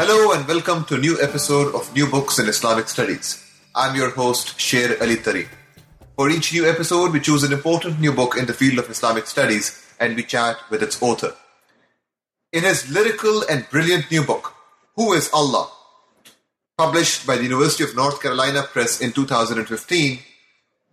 Hello 0.00 0.32
and 0.32 0.48
welcome 0.48 0.82
to 0.86 0.94
a 0.94 0.98
new 0.98 1.20
episode 1.20 1.74
of 1.74 1.94
New 1.94 2.06
Books 2.06 2.38
in 2.38 2.48
Islamic 2.48 2.88
Studies. 2.88 3.44
I'm 3.74 3.94
your 3.94 4.08
host, 4.08 4.58
Sher 4.58 4.96
Ali 4.98 5.16
Tareen. 5.16 5.48
For 6.16 6.30
each 6.30 6.54
new 6.54 6.66
episode, 6.66 7.12
we 7.12 7.20
choose 7.20 7.42
an 7.44 7.52
important 7.52 8.00
new 8.00 8.10
book 8.10 8.34
in 8.34 8.46
the 8.46 8.54
field 8.54 8.78
of 8.78 8.88
Islamic 8.88 9.26
studies 9.26 9.66
and 10.00 10.16
we 10.16 10.22
chat 10.22 10.56
with 10.70 10.82
its 10.82 11.02
author. 11.02 11.34
In 12.50 12.62
his 12.64 12.90
lyrical 12.90 13.42
and 13.50 13.68
brilliant 13.68 14.10
new 14.10 14.24
book, 14.24 14.54
Who 14.96 15.12
is 15.12 15.28
Allah? 15.34 15.70
Published 16.78 17.26
by 17.26 17.36
the 17.36 17.42
University 17.42 17.84
of 17.84 17.94
North 17.94 18.22
Carolina 18.22 18.62
Press 18.62 19.02
in 19.02 19.12
2015, 19.12 20.18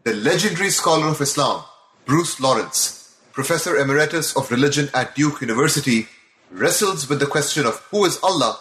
the 0.04 0.16
legendary 0.16 0.70
scholar 0.70 1.08
of 1.08 1.22
Islam, 1.22 1.64
Bruce 2.04 2.42
Lawrence, 2.42 3.16
Professor 3.32 3.78
Emeritus 3.78 4.36
of 4.36 4.52
Religion 4.52 4.90
at 4.94 5.16
Duke 5.16 5.40
University, 5.40 6.10
wrestles 6.52 7.08
with 7.08 7.22
the 7.22 7.26
question 7.26 7.66
of 7.66 7.78
who 7.90 8.04
is 8.04 8.20
Allah 8.22 8.60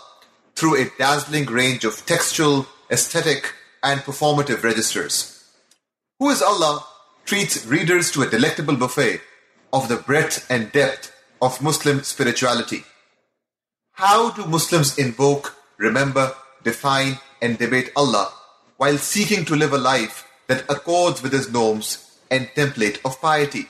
through 0.57 0.81
a 0.81 0.91
dazzling 0.99 1.47
range 1.47 1.85
of 1.85 2.05
textual, 2.07 2.67
aesthetic, 2.91 3.53
and 3.83 4.01
performative 4.01 4.63
registers. 4.63 5.45
Who 6.19 6.31
is 6.31 6.43
Allah 6.43 6.85
treats 7.27 7.67
readers 7.67 8.11
to 8.13 8.23
a 8.23 8.31
delectable 8.31 8.77
buffet 8.77 9.21
of 9.73 9.89
the 9.89 9.97
breadth 9.97 10.47
and 10.49 10.73
depth 10.73 11.13
of 11.43 11.61
Muslim 11.61 12.03
spirituality. 12.03 12.85
How 13.93 14.31
do 14.31 14.47
Muslims 14.47 14.97
invoke, 14.97 15.57
remember, 15.77 16.35
define, 16.63 17.19
and 17.43 17.59
debate 17.59 17.93
Allah 17.97 18.33
while 18.77 18.99
seeking 18.99 19.45
to 19.47 19.57
live 19.57 19.73
a 19.73 19.79
life 19.79 20.29
that 20.47 20.65
accords 20.71 21.23
with 21.23 21.33
His 21.33 21.51
norms 21.51 22.19
and 22.31 22.49
template 22.55 23.01
of 23.05 23.21
piety? 23.21 23.67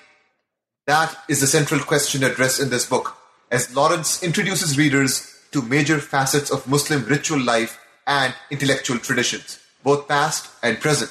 That 0.87 1.17
is 1.29 1.41
the 1.41 1.47
central 1.47 1.81
question 1.81 2.23
addressed 2.23 2.61
in 2.61 2.71
this 2.71 2.87
book, 2.87 3.17
as 3.51 3.75
Lawrence 3.75 4.23
introduces 4.23 4.79
readers 4.79 5.33
to 5.57 5.63
major 5.63 5.99
facets 5.99 6.51
of 6.51 6.69
Muslim 6.69 7.03
ritual 7.07 7.41
life 7.41 7.81
and 8.07 8.35
intellectual 8.51 8.99
traditions, 8.99 9.59
both 9.83 10.07
past 10.07 10.51
and 10.63 10.79
present. 10.79 11.11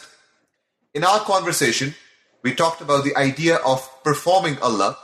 In 0.93 1.03
our 1.03 1.19
conversation, 1.21 1.95
we 2.43 2.53
talked 2.53 2.79
about 2.79 3.03
the 3.03 3.15
idea 3.17 3.55
of 3.65 3.81
performing 4.03 4.59
Allah, 4.59 4.99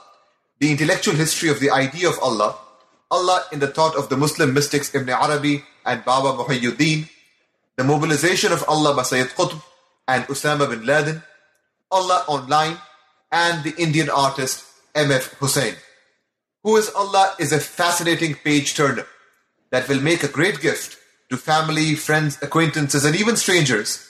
the 0.60 0.70
intellectual 0.70 1.16
history 1.16 1.50
of 1.50 1.60
the 1.60 1.72
idea 1.72 2.08
of 2.08 2.20
Allah, 2.22 2.56
Allah 3.10 3.46
in 3.52 3.58
the 3.58 3.68
thought 3.68 3.96
of 3.96 4.10
the 4.10 4.16
Muslim 4.16 4.54
mystics 4.54 4.94
Ibn 4.94 5.10
Arabi 5.10 5.64
and 5.88 6.06
Baba 6.06 6.38
Muhyiddin, 6.38 7.10
the 7.78 7.84
mobilization 7.84 8.54
of 8.54 8.64
Allah 8.70 8.96
by 8.96 9.02
Sayyid 9.02 9.30
Qutb 9.30 9.60
and 10.08 10.24
Osama 10.26 10.70
bin 10.70 10.86
Laden, 10.86 11.24
Allah 11.90 12.26
online, 12.28 12.78
and 13.32 13.64
the 13.64 13.74
Indian 13.82 14.12
artist 14.12 14.66
M.F. 14.94 15.40
Husain. 15.40 15.74
Who 16.62 16.78
is 16.78 16.90
Allah 16.94 17.34
is 17.40 17.52
a 17.52 17.60
fascinating 17.60 18.36
page 18.36 18.76
turner 18.76 19.08
that 19.72 19.88
will 19.88 20.02
make 20.02 20.24
a 20.24 20.28
great 20.28 20.62
gift 20.62 20.98
to 21.30 21.38
family, 21.38 21.96
friends, 21.96 22.38
acquaintances, 22.42 23.06
and 23.06 23.16
even 23.16 23.36
strangers, 23.36 24.08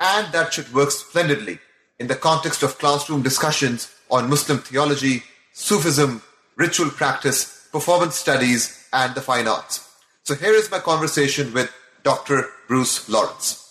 and 0.00 0.32
that 0.32 0.52
should 0.52 0.72
work 0.74 0.90
splendidly 0.90 1.58
in 1.98 2.08
the 2.08 2.14
context 2.14 2.62
of 2.62 2.78
classroom 2.78 3.22
discussions 3.22 3.92
on 4.10 4.28
Muslim 4.28 4.58
theology, 4.58 5.22
Sufism, 5.52 6.22
ritual 6.56 6.90
practice, 6.90 7.68
performance 7.72 8.16
studies, 8.16 8.86
and 8.92 9.14
the 9.14 9.20
fine 9.20 9.48
arts. 9.48 9.88
So 10.24 10.34
here 10.34 10.52
is 10.52 10.70
my 10.70 10.78
conversation 10.78 11.52
with 11.52 11.72
Dr. 12.02 12.48
Bruce 12.66 13.08
Lawrence. 13.08 13.64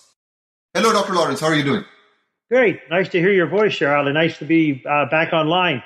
Hello, 0.74 0.92
Dr. 0.92 1.14
Lawrence. 1.14 1.40
How 1.40 1.48
are 1.48 1.56
you 1.56 1.64
doing? 1.64 1.86
Great. 2.50 2.80
Nice 2.90 3.10
to 3.10 3.20
hear 3.20 3.32
your 3.32 3.48
voice, 3.48 3.82
and 3.82 4.14
nice 4.14 4.38
to 4.40 4.46
be 4.46 4.84
uh, 4.88 5.06
back 5.10 5.34
online. 5.34 5.84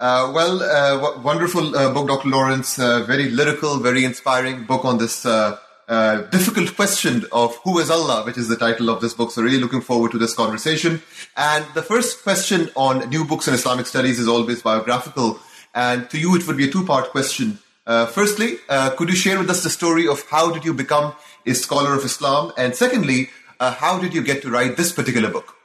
Uh, 0.00 0.30
well, 0.32 0.62
uh, 0.62 0.96
w- 1.00 1.22
wonderful 1.22 1.76
uh, 1.76 1.92
book, 1.92 2.06
Dr. 2.06 2.28
Lawrence. 2.28 2.78
Uh, 2.78 3.02
very 3.02 3.30
lyrical, 3.30 3.78
very 3.78 4.04
inspiring 4.04 4.64
book 4.64 4.84
on 4.84 4.98
this 4.98 5.26
uh, 5.26 5.58
uh, 5.88 6.18
difficult 6.30 6.76
question 6.76 7.24
of 7.32 7.56
who 7.64 7.80
is 7.80 7.90
Allah, 7.90 8.22
which 8.24 8.38
is 8.38 8.46
the 8.46 8.56
title 8.56 8.90
of 8.90 9.00
this 9.00 9.12
book. 9.12 9.32
So, 9.32 9.42
really 9.42 9.58
looking 9.58 9.80
forward 9.80 10.12
to 10.12 10.18
this 10.18 10.34
conversation. 10.34 11.02
And 11.36 11.66
the 11.74 11.82
first 11.82 12.22
question 12.22 12.70
on 12.76 13.08
new 13.08 13.24
books 13.24 13.48
in 13.48 13.54
Islamic 13.54 13.86
studies 13.86 14.20
is 14.20 14.28
always 14.28 14.62
biographical. 14.62 15.40
And 15.74 16.08
to 16.10 16.18
you, 16.18 16.36
it 16.36 16.46
would 16.46 16.56
be 16.56 16.68
a 16.68 16.70
two 16.70 16.86
part 16.86 17.10
question. 17.10 17.58
firstly, 17.86 18.58
could 18.96 19.08
you 19.08 19.16
share 19.16 19.38
with 19.38 19.50
us 19.50 19.64
the 19.64 19.70
story 19.70 20.06
of 20.06 20.22
how 20.30 20.52
did 20.52 20.64
you 20.64 20.74
become 20.74 21.12
a 21.44 21.54
scholar 21.54 21.94
of 21.94 22.04
Islam? 22.04 22.52
And 22.56 22.76
secondly, 22.76 23.30
how 23.60 23.98
did 23.98 24.14
you 24.14 24.22
get 24.22 24.42
to 24.42 24.50
write 24.50 24.76
this 24.76 24.92
particular 24.92 25.28
book? 25.28 25.57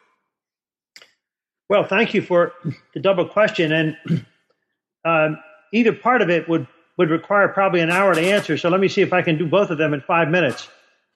Well, 1.73 1.84
thank 1.84 2.13
you 2.13 2.22
for 2.22 2.53
the 2.94 3.00
double 3.00 3.25
question. 3.28 3.72
And 3.72 3.97
um, 5.06 5.39
either 5.73 5.91
part 5.91 6.22
of 6.22 6.29
it 6.29 6.47
would, 6.47 6.67
would 7.00 7.09
require 7.09 7.47
probably 7.47 7.79
an 7.79 7.89
hour 7.89 8.13
to 8.13 8.22
answer. 8.22 8.59
So 8.59 8.69
let 8.69 8.79
me 8.79 8.88
see 8.88 9.01
if 9.01 9.11
I 9.11 9.23
can 9.23 9.39
do 9.39 9.47
both 9.47 9.72
of 9.72 9.79
them 9.79 9.91
in 9.91 10.01
five 10.01 10.29
minutes. 10.29 10.67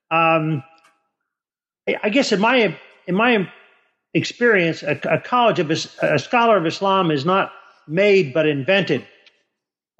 Um, 0.09 0.63
I 2.01 2.09
guess 2.09 2.31
in 2.31 2.39
my, 2.39 2.75
in 3.05 3.13
my 3.13 3.47
experience, 4.15 4.81
a, 4.81 4.99
a 5.07 5.19
college 5.19 5.59
of 5.59 5.69
a 5.69 6.17
scholar 6.17 6.57
of 6.57 6.65
Islam 6.65 7.11
is 7.11 7.23
not 7.23 7.51
made 7.87 8.33
but 8.33 8.47
invented. 8.47 9.05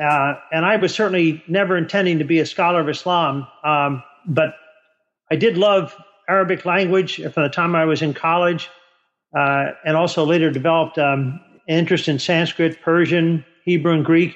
Uh, 0.02 0.34
and 0.52 0.66
I 0.66 0.78
was 0.78 0.92
certainly 0.92 1.44
never 1.48 1.78
intending 1.78 2.18
to 2.18 2.26
be 2.26 2.40
a 2.40 2.48
scholar 2.48 2.82
of 2.82 2.90
Islam, 2.90 3.46
um, 3.64 4.02
but 4.26 4.56
I 5.30 5.36
did 5.36 5.56
love 5.56 5.96
Arabic 6.28 6.66
language 6.66 7.22
from 7.22 7.44
the 7.44 7.50
time 7.50 7.76
I 7.76 7.86
was 7.86 8.02
in 8.02 8.16
college 8.16 8.72
uh, 9.38 9.74
and 9.86 9.96
also 9.96 10.26
later 10.26 10.50
developed 10.50 10.98
um, 10.98 11.40
interest 11.68 12.08
in 12.08 12.18
Sanskrit, 12.18 12.82
Persian, 12.82 13.46
Hebrew, 13.64 13.94
and 13.94 14.04
Greek. 14.04 14.36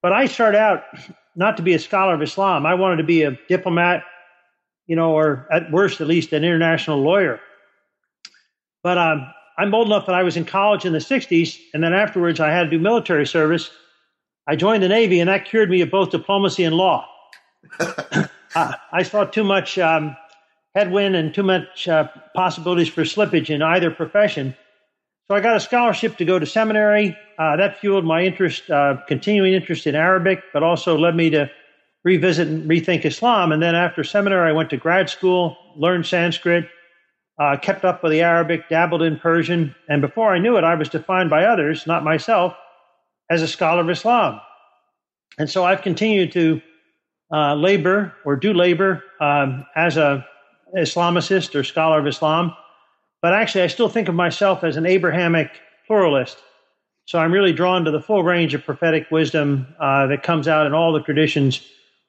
But 0.00 0.14
I 0.14 0.24
started 0.24 0.58
out 0.58 0.84
not 1.36 1.58
to 1.58 1.62
be 1.62 1.74
a 1.74 1.78
scholar 1.78 2.14
of 2.14 2.22
Islam. 2.22 2.64
I 2.64 2.72
wanted 2.72 2.96
to 2.96 3.04
be 3.04 3.24
a 3.24 3.38
diplomat, 3.48 4.04
you 4.86 4.96
know, 4.96 5.12
or 5.12 5.46
at 5.52 5.70
worst, 5.70 6.00
at 6.00 6.06
least 6.06 6.32
an 6.32 6.44
international 6.44 7.02
lawyer. 7.02 7.40
But 8.82 8.96
um, 8.96 9.26
I'm 9.58 9.74
old 9.74 9.88
enough 9.88 10.06
that 10.06 10.14
I 10.14 10.22
was 10.22 10.38
in 10.38 10.46
college 10.46 10.86
in 10.86 10.94
the 10.94 10.98
60s, 10.98 11.58
and 11.74 11.84
then 11.84 11.92
afterwards 11.92 12.40
I 12.40 12.50
had 12.50 12.64
to 12.64 12.70
do 12.70 12.78
military 12.78 13.26
service. 13.26 13.70
I 14.48 14.56
joined 14.56 14.82
the 14.82 14.88
Navy, 14.88 15.20
and 15.20 15.28
that 15.28 15.44
cured 15.44 15.68
me 15.68 15.82
of 15.82 15.90
both 15.90 16.10
diplomacy 16.10 16.64
and 16.64 16.74
law. 16.74 17.06
uh, 17.80 18.72
I 18.92 19.02
saw 19.02 19.24
too 19.24 19.44
much 19.44 19.78
um, 19.78 20.16
headwind 20.74 21.14
and 21.16 21.34
too 21.34 21.42
much 21.42 21.88
uh, 21.88 22.08
possibilities 22.34 22.88
for 22.88 23.02
slippage 23.02 23.50
in 23.50 23.62
either 23.62 23.90
profession. 23.90 24.56
So 25.28 25.36
I 25.36 25.40
got 25.40 25.56
a 25.56 25.60
scholarship 25.60 26.16
to 26.18 26.24
go 26.24 26.38
to 26.38 26.46
seminary. 26.46 27.16
Uh, 27.38 27.56
that 27.56 27.78
fueled 27.78 28.04
my 28.04 28.22
interest, 28.22 28.68
uh, 28.70 28.96
continuing 29.06 29.52
interest 29.52 29.86
in 29.86 29.94
Arabic, 29.94 30.42
but 30.52 30.62
also 30.62 30.96
led 30.96 31.14
me 31.14 31.30
to 31.30 31.50
revisit 32.04 32.48
and 32.48 32.68
rethink 32.68 33.04
Islam. 33.04 33.52
And 33.52 33.62
then 33.62 33.74
after 33.74 34.02
seminary, 34.02 34.50
I 34.50 34.52
went 34.52 34.70
to 34.70 34.76
grad 34.76 35.08
school, 35.08 35.56
learned 35.76 36.06
Sanskrit, 36.06 36.68
uh, 37.38 37.56
kept 37.56 37.84
up 37.84 38.02
with 38.02 38.12
the 38.12 38.22
Arabic, 38.22 38.68
dabbled 38.68 39.02
in 39.02 39.18
Persian, 39.18 39.74
and 39.88 40.02
before 40.02 40.34
I 40.34 40.38
knew 40.38 40.56
it, 40.56 40.64
I 40.64 40.74
was 40.74 40.88
defined 40.88 41.30
by 41.30 41.44
others, 41.44 41.86
not 41.86 42.04
myself, 42.04 42.54
as 43.30 43.42
a 43.42 43.48
scholar 43.48 43.80
of 43.80 43.90
Islam. 43.90 44.40
And 45.38 45.48
so 45.48 45.64
I've 45.64 45.82
continued 45.82 46.32
to 46.32 46.60
uh, 47.32 47.54
labor 47.54 48.12
or 48.24 48.36
do 48.36 48.52
labor 48.52 49.02
um, 49.20 49.64
as 49.74 49.96
a 49.96 50.26
Islamicist 50.76 51.54
or 51.54 51.64
scholar 51.64 51.98
of 51.98 52.06
Islam, 52.06 52.54
but 53.20 53.32
actually 53.34 53.62
I 53.62 53.66
still 53.68 53.88
think 53.88 54.08
of 54.08 54.14
myself 54.14 54.64
as 54.64 54.76
an 54.76 54.86
Abrahamic 54.86 55.50
pluralist. 55.86 56.38
So 57.06 57.18
I'm 57.18 57.32
really 57.32 57.52
drawn 57.52 57.84
to 57.84 57.90
the 57.90 58.00
full 58.00 58.22
range 58.22 58.54
of 58.54 58.64
prophetic 58.64 59.10
wisdom 59.10 59.66
uh, 59.80 60.06
that 60.06 60.22
comes 60.22 60.48
out 60.48 60.66
in 60.66 60.72
all 60.72 60.92
the 60.92 61.00
traditions 61.00 61.60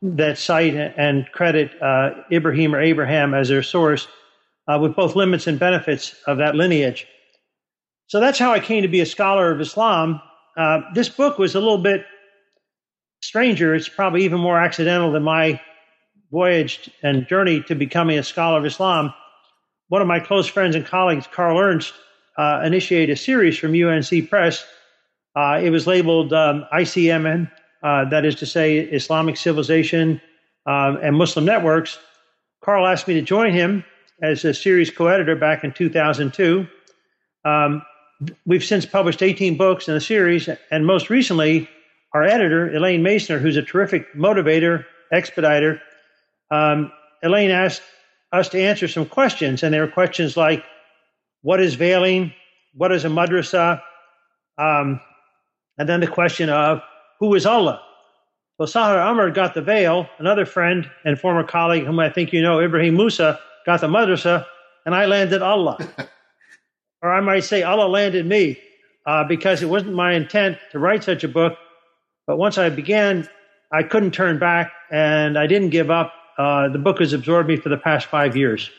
that 0.02 0.38
cite 0.38 0.76
and 0.76 1.26
credit 1.32 1.72
uh, 1.82 2.12
Ibrahim 2.32 2.76
or 2.76 2.82
Abraham 2.82 3.34
as 3.34 3.50
their 3.50 3.64
source, 3.64 4.08
uh, 4.68 4.78
with 4.82 4.96
both 4.96 5.16
limits 5.16 5.48
and 5.48 5.58
benefits 5.60 6.16
of 6.28 6.38
that 6.38 6.56
lineage. 6.56 7.08
So 8.08 8.20
that's 8.20 8.38
how 8.38 8.52
I 8.52 8.60
came 8.60 8.84
to 8.84 8.88
be 8.88 9.02
a 9.02 9.06
scholar 9.06 9.52
of 9.52 9.60
Islam. 9.60 10.22
Uh, 10.56 10.82
this 10.94 11.10
book 11.10 11.38
was 11.38 11.56
a 11.56 11.60
little 11.60 11.78
bit 11.78 12.06
stranger. 13.22 13.74
It's 13.74 13.90
probably 13.90 14.24
even 14.24 14.40
more 14.40 14.60
accidental 14.60 15.12
than 15.12 15.24
my 15.24 15.60
voyage 16.34 16.90
and 17.04 17.28
journey 17.28 17.62
to 17.62 17.76
becoming 17.76 18.18
a 18.18 18.24
scholar 18.24 18.58
of 18.58 18.66
Islam, 18.66 19.14
one 19.90 20.02
of 20.02 20.08
my 20.08 20.20
close 20.20 20.48
friends 20.48 20.76
and 20.76 20.86
colleagues, 20.86 21.28
Carl 21.32 21.60
Ernst, 21.60 21.94
uh, 22.38 22.62
initiated 22.66 23.14
a 23.14 23.16
series 23.16 23.58
from 23.58 23.72
UNC 23.74 24.30
Press. 24.30 24.66
Uh, 25.36 25.62
it 25.64 25.70
was 25.70 25.86
labeled 25.86 26.34
um, 26.34 26.66
ICMN, 26.74 27.50
uh, 27.84 28.10
that 28.10 28.26
is 28.26 28.36
to 28.36 28.48
say, 28.48 28.80
Islamic 28.80 29.38
civilization 29.38 30.20
um, 30.66 30.98
and 31.04 31.16
Muslim 31.16 31.46
networks, 31.46 32.00
Carl 32.64 32.88
asked 32.88 33.08
me 33.08 33.14
to 33.16 33.22
join 33.22 33.54
him 33.54 33.84
as 34.22 34.46
a 34.46 34.54
series 34.54 34.90
co 34.90 35.08
editor 35.08 35.36
back 35.36 35.64
in 35.64 35.74
2002. 35.74 36.66
Um, 37.46 37.84
we've 38.46 38.64
since 38.64 38.86
published 38.86 39.22
18 39.22 39.58
books 39.58 39.88
in 39.88 39.94
the 39.94 40.02
series, 40.02 40.50
and 40.72 40.86
most 40.86 41.10
recently, 41.10 41.70
our 42.14 42.24
editor, 42.24 42.74
Elaine 42.74 43.04
Maisner, 43.04 43.40
who's 43.40 43.58
a 43.58 43.62
terrific 43.62 44.14
motivator, 44.14 44.86
expediter, 45.12 45.82
um, 46.54 46.92
Elaine 47.24 47.52
asked 47.52 47.82
us 48.32 48.50
to 48.50 48.62
answer 48.62 48.88
some 48.88 49.06
questions, 49.06 49.64
and 49.64 49.74
there 49.74 49.82
were 49.82 49.92
questions 49.92 50.38
like, 50.38 50.64
"What 51.42 51.60
is 51.60 51.76
veiling? 51.76 52.34
What 52.74 52.92
is 52.92 53.06
a 53.06 53.10
madrasa?" 53.10 53.82
Um, 54.58 55.00
and 55.78 55.90
then 55.90 56.00
the 56.00 56.08
question 56.08 56.50
of, 56.50 56.82
"Who 57.20 57.34
is 57.36 57.46
Allah?" 57.46 57.82
Well, 58.60 58.68
Sahar 58.68 59.12
Amer 59.12 59.32
got 59.32 59.56
the 59.56 59.62
veil. 59.62 60.08
Another 60.20 60.46
friend 60.46 60.90
and 61.04 61.20
former 61.20 61.44
colleague, 61.44 61.86
whom 61.86 62.00
I 62.00 62.10
think 62.10 62.32
you 62.32 62.42
know, 62.42 62.60
Ebrahim 62.60 62.96
Moosa, 62.96 63.40
got 63.66 63.82
the 63.82 63.88
madrasa, 63.88 64.46
and 64.86 64.94
I 64.94 65.06
landed 65.06 65.42
Allah. 65.42 65.78
or 67.02 67.12
I 67.12 67.22
might 67.22 67.46
say 67.46 67.64
Allah 67.64 67.88
landed 67.88 68.28
me, 68.28 68.60
uh, 69.08 69.24
because 69.24 69.64
it 69.64 69.70
wasn't 69.70 69.96
my 69.96 70.14
intent 70.14 70.58
to 70.72 70.80
write 70.80 71.04
such 71.04 71.24
a 71.24 71.28
book. 71.28 71.58
But 72.28 72.38
once 72.38 72.58
I 72.60 72.70
began, 72.70 73.28
I 73.72 73.82
couldn't 73.82 74.12
turn 74.12 74.38
back, 74.38 74.72
and 74.92 75.38
I 75.38 75.48
didn't 75.48 75.72
give 75.72 75.90
up. 75.90 76.14
Uh, 76.38 76.70
the 76.70 76.80
book 76.80 77.00
has 77.00 77.14
absorbed 77.14 77.48
me 77.48 77.58
for 77.58 77.70
the 77.70 77.78
past 77.78 78.08
five 78.08 78.36
years. 78.36 78.70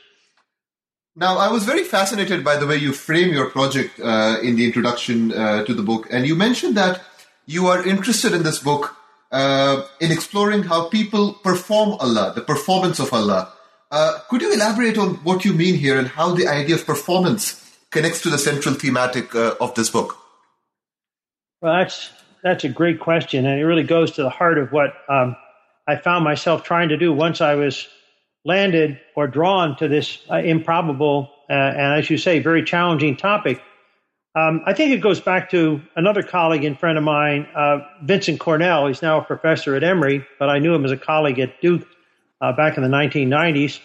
Now, 1.17 1.39
I 1.39 1.49
was 1.49 1.65
very 1.65 1.85
fascinated 1.85 2.43
by 2.43 2.57
the 2.57 2.67
way 2.67 2.77
you 2.77 2.93
frame 2.93 3.33
your 3.33 3.49
project 3.49 4.01
uh, 4.01 4.39
in 4.43 4.57
the 4.57 4.65
introduction 4.65 5.33
uh, 5.33 5.65
to 5.65 5.73
the 5.73 5.83
book, 5.83 6.09
and 6.11 6.27
you 6.27 6.35
mentioned 6.35 6.77
that 6.77 7.03
you 7.47 7.67
are 7.69 7.87
interested 7.87 8.33
in 8.33 8.43
this 8.43 8.59
book 8.59 8.97
uh, 9.31 9.83
in 10.01 10.11
exploring 10.11 10.65
how 10.65 10.89
people 10.89 11.35
perform 11.35 11.91
Allah, 12.01 12.33
the 12.35 12.41
performance 12.41 12.99
of 12.99 13.13
Allah. 13.13 13.53
Uh, 13.91 14.19
could 14.29 14.43
you 14.43 14.53
elaborate 14.53 14.99
on 14.99 15.15
what 15.23 15.45
you 15.45 15.53
mean 15.53 15.77
here 15.77 15.99
and 15.99 16.09
how 16.09 16.35
the 16.35 16.49
idea 16.49 16.75
of 16.75 16.85
performance 16.85 17.61
connects 17.91 18.21
to 18.23 18.31
the 18.31 18.39
central 18.39 18.75
thematic 18.75 19.35
uh, 19.37 19.55
of 19.61 19.75
this 19.75 19.91
book? 19.91 20.17
Well, 21.61 21.75
that's 21.79 22.11
that's 22.43 22.65
a 22.65 22.69
great 22.69 22.99
question, 22.99 23.47
and 23.47 23.61
it 23.61 23.65
really 23.65 23.85
goes 23.85 24.11
to 24.13 24.23
the 24.23 24.31
heart 24.31 24.59
of 24.59 24.73
what 24.73 24.95
um, 25.09 25.37
I 25.87 25.97
found 25.97 26.25
myself 26.25 26.65
trying 26.65 26.89
to 26.91 26.97
do 26.97 27.13
once 27.13 27.41
I 27.41 27.55
was 27.55 27.87
landed 28.45 29.01
or 29.17 29.27
drawn 29.27 29.77
to 29.77 29.89
this 29.89 30.19
uh, 30.31 30.37
improbable 30.37 31.31
uh, 31.49 31.53
and, 31.53 31.99
as 31.99 32.09
you 32.09 32.19
say, 32.19 32.39
very 32.39 32.65
challenging 32.65 33.17
topic. 33.17 33.63
Um, 34.35 34.63
I 34.67 34.73
think 34.73 34.93
it 34.93 34.99
goes 34.99 35.21
back 35.21 35.51
to 35.51 35.81
another 35.95 36.23
colleague 36.23 36.65
and 36.65 36.79
friend 36.79 36.99
of 36.99 37.05
mine, 37.05 37.47
uh, 37.55 37.81
Vincent 38.03 38.41
Cornell. 38.41 38.89
He's 38.89 39.03
now 39.03 39.21
a 39.21 39.23
professor 39.23 39.77
at 39.77 39.85
Emory, 39.85 40.27
but 40.39 40.49
I 40.49 40.59
knew 40.59 40.75
him 40.75 40.85
as 40.85 40.91
a 40.91 40.97
colleague 40.97 41.39
at 41.39 41.61
Duke 41.61 41.87
uh, 42.41 42.53
back 42.53 42.77
in 42.77 42.83
the 42.83 42.89
1990s. 42.89 43.79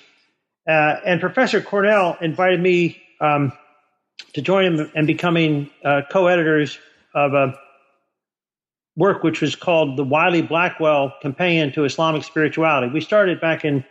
Uh, 0.68 1.00
and 1.06 1.20
Professor 1.20 1.62
Cornell 1.62 2.18
invited 2.22 2.60
me 2.62 3.02
um, 3.22 3.52
to 4.34 4.42
join 4.42 4.66
him 4.66 4.92
and 4.96 5.06
becoming 5.06 5.70
uh, 5.84 6.02
co-editors 6.10 6.80
of 7.14 7.34
a 7.34 7.60
work 8.96 9.24
which 9.24 9.42
was 9.42 9.56
called 9.56 9.98
the 9.98 10.04
Wiley 10.04 10.42
Blackwell 10.42 11.14
Companion 11.22 11.72
to 11.74 11.86
Islamic 11.86 12.24
Spirituality. 12.24 12.92
We 12.92 13.02
started 13.02 13.40
back 13.40 13.64
in 13.64 13.86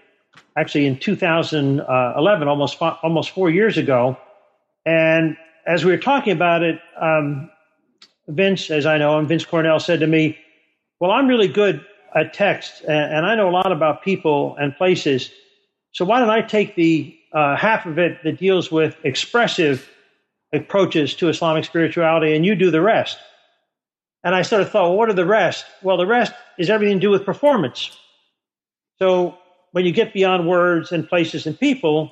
actually 0.57 0.87
in 0.87 0.99
2011, 0.99 2.49
almost 2.49 2.81
almost 2.81 3.31
four 3.31 3.51
years 3.51 3.79
ago. 3.79 4.17
And 4.85 5.37
as 5.67 5.85
we 5.85 5.93
were 5.93 5.99
talking 5.99 6.33
about 6.33 6.63
it, 6.63 6.81
um, 7.01 7.51
Vince, 8.29 8.71
as 8.71 8.87
I 8.87 8.99
know 8.99 9.19
him, 9.19 9.27
Vince 9.27 9.45
Cornell 9.45 9.81
said 9.81 10.01
to 10.01 10.07
me, 10.07 10.39
"Well, 11.01 11.11
I'm 11.11 11.29
really 11.29 11.49
good 11.49 11.85
at 12.15 12.33
text, 12.35 12.83
and, 12.83 13.15
and 13.15 13.27
I 13.27 13.35
know 13.35 13.49
a 13.49 13.53
lot 13.53 13.73
about 13.73 14.03
people 14.03 14.57
and 14.57 14.77
places. 14.77 15.31
So 15.93 16.05
why 16.05 16.21
don't 16.21 16.31
I 16.31 16.43
take 16.43 16.75
the 16.75 17.15
uh, 17.33 17.57
half 17.57 17.87
of 17.87 17.99
it 17.99 18.23
that 18.25 18.39
deals 18.39 18.71
with 18.71 18.97
expressive 19.05 19.89
approaches 20.53 21.15
to 21.15 21.29
Islamic 21.29 21.65
spirituality, 21.65 22.35
and 22.35 22.45
you 22.45 22.55
do 22.55 22.71
the 22.71 22.83
rest?" 22.83 23.19
And 24.25 24.35
I 24.35 24.43
sort 24.43 24.63
of 24.63 24.71
thought, 24.71 24.89
well, 24.89 24.97
what 24.97 25.09
are 25.09 25.15
the 25.15 25.27
rest? 25.27 25.65
Well, 25.83 25.97
the 25.97 26.07
rest 26.07 26.33
is 26.59 26.71
everything 26.71 26.97
to 26.97 27.01
do 27.01 27.11
with 27.11 27.25
performance. 27.25 27.97
So 28.99 29.39
when 29.73 29.85
you 29.85 29.93
get 29.93 30.13
beyond 30.13 30.49
words 30.49 30.93
and 30.93 31.09
places 31.09 31.47
and 31.47 31.59
people, 31.59 32.11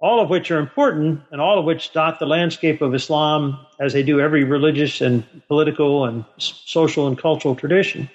all 0.00 0.20
of 0.20 0.28
which 0.28 0.50
are 0.50 0.58
important 0.58 1.20
and 1.30 1.40
all 1.40 1.58
of 1.58 1.64
which 1.64 1.92
dot 1.92 2.18
the 2.18 2.26
landscape 2.26 2.82
of 2.82 2.94
Islam 2.94 3.58
as 3.80 3.92
they 3.92 4.02
do 4.02 4.20
every 4.20 4.44
religious 4.44 5.00
and 5.00 5.24
political 5.48 6.04
and 6.04 6.24
social 6.38 7.06
and 7.06 7.16
cultural 7.16 7.54
tradition, 7.54 8.10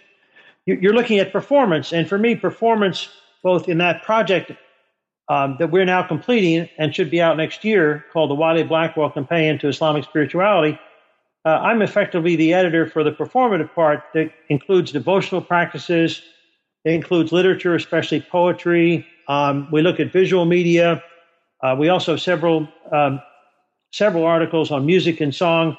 you're 0.66 0.94
looking 0.94 1.18
at 1.19 1.31
performance. 1.31 1.92
And 1.92 2.07
for 2.07 2.18
me, 2.18 2.36
performance, 2.36 3.10
both 3.42 3.68
in 3.68 3.80
that 3.80 4.04
project 4.04 4.51
um, 5.30 5.56
that 5.60 5.72
we're 5.72 5.86
now 5.86 6.04
completing 6.04 6.69
and 6.77 6.94
should 6.94 7.10
be 7.10 7.22
out 7.22 7.38
next 7.38 7.63
year, 7.63 8.06
called 8.12 8.30
the 8.30 8.36
Wiley 8.36 8.63
Blackwell 8.63 9.10
Companion 9.10 9.57
to 9.60 9.68
Islamic 9.69 10.04
Spirituality, 10.04 10.77
uh, 11.45 11.49
I'm 11.49 11.81
effectively 11.81 12.35
the 12.35 12.53
editor 12.53 12.85
for 12.85 13.03
the 13.03 13.11
performative 13.11 13.73
part 13.73 14.03
that 14.13 14.31
includes 14.49 14.91
devotional 14.91 15.41
practices, 15.41 16.21
it 16.83 16.93
includes 16.93 17.31
literature, 17.31 17.75
especially 17.75 18.21
poetry. 18.21 19.05
Um, 19.27 19.67
we 19.71 19.81
look 19.81 19.99
at 19.99 20.11
visual 20.11 20.45
media. 20.45 21.03
Uh, 21.61 21.75
we 21.77 21.89
also 21.89 22.13
have 22.13 22.21
several 22.21 22.67
um, 22.91 23.21
several 23.91 24.25
articles 24.25 24.71
on 24.71 24.85
music 24.85 25.21
and 25.21 25.33
song, 25.33 25.77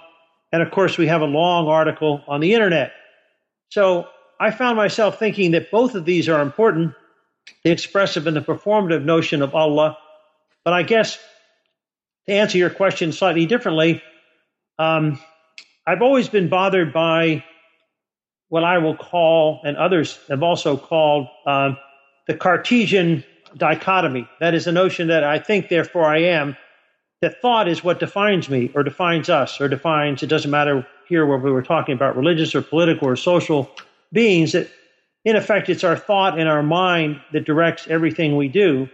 and 0.53 0.63
of 0.63 0.71
course, 0.71 0.99
we 0.99 1.07
have 1.07 1.23
a 1.23 1.27
long 1.27 1.67
article 1.67 2.23
on 2.29 2.41
the 2.41 2.55
internet. 2.55 2.93
So 3.71 4.07
I 4.39 4.51
found 4.51 4.77
myself 4.77 5.19
thinking 5.19 5.53
that 5.53 5.71
both 5.71 5.95
of 5.95 6.05
these 6.05 6.29
are 6.29 6.41
important, 6.41 6.95
the 7.65 7.71
expressive 7.71 8.27
and 8.27 8.37
the 8.37 8.41
performative 8.41 9.05
notion 9.05 9.43
of 9.43 9.55
Allah. 9.55 9.97
But 10.65 10.75
I 10.75 10.83
guess 10.83 11.19
to 12.27 12.33
answer 12.33 12.59
your 12.59 12.71
question 12.71 13.13
slightly 13.13 13.47
differently, 13.47 14.03
um, 14.79 15.19
I've 15.87 16.03
always 16.03 16.29
been 16.29 16.49
bothered 16.49 16.93
by 16.93 17.45
what 18.49 18.65
I 18.65 18.79
will 18.79 18.97
call, 18.97 19.61
and 19.65 19.77
others 19.77 20.19
have 20.29 20.43
also 20.43 20.77
called, 20.77 21.27
uh, 21.47 21.75
the 22.27 22.35
Cartesian 22.35 23.25
dichotomy. 23.57 24.29
That 24.41 24.55
is 24.55 24.67
the 24.67 24.73
notion 24.73 25.09
that 25.09 25.25
I 25.25 25.39
think, 25.39 25.69
therefore 25.69 26.05
I 26.05 26.19
am. 26.19 26.57
That 27.21 27.41
thought 27.41 27.69
is 27.69 27.83
what 27.83 28.01
defines 28.01 28.49
me, 28.49 28.71
or 28.75 28.83
defines 28.83 29.29
us, 29.29 29.61
or 29.61 29.69
defines, 29.69 30.23
it 30.23 30.29
doesn't 30.29 30.51
matter 30.51 30.87
here 31.09 31.27
whether 31.27 31.43
we 31.43 31.51
were 31.51 31.63
talking 31.63 31.95
about 31.95 32.17
religious 32.17 32.55
or 32.55 32.63
political 32.63 33.09
or 33.09 33.17
social 33.17 33.71
beings, 34.13 34.53
that 34.53 34.69
in 35.25 35.37
effect 35.37 35.69
it's 35.69 35.85
our 35.85 35.97
thought 35.97 36.39
and 36.39 36.49
our 36.49 36.63
mind 36.63 37.21
that 37.33 37.45
directs 37.45 37.87
everything 37.89 38.37
we 38.37 38.49
do. 38.49 38.89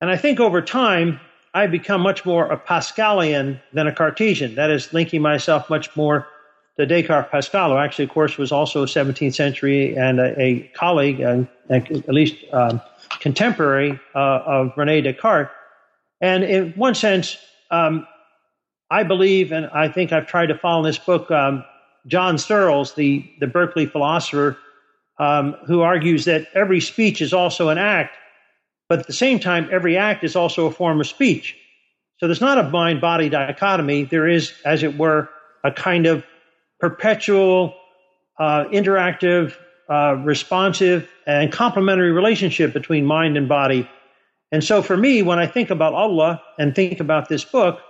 And 0.00 0.10
I 0.10 0.16
think 0.16 0.40
over 0.40 0.60
time, 0.60 1.20
I've 1.54 1.70
become 1.70 2.00
much 2.00 2.26
more 2.26 2.50
a 2.50 2.58
Pascalian 2.58 3.60
than 3.72 3.86
a 3.86 3.92
Cartesian. 3.92 4.56
That 4.56 4.70
is, 4.70 4.92
linking 4.92 5.22
myself 5.22 5.70
much 5.70 5.94
more 5.96 6.26
to 6.76 6.84
Descartes 6.84 7.30
Pascal, 7.30 7.70
who 7.70 7.76
actually, 7.76 8.06
of 8.06 8.10
course, 8.10 8.36
was 8.36 8.50
also 8.50 8.82
a 8.82 8.86
17th 8.86 9.34
century 9.34 9.96
and 9.96 10.18
a, 10.18 10.40
a 10.40 10.60
colleague, 10.74 11.20
and, 11.20 11.46
at 11.70 12.08
least 12.08 12.36
um, 12.52 12.80
contemporary 13.20 13.98
uh, 14.14 14.40
of 14.44 14.72
Rene 14.76 15.00
Descartes. 15.00 15.50
And 16.20 16.42
in 16.42 16.72
one 16.72 16.94
sense, 16.94 17.38
um, 17.70 18.06
I 18.90 19.02
believe, 19.02 19.52
and 19.52 19.66
I 19.66 19.88
think 19.88 20.12
I've 20.12 20.26
tried 20.26 20.46
to 20.46 20.58
follow 20.58 20.80
in 20.80 20.86
this 20.86 20.98
book, 20.98 21.30
um, 21.30 21.64
John 22.06 22.36
Searles, 22.36 22.94
the, 22.94 23.30
the 23.40 23.46
Berkeley 23.46 23.86
philosopher, 23.86 24.58
um, 25.18 25.54
who 25.66 25.82
argues 25.82 26.24
that 26.24 26.48
every 26.54 26.80
speech 26.80 27.22
is 27.22 27.32
also 27.32 27.68
an 27.68 27.78
act, 27.78 28.16
but 28.88 29.00
at 29.00 29.06
the 29.06 29.12
same 29.12 29.40
time, 29.40 29.68
every 29.72 29.96
act 29.96 30.24
is 30.24 30.36
also 30.36 30.66
a 30.66 30.70
form 30.70 31.00
of 31.00 31.06
speech. 31.06 31.56
So 32.18 32.26
there's 32.26 32.40
not 32.40 32.58
a 32.58 32.70
mind 32.70 33.00
body 33.00 33.28
dichotomy. 33.28 34.04
There 34.04 34.28
is, 34.28 34.52
as 34.64 34.82
it 34.82 34.96
were, 34.96 35.28
a 35.64 35.72
kind 35.72 36.06
of 36.06 36.24
perpetual, 36.80 37.74
uh, 38.38 38.64
interactive, 38.66 39.54
uh, 39.88 40.16
responsive, 40.24 41.08
and 41.26 41.52
complementary 41.52 42.12
relationship 42.12 42.72
between 42.72 43.04
mind 43.04 43.36
and 43.36 43.48
body. 43.48 43.88
And 44.52 44.62
so 44.62 44.82
for 44.82 44.96
me, 44.96 45.22
when 45.22 45.38
I 45.38 45.46
think 45.46 45.70
about 45.70 45.94
Allah 45.94 46.40
and 46.58 46.74
think 46.74 47.00
about 47.00 47.28
this 47.28 47.44
book, 47.44 47.80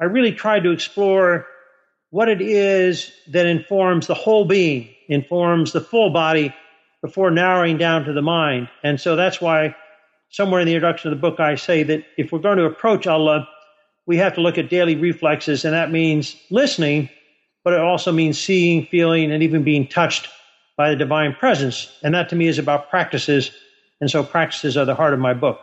I 0.00 0.04
really 0.04 0.32
try 0.32 0.60
to 0.60 0.70
explore 0.70 1.46
what 2.10 2.28
it 2.28 2.40
is 2.40 3.12
that 3.28 3.46
informs 3.46 4.06
the 4.06 4.14
whole 4.14 4.44
being, 4.44 4.90
informs 5.08 5.72
the 5.72 5.80
full 5.80 6.10
body 6.10 6.54
before 7.02 7.30
narrowing 7.30 7.78
down 7.78 8.04
to 8.04 8.12
the 8.12 8.22
mind. 8.22 8.68
And 8.82 9.00
so 9.00 9.16
that's 9.16 9.40
why 9.40 9.74
somewhere 10.30 10.60
in 10.60 10.66
the 10.66 10.74
introduction 10.74 11.12
of 11.12 11.18
the 11.18 11.20
book, 11.20 11.40
I 11.40 11.56
say 11.56 11.82
that 11.82 12.04
if 12.16 12.32
we're 12.32 12.38
going 12.38 12.58
to 12.58 12.64
approach 12.64 13.06
Allah, 13.06 13.48
we 14.06 14.16
have 14.16 14.34
to 14.36 14.40
look 14.40 14.58
at 14.58 14.70
daily 14.70 14.96
reflexes, 14.96 15.64
and 15.64 15.74
that 15.74 15.92
means 15.92 16.36
listening, 16.50 17.10
but 17.62 17.74
it 17.74 17.80
also 17.80 18.10
means 18.10 18.40
seeing, 18.40 18.86
feeling, 18.86 19.30
and 19.30 19.42
even 19.42 19.62
being 19.62 19.86
touched 19.86 20.28
by 20.76 20.90
the 20.90 20.96
divine 20.96 21.34
presence. 21.34 21.98
And 22.02 22.14
that 22.14 22.30
to 22.30 22.36
me 22.36 22.46
is 22.46 22.58
about 22.58 22.88
practices. 22.88 23.50
And 24.00 24.10
so 24.10 24.24
practices 24.24 24.78
are 24.78 24.86
the 24.86 24.94
heart 24.94 25.12
of 25.12 25.20
my 25.20 25.34
book. 25.34 25.60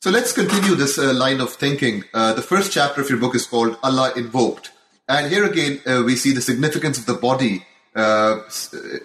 So 0.00 0.10
let's 0.10 0.32
continue 0.32 0.74
this 0.74 0.98
uh, 0.98 1.14
line 1.14 1.40
of 1.40 1.52
thinking. 1.52 2.02
Uh, 2.12 2.32
the 2.32 2.42
first 2.42 2.72
chapter 2.72 3.00
of 3.00 3.08
your 3.08 3.20
book 3.20 3.36
is 3.36 3.46
called 3.46 3.78
Allah 3.84 4.12
Invoked. 4.16 4.72
And 5.08 5.30
here 5.30 5.44
again, 5.44 5.80
uh, 5.86 6.02
we 6.04 6.16
see 6.16 6.32
the 6.32 6.40
significance 6.40 6.98
of 6.98 7.06
the 7.06 7.14
body 7.14 7.64
uh, 7.94 8.40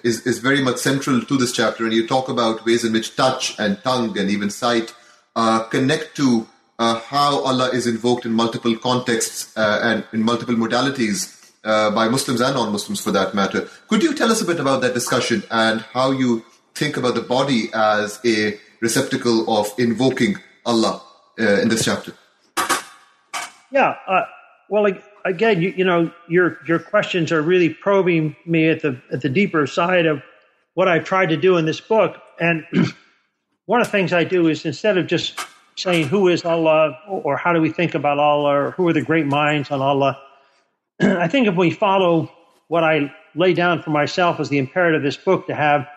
is, 0.03 0.25
is 0.25 0.39
very 0.39 0.61
much 0.61 0.77
central 0.77 1.21
to 1.21 1.37
this 1.37 1.51
chapter, 1.51 1.83
and 1.83 1.93
you 1.93 2.07
talk 2.07 2.29
about 2.29 2.65
ways 2.65 2.85
in 2.85 2.93
which 2.93 3.15
touch 3.15 3.57
and 3.59 3.81
tongue 3.83 4.17
and 4.17 4.29
even 4.29 4.49
sight 4.49 4.93
uh, 5.35 5.63
connect 5.63 6.15
to 6.15 6.47
uh, 6.79 6.99
how 6.99 7.43
Allah 7.43 7.69
is 7.69 7.85
invoked 7.85 8.25
in 8.25 8.31
multiple 8.31 8.75
contexts 8.77 9.55
uh, 9.57 9.79
and 9.83 10.05
in 10.13 10.23
multiple 10.23 10.55
modalities 10.55 11.51
uh, 11.63 11.91
by 11.91 12.07
Muslims 12.07 12.39
and 12.39 12.55
non-Muslims, 12.55 13.01
for 13.01 13.11
that 13.11 13.33
matter. 13.33 13.67
Could 13.87 14.03
you 14.03 14.13
tell 14.15 14.31
us 14.31 14.41
a 14.41 14.45
bit 14.45 14.59
about 14.59 14.81
that 14.81 14.93
discussion 14.93 15.43
and 15.51 15.81
how 15.81 16.11
you 16.11 16.45
think 16.75 16.97
about 16.97 17.15
the 17.15 17.21
body 17.21 17.69
as 17.73 18.19
a 18.25 18.59
receptacle 18.79 19.59
of 19.59 19.73
invoking 19.77 20.37
Allah 20.65 21.01
in 21.37 21.67
this 21.69 21.85
chapter? 21.85 22.13
Yeah. 23.71 23.95
well, 24.69 24.87
again, 25.27 25.61
you, 25.61 25.73
you, 25.75 25.83
know, 25.83 26.11
your 26.27 26.59
your 26.67 26.79
questions 26.79 27.31
are 27.31 27.41
really 27.41 27.69
probing 27.69 28.35
me 28.45 28.69
at 28.69 28.81
the 28.81 28.99
at 29.11 29.21
the 29.21 29.29
deeper 29.29 29.67
side 29.67 30.05
of 30.05 30.21
what 30.73 30.87
I've 30.87 31.03
tried 31.03 31.29
to 31.29 31.37
do 31.37 31.57
in 31.57 31.65
this 31.65 31.81
book. 31.81 32.17
And 32.39 32.65
one 33.65 33.81
of 33.81 33.87
the 33.87 33.91
things 33.91 34.13
I 34.13 34.23
do 34.23 34.47
is 34.47 34.65
instead 34.65 34.97
of 34.97 35.07
just 35.07 35.39
saying 35.75 36.07
who 36.07 36.27
is 36.27 36.43
Allah 36.45 36.97
or 37.07 37.37
how 37.37 37.53
do 37.53 37.61
we 37.61 37.71
think 37.71 37.93
about 37.93 38.17
Allah 38.19 38.49
or 38.49 38.71
who 38.71 38.87
are 38.87 38.93
the 38.93 39.01
great 39.01 39.25
minds 39.25 39.69
on 39.71 39.81
Allah, 39.81 40.19
I 41.01 41.27
think 41.27 41.47
if 41.47 41.55
we 41.55 41.71
follow 41.71 42.31
what 42.67 42.83
I 42.83 43.13
lay 43.35 43.53
down 43.53 43.81
for 43.81 43.91
myself 43.91 44.39
as 44.39 44.49
the 44.49 44.57
imperative 44.57 44.99
of 44.99 45.03
this 45.03 45.17
book 45.17 45.47
to 45.47 45.55
have 45.55 45.87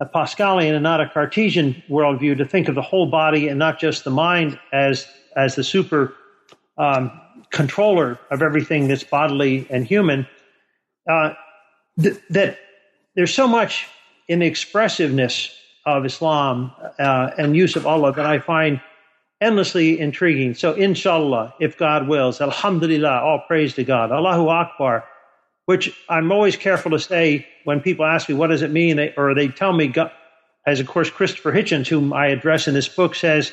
a 0.00 0.06
Pascalian 0.06 0.74
and 0.74 0.82
not 0.82 1.00
a 1.00 1.08
Cartesian 1.08 1.82
worldview, 1.90 2.36
to 2.38 2.44
think 2.44 2.68
of 2.68 2.76
the 2.76 2.82
whole 2.82 3.06
body 3.06 3.48
and 3.48 3.58
not 3.58 3.80
just 3.80 4.04
the 4.04 4.10
mind 4.10 4.58
as 4.72 5.06
as 5.36 5.54
the 5.54 5.64
super 5.64 6.14
um, 6.78 7.10
controller 7.50 8.18
of 8.30 8.42
everything 8.42 8.88
that's 8.88 9.04
bodily 9.04 9.66
and 9.70 9.86
human, 9.86 10.26
uh, 11.08 11.34
th- 12.00 12.20
that 12.30 12.58
there's 13.14 13.34
so 13.34 13.48
much 13.48 13.86
in 14.28 14.40
the 14.40 14.46
expressiveness 14.46 15.54
of 15.86 16.04
Islam 16.04 16.72
uh, 16.98 17.30
and 17.38 17.56
use 17.56 17.76
of 17.76 17.86
Allah 17.86 18.12
that 18.12 18.26
I 18.26 18.38
find 18.38 18.80
endlessly 19.40 19.98
intriguing. 19.98 20.54
So, 20.54 20.74
inshallah, 20.74 21.54
if 21.60 21.78
God 21.78 22.08
wills, 22.08 22.40
alhamdulillah, 22.40 23.20
all 23.22 23.42
praise 23.46 23.74
to 23.74 23.84
God, 23.84 24.12
Allahu 24.12 24.48
Akbar, 24.48 25.04
which 25.66 25.92
I'm 26.08 26.32
always 26.32 26.56
careful 26.56 26.90
to 26.92 26.98
say 26.98 27.46
when 27.64 27.80
people 27.80 28.04
ask 28.04 28.28
me, 28.28 28.34
what 28.34 28.48
does 28.48 28.62
it 28.62 28.70
mean? 28.70 28.96
They, 28.96 29.14
or 29.16 29.34
they 29.34 29.48
tell 29.48 29.72
me, 29.72 29.92
as 30.66 30.80
of 30.80 30.86
course 30.86 31.10
Christopher 31.10 31.52
Hitchens, 31.52 31.86
whom 31.86 32.12
I 32.12 32.28
address 32.28 32.68
in 32.68 32.74
this 32.74 32.88
book, 32.88 33.14
says, 33.14 33.52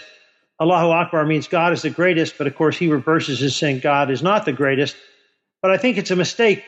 Allahu 0.62 0.89
Akbar 0.89 1.25
means 1.25 1.47
God 1.47 1.74
is 1.74 1.81
the 1.81 1.89
greatest, 1.89 2.38
but 2.38 2.47
of 2.47 2.55
course 2.55 2.77
he 2.77 2.88
reverses 2.88 3.39
his 3.39 3.55
saying 3.55 3.79
God 3.79 4.09
is 4.09 4.24
not 4.24 4.45
the 4.45 4.53
greatest. 4.53 4.95
But 5.62 5.71
I 5.71 5.77
think 5.77 5.97
it's 5.97 6.12
a 6.12 6.15
mistake. 6.15 6.63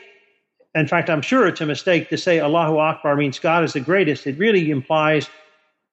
In 0.74 0.86
fact, 0.86 1.08
I'm 1.08 1.22
sure 1.22 1.46
it's 1.46 1.60
a 1.60 1.66
mistake 1.66 2.10
to 2.10 2.18
say 2.18 2.40
Allahu 2.40 2.76
Akbar 2.78 3.16
means 3.16 3.38
God 3.38 3.64
is 3.64 3.72
the 3.72 3.80
greatest. 3.80 4.26
It 4.26 4.38
really 4.38 4.70
implies 4.70 5.30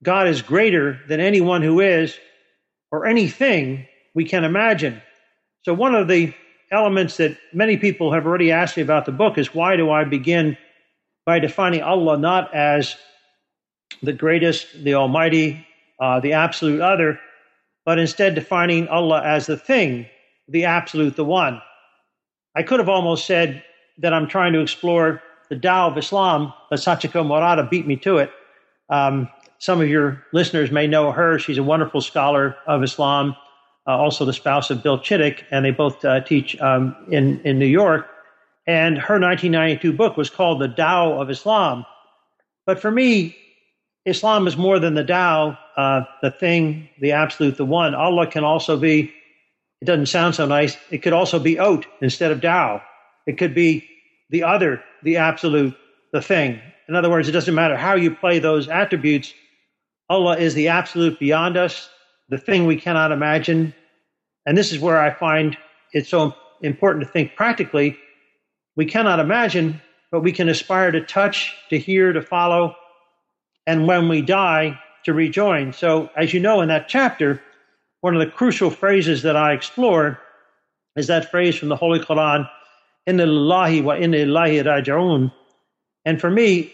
God 0.04 0.28
is 0.28 0.42
greater 0.42 1.00
than 1.08 1.20
anyone 1.20 1.62
who 1.62 1.80
is 1.80 2.18
or 2.92 3.06
anything 3.06 3.88
we 4.14 4.25
can 4.25 4.44
imagine. 4.44 5.02
So, 5.64 5.74
one 5.74 5.96
of 5.96 6.08
the 6.08 6.34
elements 6.72 7.18
that 7.18 7.38
many 7.54 7.78
people 7.78 8.12
have 8.12 8.25
already 8.25 8.52
asked 8.52 8.75
me 8.75 8.84
about 8.84 9.06
the 9.06 9.12
book 9.12 9.38
is 9.38 9.54
why 9.54 9.78
do 9.78 9.90
I 9.90 10.04
begin 10.04 10.58
by 11.25 11.40
defining 11.40 11.82
Allah 11.82 12.18
not 12.18 12.54
as 12.54 12.96
the 14.04 14.14
greatest, 14.14 14.84
the 14.84 14.96
Almighty, 14.96 15.66
uh, 16.00 16.20
the 16.20 16.34
absolute 16.34 16.82
other, 16.82 17.20
but 17.86 18.00
instead 18.00 18.36
defining 18.36 18.88
Allah 18.88 19.22
as 19.24 19.46
the 19.46 19.58
thing, 19.58 20.08
the 20.48 20.65
absolute, 20.65 21.15
the 21.15 21.24
one. 21.24 21.62
I 22.56 22.63
could 22.63 22.80
have 22.80 22.89
almost 22.89 23.25
said 23.25 23.63
that 24.00 24.13
I'm 24.13 24.27
trying 24.27 24.54
to 24.54 24.60
explore 24.60 25.22
the 25.50 25.58
Tao 25.58 25.89
of 25.89 25.98
Islam, 25.98 26.54
but 26.70 26.80
Sachiko 26.80 27.25
Murata 27.25 27.63
beat 27.63 27.86
me 27.86 27.96
to 27.98 28.18
it. 28.18 28.32
Um, 28.89 29.30
some 29.60 29.82
of 29.82 29.88
your 29.88 30.24
listeners 30.34 30.72
may 30.72 30.88
know 30.88 31.12
her. 31.12 31.39
She's 31.39 31.58
a 31.58 31.63
wonderful 31.63 32.01
scholar 32.01 32.56
of 32.68 32.84
Islam, 32.84 33.36
uh, 33.88 33.92
also 33.92 34.25
the 34.25 34.34
spouse 34.34 34.70
of 34.70 34.84
Bill 34.84 35.00
Chittick, 35.00 35.44
and 35.51 35.63
they 35.63 35.72
both 35.72 36.04
uh, 36.04 36.22
teach 36.22 36.60
um, 36.62 36.96
in, 37.10 37.39
in 37.42 37.60
New 37.60 37.65
York. 37.65 38.08
And 38.68 38.98
her 38.98 39.20
1992 39.20 39.94
book 39.94 40.18
was 40.18 40.30
called 40.30 40.60
The 40.60 40.68
Tao 40.68 41.22
of 41.22 41.30
Islam. 41.30 41.86
But 42.65 42.80
for 42.80 42.89
me, 42.89 43.38
Islam 44.06 44.48
is 44.48 44.56
more 44.56 44.78
than 44.80 44.94
the 44.94 45.04
Tao, 45.04 45.58
uh, 45.76 46.02
the 46.22 46.30
thing, 46.30 46.90
the 47.00 47.12
absolute, 47.12 47.58
the 47.58 47.66
one. 47.66 47.96
Allah 47.96 48.28
can 48.28 48.44
also 48.44 48.78
be, 48.78 49.12
it 49.82 49.86
doesn't 49.86 50.06
sound 50.06 50.36
so 50.36 50.46
nice, 50.46 50.78
it 50.92 51.00
could 51.00 51.14
also 51.14 51.40
be 51.40 51.58
Ot 51.60 51.86
instead 52.02 52.32
of 52.32 52.42
Tao. 52.42 52.82
It 53.26 53.38
could 53.40 53.56
be 53.56 53.88
the 54.30 54.44
other, 54.44 54.84
the 55.02 55.18
absolute, 55.18 55.76
the 56.14 56.22
thing. 56.22 56.62
In 56.88 56.96
other 56.96 57.10
words, 57.10 57.28
it 57.28 57.32
doesn't 57.32 57.56
matter 57.56 57.76
how 57.76 57.96
you 57.96 58.14
play 58.14 58.38
those 58.38 58.68
attributes. 58.68 59.34
Allah 60.08 60.38
is 60.38 60.54
the 60.54 60.68
absolute 60.68 61.20
beyond 61.20 61.58
us, 61.58 61.90
the 62.30 62.38
thing 62.38 62.66
we 62.68 62.80
cannot 62.80 63.12
imagine. 63.12 63.74
And 64.46 64.56
this 64.56 64.72
is 64.72 64.80
where 64.80 65.00
I 65.00 65.12
find 65.12 65.58
it 65.94 66.06
so 66.06 66.36
important 66.62 67.04
to 67.04 67.10
think 67.10 67.36
practically. 67.36 67.98
We 68.76 68.86
cannot 68.86 69.20
imagine, 69.20 69.82
but 70.12 70.22
we 70.22 70.32
can 70.32 70.48
aspire 70.48 70.92
to 70.92 71.02
touch, 71.02 71.56
to 71.70 71.80
hear, 71.80 72.14
to 72.14 72.22
follow, 72.22 72.76
and 73.68 73.88
when 73.88 74.10
we 74.10 74.22
die, 74.22 74.80
to 75.06 75.14
rejoin. 75.14 75.72
So, 75.72 76.10
as 76.18 76.34
you 76.34 76.40
know, 76.40 76.62
in 76.62 76.70
that 76.70 76.90
chapter, 76.90 77.42
one 78.02 78.16
of 78.16 78.20
the 78.20 78.32
crucial 78.32 78.72
phrases 78.72 79.22
that 79.22 79.36
I 79.36 79.54
explore 79.54 80.20
is 80.96 81.08
that 81.08 81.30
phrase 81.32 81.56
from 81.56 81.70
the 81.70 81.76
Holy 81.76 82.00
Quran, 82.00 82.50
Inna 83.06 83.26
lillahi 83.26 83.84
wa 83.84 83.96
inna 83.96 84.18
ilahi 84.18 84.64
raja'un. 84.64 85.32
And 86.06 86.20
for 86.20 86.32
me, 86.32 86.74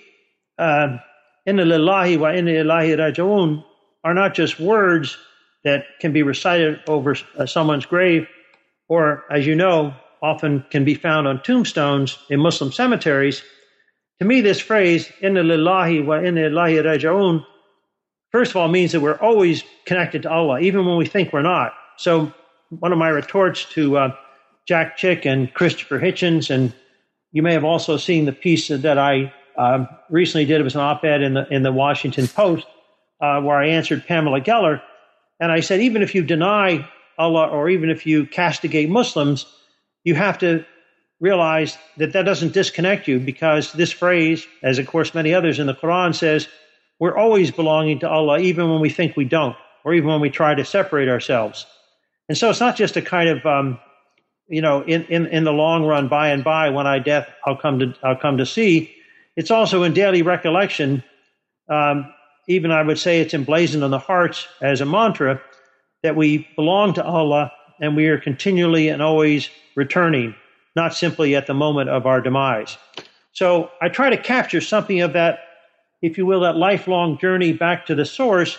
uh, 0.58 0.98
Inna 1.46 1.64
lillahi 1.64 2.18
wa 2.18 2.32
inna 2.32 2.52
ilahi 2.52 2.96
raja'un 2.96 3.66
are 4.04 4.14
not 4.14 4.34
just 4.34 4.60
words 4.60 5.18
that 5.64 5.86
can 6.00 6.14
be 6.14 6.24
recited 6.24 6.80
over 6.88 7.16
uh, 7.38 7.46
someone's 7.46 7.86
grave, 7.86 8.28
or, 8.88 9.26
as 9.30 9.46
you 9.46 9.56
know, 9.56 9.94
often 10.22 10.64
can 10.70 10.86
be 10.86 10.96
found 10.96 11.28
on 11.28 11.42
tombstones 11.44 12.18
in 12.30 12.40
Muslim 12.40 12.72
cemeteries. 12.72 13.44
To 14.22 14.28
me, 14.28 14.42
this 14.42 14.60
phrase, 14.60 15.12
inna 15.20 15.42
lillahi 15.42 16.06
wa 16.06 16.20
inna 16.20 16.42
ilahi 16.42 16.84
raja'un, 16.84 17.44
first 18.32 18.52
of 18.52 18.58
all 18.58 18.68
means 18.68 18.92
that 18.92 19.00
we're 19.00 19.18
always 19.18 19.64
connected 19.86 20.22
to 20.22 20.30
Allah, 20.30 20.60
even 20.60 20.86
when 20.86 20.98
we 20.98 21.08
think 21.08 21.34
we're 21.34 21.42
not. 21.42 21.74
So 21.98 22.32
one 22.70 22.92
of 22.92 23.00
my 23.00 23.10
retorts 23.10 23.66
to 23.72 23.98
uh, 23.98 24.16
Jack 24.68 24.96
Chick 24.96 25.26
and 25.26 25.52
Christopher 25.56 26.00
Hitchens, 26.00 26.52
and 26.52 26.72
you 27.32 27.42
may 27.42 27.54
have 27.54 27.64
also 27.64 27.98
seen 27.98 28.26
the 28.26 28.32
piece 28.32 28.68
that 28.68 29.00
I 29.00 29.34
uh, 29.58 29.88
recently 30.12 30.46
did. 30.46 30.62
It 30.62 30.66
was 30.66 30.76
an 30.76 30.82
op-ed 30.82 31.24
in 31.24 31.34
the 31.34 31.48
in 31.52 31.64
the 31.64 31.72
Washington 31.72 32.28
Post 32.28 32.68
uh, 33.22 33.42
where 33.42 33.58
I 33.58 33.70
answered 33.70 34.06
Pamela 34.06 34.40
Geller, 34.40 34.84
and 35.40 35.52
I 35.52 35.62
said, 35.62 35.82
even 35.82 36.04
if 36.04 36.14
you 36.14 36.24
deny 36.24 36.88
Allah 37.18 37.48
or 37.48 37.70
even 37.70 37.90
if 37.90 38.06
you 38.06 38.28
castigate 38.28 38.88
Muslims, 38.88 39.48
you 40.04 40.14
have 40.14 40.38
to 40.38 40.64
realize 41.22 41.78
that 41.98 42.12
that 42.14 42.26
doesn't 42.26 42.52
disconnect 42.52 43.08
you 43.08 43.20
because 43.20 43.72
this 43.74 43.92
phrase, 43.92 44.46
as 44.64 44.80
of 44.80 44.88
course 44.88 45.14
many 45.14 45.34
others 45.34 45.60
in 45.60 45.68
the 45.68 45.76
Quran 45.76 46.14
says, 46.14 46.48
we're 47.00 47.18
always 47.18 47.52
belonging 47.52 48.00
to 48.00 48.10
Allah, 48.10 48.40
even 48.40 48.70
when 48.70 48.82
we 48.82 48.90
think 48.90 49.16
we 49.16 49.26
don't, 49.26 49.56
or 49.86 49.94
even 49.94 50.10
when 50.10 50.20
we 50.20 50.30
try 50.30 50.54
to 50.54 50.66
separate 50.66 51.08
ourselves. 51.08 51.66
And 52.28 52.38
so 52.38 52.50
it's 52.50 52.60
not 52.60 52.76
just 52.76 52.98
a 52.98 53.02
kind 53.02 53.30
of, 53.30 53.46
um, 53.46 53.80
you 54.48 54.62
know, 54.62 54.82
in, 54.82 55.04
in, 55.06 55.28
in 55.28 55.44
the 55.44 55.54
long 55.54 55.86
run, 55.86 56.08
by 56.08 56.30
and 56.30 56.44
by, 56.44 56.70
when 56.70 56.88
I 56.88 57.00
death, 57.00 57.30
I'll 57.46 57.56
come 57.56 57.80
to, 57.80 57.94
I'll 58.04 58.16
come 58.16 58.38
to 58.38 58.46
see. 58.46 58.94
It's 59.36 59.52
also 59.52 59.84
in 59.84 59.94
daily 59.94 60.24
recollection. 60.24 61.04
Um, 61.70 62.12
even 62.48 62.72
I 62.72 62.82
would 62.82 63.00
say 63.00 63.22
it's 63.22 63.34
emblazoned 63.34 63.84
on 63.84 63.92
the 63.92 64.00
hearts 64.00 64.48
as 64.62 64.82
a 64.82 64.86
mantra 64.86 65.40
that 66.04 66.16
we 66.16 66.48
belong 66.56 66.94
to 66.96 67.04
Allah 67.04 67.52
and 67.80 67.96
we 67.96 68.08
are 68.08 68.20
continually 68.20 68.90
and 68.90 69.02
always 69.02 69.50
returning 69.76 70.36
not 70.76 70.94
simply 70.94 71.36
at 71.36 71.48
the 71.48 71.54
moment 71.54 71.90
of 71.90 72.06
our 72.06 72.22
demise. 72.22 72.78
So 73.34 73.72
I 73.82 73.90
try 73.90 74.10
to 74.10 74.18
capture 74.18 74.62
something 74.62 75.02
of 75.02 75.14
that, 75.14 75.40
if 76.02 76.18
you 76.18 76.26
will, 76.26 76.42
that 76.42 76.56
lifelong 76.58 77.18
journey 77.18 77.54
back 77.54 77.86
to 77.88 77.96
the 77.96 78.06
source 78.06 78.58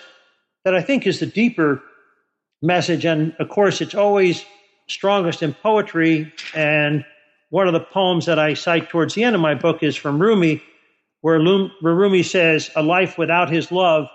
that 0.65 0.75
I 0.75 0.83
think 0.83 1.07
is 1.07 1.21
the 1.21 1.27
deeper 1.27 1.83
message. 2.63 3.05
And 3.05 3.35
of 3.39 3.49
course, 3.49 3.81
it's 3.81 3.95
always 3.95 4.45
strongest 4.87 5.43
in 5.43 5.55
poetry. 5.55 6.33
And 6.55 7.05
one 7.51 7.67
of 7.67 7.73
the 7.73 7.81
poems 7.81 8.27
that 8.27 8.39
I 8.39 8.55
cite 8.55 8.89
towards 8.89 9.15
the 9.15 9.25
end 9.25 9.35
of 9.35 9.43
my 9.43 9.55
book 9.55 9.83
is 9.83 9.97
from 9.97 10.21
Rumi, 10.21 10.63
where 11.21 11.39
Rumi 11.39 12.23
says, 12.23 12.71
A 12.77 12.83
life 12.83 13.19
without 13.19 13.51
his 13.51 13.71
love 13.71 14.07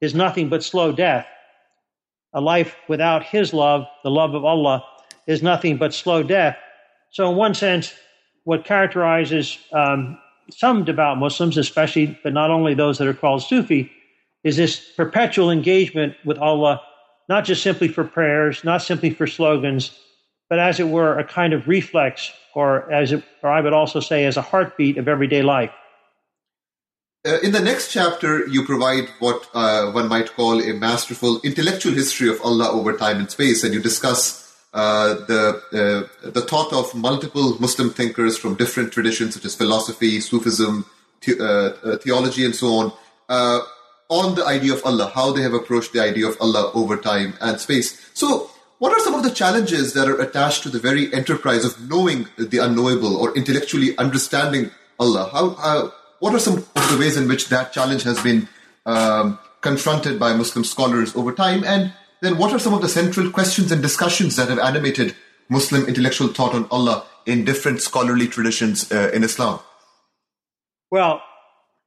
is 0.00 0.14
nothing 0.14 0.48
but 0.48 0.62
slow 0.62 0.92
death. 0.92 1.26
A 2.32 2.40
life 2.40 2.76
without 2.88 3.22
his 3.22 3.54
love, 3.54 3.86
the 4.02 4.10
love 4.10 4.34
of 4.34 4.44
Allah, 4.44 4.84
is 5.26 5.42
nothing 5.42 5.78
but 5.78 5.94
slow 5.94 6.22
death. 6.22 6.58
So, 7.16 7.30
in 7.30 7.36
one 7.38 7.54
sense, 7.54 7.94
what 8.44 8.66
characterizes 8.66 9.56
um, 9.72 10.18
some 10.50 10.84
devout 10.84 11.16
Muslims, 11.16 11.56
especially, 11.56 12.18
but 12.22 12.34
not 12.34 12.50
only 12.50 12.74
those 12.74 12.98
that 12.98 13.08
are 13.08 13.14
called 13.14 13.42
Sufi, 13.42 13.90
is 14.44 14.58
this 14.58 14.78
perpetual 14.98 15.50
engagement 15.50 16.14
with 16.26 16.36
Allah, 16.36 16.82
not 17.30 17.46
just 17.46 17.62
simply 17.62 17.88
for 17.88 18.04
prayers, 18.04 18.64
not 18.64 18.82
simply 18.82 19.08
for 19.08 19.26
slogans, 19.26 19.98
but 20.50 20.58
as 20.58 20.78
it 20.78 20.88
were, 20.88 21.18
a 21.18 21.24
kind 21.24 21.54
of 21.54 21.66
reflex, 21.66 22.30
or 22.54 22.92
as 22.92 23.12
it, 23.12 23.24
or 23.42 23.48
I 23.48 23.62
would 23.62 23.72
also 23.72 23.98
say, 23.98 24.26
as 24.26 24.36
a 24.36 24.42
heartbeat 24.42 24.98
of 24.98 25.08
everyday 25.08 25.40
life. 25.40 25.72
uh, 27.26 27.38
in 27.42 27.52
the 27.52 27.60
next 27.60 27.90
chapter, 27.90 28.46
you 28.46 28.62
provide 28.62 29.08
what 29.20 29.48
uh, 29.54 29.90
one 29.90 30.06
might 30.06 30.34
call 30.34 30.60
a 30.60 30.74
masterful 30.74 31.40
intellectual 31.42 31.94
history 31.94 32.28
of 32.28 32.42
Allah 32.42 32.70
over 32.72 32.94
time 32.94 33.20
and 33.20 33.30
space, 33.30 33.64
and 33.64 33.72
you 33.72 33.80
discuss 33.80 34.45
uh, 34.76 35.14
the 35.24 35.42
uh, 35.72 36.28
the 36.28 36.42
thought 36.42 36.70
of 36.70 36.94
multiple 36.94 37.56
Muslim 37.58 37.88
thinkers 37.88 38.36
from 38.36 38.54
different 38.56 38.92
traditions 38.92 39.32
such 39.32 39.46
as 39.46 39.54
philosophy, 39.54 40.20
Sufism, 40.20 40.84
the, 41.24 41.40
uh, 41.40 41.88
uh, 41.88 41.96
theology, 41.96 42.44
and 42.44 42.54
so 42.54 42.68
on, 42.74 42.92
on 44.10 44.34
the 44.34 44.44
idea 44.44 44.74
of 44.74 44.84
Allah, 44.84 45.10
how 45.14 45.32
they 45.32 45.40
have 45.40 45.54
approached 45.54 45.94
the 45.94 46.00
idea 46.00 46.28
of 46.28 46.36
Allah 46.42 46.70
over 46.74 46.98
time 46.98 47.32
and 47.40 47.58
space. 47.58 48.10
So, 48.12 48.50
what 48.78 48.92
are 48.92 49.00
some 49.00 49.14
of 49.14 49.22
the 49.22 49.30
challenges 49.30 49.94
that 49.94 50.08
are 50.08 50.20
attached 50.20 50.62
to 50.64 50.68
the 50.68 50.78
very 50.78 51.10
enterprise 51.14 51.64
of 51.64 51.88
knowing 51.88 52.28
the 52.36 52.58
unknowable 52.58 53.16
or 53.16 53.34
intellectually 53.34 53.96
understanding 53.96 54.72
Allah? 55.00 55.30
How, 55.32 55.92
what 56.18 56.34
are 56.34 56.38
some 56.38 56.58
of 56.58 56.90
the 56.90 56.98
ways 56.98 57.16
in 57.16 57.28
which 57.28 57.48
that 57.48 57.72
challenge 57.72 58.02
has 58.02 58.22
been 58.22 58.46
um, 58.84 59.38
confronted 59.62 60.18
by 60.18 60.34
Muslim 60.34 60.64
scholars 60.64 61.16
over 61.16 61.32
time? 61.32 61.64
And 61.64 61.94
then 62.26 62.38
what 62.38 62.52
are 62.52 62.58
some 62.58 62.74
of 62.74 62.82
the 62.82 62.88
central 62.88 63.30
questions 63.30 63.70
and 63.70 63.80
discussions 63.80 64.34
that 64.34 64.48
have 64.48 64.58
animated 64.58 65.14
Muslim 65.48 65.86
intellectual 65.86 66.26
thought 66.26 66.54
on 66.54 66.66
Allah 66.72 67.04
in 67.24 67.44
different 67.44 67.80
scholarly 67.80 68.26
traditions 68.26 68.90
uh, 68.90 69.10
in 69.14 69.22
Islam? 69.22 69.60
Well, 70.90 71.22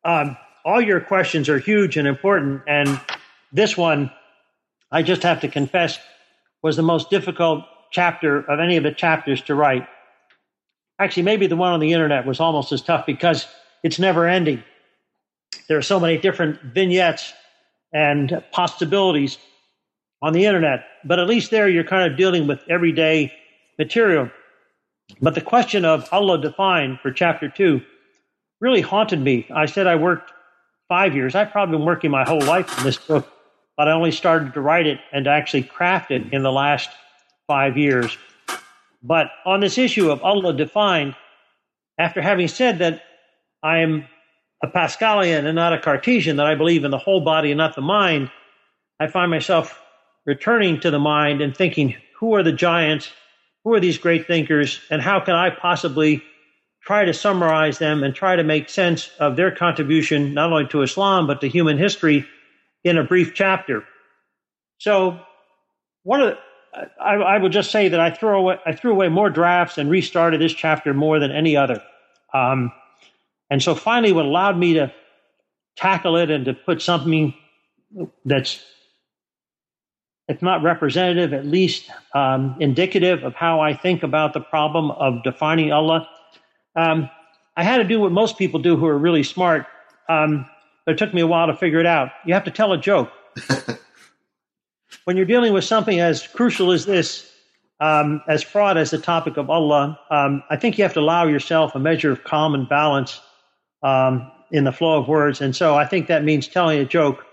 um, 0.06 0.38
all 0.64 0.80
your 0.80 1.02
questions 1.02 1.50
are 1.50 1.60
huge 1.60 1.98
and 1.98 2.08
important, 2.08 2.62
and 2.68 3.02
this 3.52 3.76
one, 3.76 4.12
I 4.92 5.04
just 5.04 5.24
have 5.24 5.42
to 5.42 5.50
confess, 5.50 6.00
was 6.64 6.78
the 6.78 6.84
most 6.84 7.10
difficult 7.10 7.66
chapter 7.92 8.40
of 8.40 8.60
any 8.60 8.78
of 8.78 8.84
the 8.84 8.94
chapters 8.94 9.42
to 9.44 9.56
write. 9.56 9.88
Actually, 11.00 11.24
maybe 11.24 11.48
the 11.48 11.58
one 11.58 11.74
on 11.74 11.82
the 11.82 11.92
internet 11.92 12.26
was 12.26 12.40
almost 12.40 12.72
as 12.72 12.82
tough 12.82 13.06
because 13.06 13.46
it's 13.84 14.00
never 14.00 14.26
ending. 14.26 14.64
There 15.68 15.78
are 15.78 15.82
so 15.82 16.00
many 16.00 16.18
different 16.18 16.62
vignettes 16.62 17.34
and 17.92 18.42
possibilities 18.52 19.38
on 20.22 20.34
the 20.34 20.46
internet, 20.46 20.86
but 21.06 21.20
at 21.20 21.28
least 21.28 21.52
there 21.52 21.70
you're 21.70 21.84
kind 21.84 22.12
of 22.12 22.18
dealing 22.18 22.48
with 22.48 22.60
everyday 22.70 23.32
material. 23.78 24.30
But 25.22 25.36
the 25.36 25.42
question 25.42 25.86
of 25.86 26.08
Allah 26.12 26.42
defined 26.42 27.00
for 27.02 27.12
chapter 27.12 27.50
two 27.50 27.82
really 28.60 28.82
haunted 28.82 29.20
me. 29.22 29.48
I 29.54 29.66
said 29.66 29.88
I 29.88 29.96
worked 29.96 30.32
five 30.88 31.16
years. 31.16 31.36
I've 31.36 31.52
probably 31.52 31.78
been 31.78 31.86
working 31.86 32.12
my 32.12 32.26
whole 32.28 32.42
life 32.42 32.78
on 32.78 32.84
this 32.84 32.98
book, 32.98 33.32
but 33.78 33.88
I 33.88 33.92
only 33.94 34.12
started 34.12 34.54
to 34.54 34.62
write 34.62 34.88
it 34.88 35.00
and 35.12 35.26
to 35.26 35.32
actually 35.32 35.64
craft 35.64 36.12
it 36.12 36.34
in 36.34 36.44
the 36.44 36.52
last 36.52 36.90
five 37.48 37.78
years. 37.78 38.18
But 39.02 39.28
on 39.46 39.62
this 39.62 39.78
issue 39.78 40.12
of 40.12 40.22
Allah 40.24 40.54
defined, 40.54 41.16
after 41.98 42.22
having 42.22 42.48
said 42.48 42.80
that 42.80 43.02
I 43.64 43.80
am 43.80 44.06
a 44.62 44.68
Pascalian 44.68 45.46
and 45.46 45.56
not 45.56 45.74
a 45.74 45.80
Cartesian, 45.80 46.36
that 46.38 46.46
I 46.46 46.56
believe 46.56 46.84
in 46.84 46.92
the 46.92 46.98
whole 46.98 47.22
body 47.22 47.52
and 47.52 47.58
not 47.58 47.76
the 47.76 47.82
mind, 47.82 48.30
I 49.00 49.08
find 49.08 49.32
myself 49.32 49.82
returning 50.30 50.80
to 50.80 50.92
the 50.92 51.00
mind 51.00 51.42
and 51.42 51.58
thinking, 51.58 51.96
who 52.20 52.36
are 52.36 52.44
the 52.44 52.52
giants? 52.52 53.12
Who 53.64 53.74
are 53.74 53.80
these 53.80 53.98
great 53.98 54.28
thinkers? 54.28 54.80
And 54.92 55.02
how 55.02 55.20
can 55.20 55.34
I 55.34 55.50
possibly 55.50 56.24
try 56.84 57.04
to 57.04 57.16
summarize 57.16 57.80
them 57.80 58.04
and 58.04 58.14
try 58.14 58.36
to 58.36 58.44
make 58.44 58.70
sense 58.70 59.10
of 59.20 59.36
their 59.36 59.50
contribution, 59.50 60.36
not 60.36 60.52
only 60.52 60.68
to 60.68 60.84
Islam, 60.84 61.26
but 61.26 61.42
to 61.42 61.50
human 61.50 61.80
history 61.80 62.28
in 62.84 62.96
a 62.96 63.04
brief 63.04 63.34
chapter? 63.34 63.84
So, 64.78 65.20
one 66.04 66.22
of 66.22 66.28
the, 66.30 66.38
I, 67.02 67.16
I 67.16 67.38
would 67.40 67.52
just 67.52 67.72
say 67.72 67.90
that 67.90 68.00
I 68.00 68.12
throw 68.12 68.40
away, 68.40 68.60
I 68.68 68.74
threw 68.74 68.92
away 68.92 69.10
more 69.10 69.32
drafts 69.32 69.80
and 69.80 69.90
restarted 69.90 70.40
this 70.40 70.54
chapter 70.54 70.94
more 70.94 71.20
than 71.20 71.32
any 71.32 71.58
other. 71.58 71.82
Um, 72.36 72.72
and 73.50 73.64
so 73.64 73.74
finally, 73.74 74.14
what 74.14 74.26
allowed 74.26 74.60
me 74.60 74.76
to 74.76 74.94
tackle 75.76 76.18
it 76.18 76.30
and 76.30 76.46
to 76.46 76.54
put 76.54 76.84
something 76.84 77.34
that's 78.26 78.64
if 80.30 80.44
not 80.44 80.62
representative, 80.62 81.34
at 81.34 81.46
least 81.46 81.90
um, 82.14 82.56
indicative 82.60 83.24
of 83.24 83.34
how 83.34 83.60
I 83.60 83.74
think 83.74 84.04
about 84.04 84.34
the 84.34 84.40
problem 84.40 84.92
of 84.92 85.24
defining 85.24 85.72
Allah. 85.72 86.08
Um, 86.76 87.10
I 87.58 87.64
had 87.64 87.78
to 87.78 87.84
do 87.84 88.00
what 88.00 88.12
most 88.12 88.38
people 88.38 88.60
do 88.60 88.78
who 88.78 88.86
are 88.86 88.98
really 88.98 89.24
smart, 89.24 89.66
um, 90.08 90.46
but 90.86 90.94
it 90.94 90.98
took 91.00 91.16
me 91.16 91.22
a 91.22 91.28
while 91.28 91.48
to 91.48 91.56
figure 91.56 91.80
it 91.80 91.88
out. 91.88 92.10
You 92.28 92.36
have 92.36 92.44
to 92.44 92.52
tell 92.52 92.72
a 92.74 92.78
joke. 92.78 93.12
when 95.06 95.18
you're 95.18 95.26
dealing 95.26 95.52
with 95.52 95.64
something 95.64 96.00
as 96.00 96.28
crucial 96.28 96.72
as 96.72 96.86
this, 96.86 97.32
um, 97.80 98.22
as 98.28 98.44
fraught 98.44 98.78
as 98.78 98.92
the 98.92 99.00
topic 99.00 99.36
of 99.36 99.50
Allah, 99.50 100.00
um, 100.12 100.44
I 100.52 100.58
think 100.58 100.78
you 100.78 100.84
have 100.84 100.94
to 100.94 101.00
allow 101.00 101.26
yourself 101.26 101.74
a 101.74 101.80
measure 101.80 102.12
of 102.12 102.24
calm 102.24 102.54
and 102.54 102.70
balance 102.70 103.20
um, 103.82 104.32
in 104.52 104.64
the 104.64 104.72
flow 104.72 105.00
of 105.00 105.08
words. 105.08 105.42
And 105.42 105.56
so 105.56 105.76
I 105.76 105.86
think 105.86 106.06
that 106.08 106.24
means 106.24 106.48
telling 106.48 106.80
a 106.80 106.86
joke. 106.86 107.26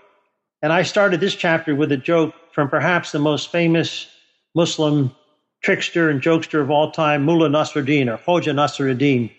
And 0.63 0.73
I 0.73 0.81
started 0.81 1.19
this 1.19 1.35
chapter 1.35 1.75
with 1.75 1.91
a 1.91 1.97
joke 1.97 2.33
from 2.57 2.69
perhaps 2.69 3.11
the 3.11 3.19
most 3.19 3.51
famous 3.51 4.07
Muslim 4.55 5.15
trickster 5.61 6.09
and 6.09 6.23
jokester 6.23 6.59
of 6.59 6.71
all 6.71 6.89
time, 6.89 7.23
Mullah 7.23 7.49
Nasruddin 7.49 8.11
or 8.11 8.17
Hoja 8.17 8.51
Nasruddin. 8.51 9.29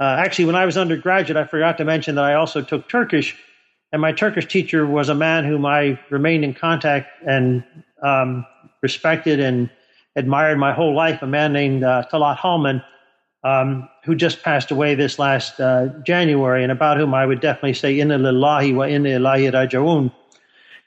Uh, 0.00 0.16
actually, 0.18 0.46
when 0.46 0.56
I 0.56 0.66
was 0.66 0.76
undergraduate, 0.76 1.36
I 1.36 1.44
forgot 1.44 1.78
to 1.78 1.84
mention 1.84 2.16
that 2.16 2.24
I 2.24 2.34
also 2.34 2.60
took 2.60 2.88
Turkish, 2.88 3.36
and 3.92 4.02
my 4.02 4.10
Turkish 4.10 4.46
teacher 4.46 4.84
was 4.84 5.08
a 5.08 5.14
man 5.14 5.44
whom 5.44 5.64
I 5.64 6.00
remained 6.10 6.42
in 6.42 6.52
contact 6.52 7.22
and 7.24 7.62
um, 8.02 8.44
respected 8.82 9.38
and 9.38 9.70
admired 10.16 10.58
my 10.58 10.72
whole 10.72 10.96
life, 10.96 11.22
a 11.22 11.28
man 11.28 11.52
named 11.52 11.84
uh, 11.84 12.02
Talat 12.10 12.36
Halman, 12.36 12.82
um, 13.44 13.88
who 14.04 14.16
just 14.16 14.42
passed 14.42 14.72
away 14.72 14.96
this 14.96 15.20
last 15.20 15.60
uh, 15.60 15.86
January, 16.02 16.64
and 16.64 16.72
about 16.72 16.96
whom 16.96 17.14
I 17.14 17.24
would 17.26 17.40
definitely 17.40 17.74
say, 17.74 18.00
Inna 18.00 18.18
lillahi 18.18 18.74
wa 18.74 18.86
inna 18.86 19.10
ilahi 19.10 19.52
rajaun. 19.52 20.12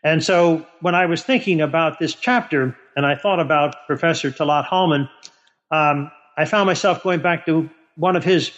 And 0.04 0.24
so 0.24 0.66
when 0.82 0.96
I 0.96 1.06
was 1.06 1.24
thinking 1.24 1.62
about 1.62 2.00
this 2.00 2.14
chapter 2.14 2.76
and 2.96 3.06
I 3.06 3.16
thought 3.16 3.40
about 3.40 3.76
Professor 3.88 4.32
Talat 4.32 4.66
Halman, 4.66 5.10
um, 5.72 6.12
I 6.38 6.46
found 6.46 6.68
myself 6.68 7.04
going 7.04 7.22
back 7.22 7.46
to 7.46 7.70
one 7.96 8.16
of 8.16 8.24
his, 8.24 8.52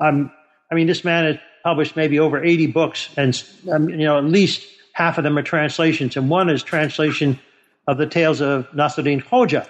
um, 0.00 0.30
I 0.70 0.74
mean, 0.74 0.86
this 0.86 1.04
man 1.04 1.24
had 1.24 1.40
published 1.64 1.96
maybe 1.96 2.18
over 2.18 2.42
80 2.42 2.68
books, 2.68 3.08
and 3.16 3.42
um, 3.70 3.88
you 3.88 3.98
know, 3.98 4.18
at 4.18 4.24
least 4.24 4.66
half 4.94 5.18
of 5.18 5.24
them 5.24 5.38
are 5.38 5.42
translations, 5.42 6.16
and 6.16 6.28
one 6.28 6.50
is 6.50 6.62
translation 6.62 7.38
of 7.86 7.98
the 7.98 8.06
tales 8.06 8.40
of 8.40 8.66
Nasruddin 8.70 9.22
Hoja. 9.22 9.66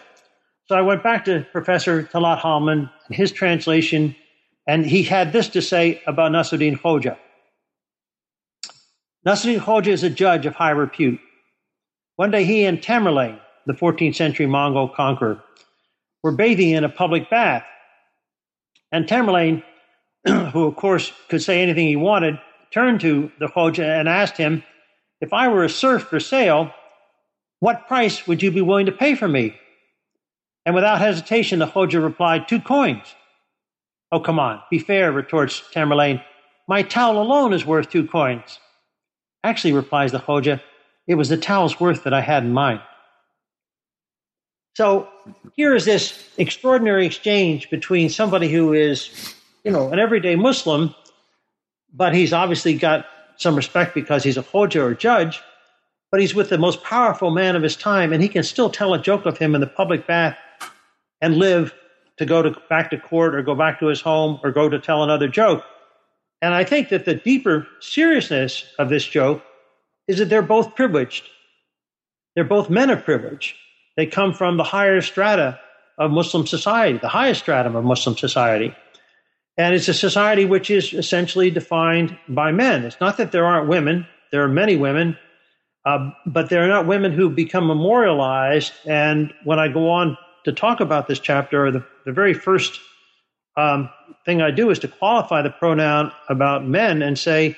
So 0.66 0.76
I 0.76 0.82
went 0.82 1.02
back 1.02 1.24
to 1.26 1.46
Professor 1.52 2.02
Talat 2.02 2.38
Halman 2.38 2.90
and 3.06 3.16
his 3.16 3.32
translation, 3.32 4.14
and 4.66 4.86
he 4.86 5.02
had 5.02 5.32
this 5.32 5.48
to 5.50 5.62
say 5.62 6.02
about 6.06 6.32
Nasruddin 6.32 6.78
Hoja. 6.78 7.16
Nasruddin 9.26 9.60
Hoja 9.60 9.88
is 9.88 10.02
a 10.02 10.10
judge 10.10 10.46
of 10.46 10.54
high 10.54 10.70
repute. 10.70 11.20
One 12.16 12.32
day 12.32 12.44
he 12.44 12.64
and 12.64 12.80
Tamerlane, 12.80 13.38
the 13.66 13.72
14th 13.72 14.16
century 14.16 14.46
Mongol 14.46 14.88
conqueror, 14.88 15.42
were 16.24 16.32
bathing 16.32 16.70
in 16.70 16.82
a 16.82 16.88
public 16.88 17.30
bath. 17.30 17.64
And 18.90 19.06
Tamerlane, 19.06 19.62
who 20.26 20.64
of 20.64 20.74
course 20.74 21.12
could 21.28 21.40
say 21.40 21.62
anything 21.62 21.86
he 21.86 21.96
wanted, 21.96 22.38
turned 22.72 23.00
to 23.00 23.30
the 23.38 23.46
Hoja 23.46 24.00
and 24.00 24.08
asked 24.08 24.36
him, 24.36 24.64
If 25.20 25.32
I 25.32 25.48
were 25.48 25.64
a 25.64 25.70
serf 25.70 26.02
for 26.02 26.18
sale, 26.18 26.72
what 27.60 27.86
price 27.86 28.26
would 28.26 28.42
you 28.42 28.50
be 28.50 28.60
willing 28.60 28.86
to 28.86 28.92
pay 28.92 29.14
for 29.14 29.28
me? 29.28 29.54
And 30.66 30.74
without 30.74 30.98
hesitation, 30.98 31.60
the 31.60 31.66
Hoja 31.66 32.02
replied, 32.02 32.48
Two 32.48 32.60
coins. 32.60 33.14
Oh, 34.10 34.20
come 34.20 34.40
on, 34.40 34.60
be 34.68 34.80
fair, 34.80 35.12
retorts 35.12 35.62
Tamerlane. 35.72 36.22
My 36.66 36.82
towel 36.82 37.22
alone 37.22 37.52
is 37.52 37.64
worth 37.64 37.88
two 37.88 38.06
coins. 38.06 38.58
Actually, 39.44 39.72
replies 39.72 40.12
the 40.12 40.18
Hoja, 40.18 40.60
it 41.06 41.14
was 41.16 41.28
the 41.28 41.36
towel's 41.36 41.80
worth 41.80 42.04
that 42.04 42.14
I 42.14 42.20
had 42.20 42.44
in 42.44 42.52
mind. 42.52 42.80
So 44.74 45.08
here 45.54 45.74
is 45.74 45.84
this 45.84 46.30
extraordinary 46.38 47.04
exchange 47.04 47.68
between 47.68 48.08
somebody 48.08 48.48
who 48.48 48.72
is, 48.72 49.34
you 49.64 49.70
know, 49.70 49.90
an 49.90 49.98
everyday 49.98 50.36
Muslim, 50.36 50.94
but 51.92 52.14
he's 52.14 52.32
obviously 52.32 52.74
got 52.74 53.06
some 53.36 53.54
respect 53.54 53.94
because 53.94 54.22
he's 54.22 54.38
a 54.38 54.42
Hoja 54.42 54.76
or 54.76 54.90
a 54.90 54.96
judge, 54.96 55.40
but 56.10 56.20
he's 56.20 56.34
with 56.34 56.48
the 56.48 56.58
most 56.58 56.82
powerful 56.82 57.30
man 57.30 57.56
of 57.56 57.62
his 57.62 57.76
time, 57.76 58.12
and 58.12 58.22
he 58.22 58.28
can 58.28 58.42
still 58.42 58.70
tell 58.70 58.94
a 58.94 59.02
joke 59.02 59.26
of 59.26 59.36
him 59.36 59.54
in 59.54 59.60
the 59.60 59.66
public 59.66 60.06
bath 60.06 60.38
and 61.20 61.36
live 61.36 61.74
to 62.16 62.24
go 62.24 62.42
to, 62.42 62.50
back 62.68 62.90
to 62.90 62.98
court 62.98 63.34
or 63.34 63.42
go 63.42 63.54
back 63.54 63.80
to 63.80 63.86
his 63.86 64.00
home 64.00 64.40
or 64.42 64.52
go 64.52 64.68
to 64.68 64.78
tell 64.78 65.02
another 65.02 65.28
joke. 65.28 65.64
And 66.42 66.52
I 66.52 66.64
think 66.64 66.88
that 66.88 67.04
the 67.04 67.14
deeper 67.14 67.66
seriousness 67.80 68.64
of 68.78 68.88
this 68.88 69.06
joke 69.06 69.42
is 70.08 70.18
that 70.18 70.28
they're 70.28 70.42
both 70.42 70.74
privileged. 70.74 71.28
They're 72.34 72.44
both 72.44 72.68
men 72.68 72.90
of 72.90 73.04
privilege. 73.04 73.54
They 73.96 74.06
come 74.06 74.34
from 74.34 74.56
the 74.56 74.64
higher 74.64 75.00
strata 75.00 75.60
of 75.98 76.10
Muslim 76.10 76.46
society, 76.46 76.98
the 76.98 77.08
highest 77.08 77.42
stratum 77.42 77.76
of 77.76 77.84
Muslim 77.84 78.16
society. 78.16 78.74
And 79.56 79.74
it's 79.74 79.88
a 79.88 79.94
society 79.94 80.44
which 80.44 80.70
is 80.70 80.92
essentially 80.92 81.50
defined 81.50 82.18
by 82.28 82.50
men. 82.52 82.84
It's 82.84 83.00
not 83.00 83.18
that 83.18 83.32
there 83.32 83.44
aren't 83.44 83.68
women, 83.68 84.06
there 84.32 84.42
are 84.42 84.48
many 84.48 84.76
women, 84.76 85.16
uh, 85.84 86.10
but 86.26 86.48
there 86.48 86.64
are 86.64 86.68
not 86.68 86.86
women 86.86 87.12
who 87.12 87.28
become 87.28 87.66
memorialized. 87.66 88.72
And 88.86 89.32
when 89.44 89.58
I 89.58 89.68
go 89.68 89.90
on 89.90 90.16
to 90.44 90.52
talk 90.52 90.80
about 90.80 91.06
this 91.06 91.20
chapter, 91.20 91.70
the, 91.70 91.84
the 92.06 92.12
very 92.12 92.34
first 92.34 92.80
um, 93.56 93.90
thing 94.24 94.40
I 94.40 94.50
do 94.50 94.70
is 94.70 94.78
to 94.80 94.88
qualify 94.88 95.42
the 95.42 95.50
pronoun 95.50 96.12
about 96.28 96.66
men 96.66 97.02
and 97.02 97.18
say 97.18 97.56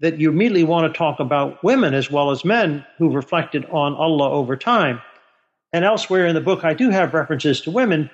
that 0.00 0.20
you 0.20 0.30
immediately 0.30 0.64
want 0.64 0.92
to 0.92 0.96
talk 0.96 1.20
about 1.20 1.62
women 1.62 1.94
as 1.94 2.10
well 2.10 2.30
as 2.30 2.44
men 2.44 2.84
who 2.98 3.10
reflected 3.10 3.64
on 3.66 3.94
Allah 3.94 4.30
over 4.30 4.56
time. 4.56 5.00
And 5.72 5.84
elsewhere 5.84 6.26
in 6.26 6.34
the 6.34 6.40
book, 6.40 6.64
I 6.64 6.74
do 6.74 6.90
have 6.90 7.14
references 7.14 7.60
to 7.62 7.70
women, 7.70 8.10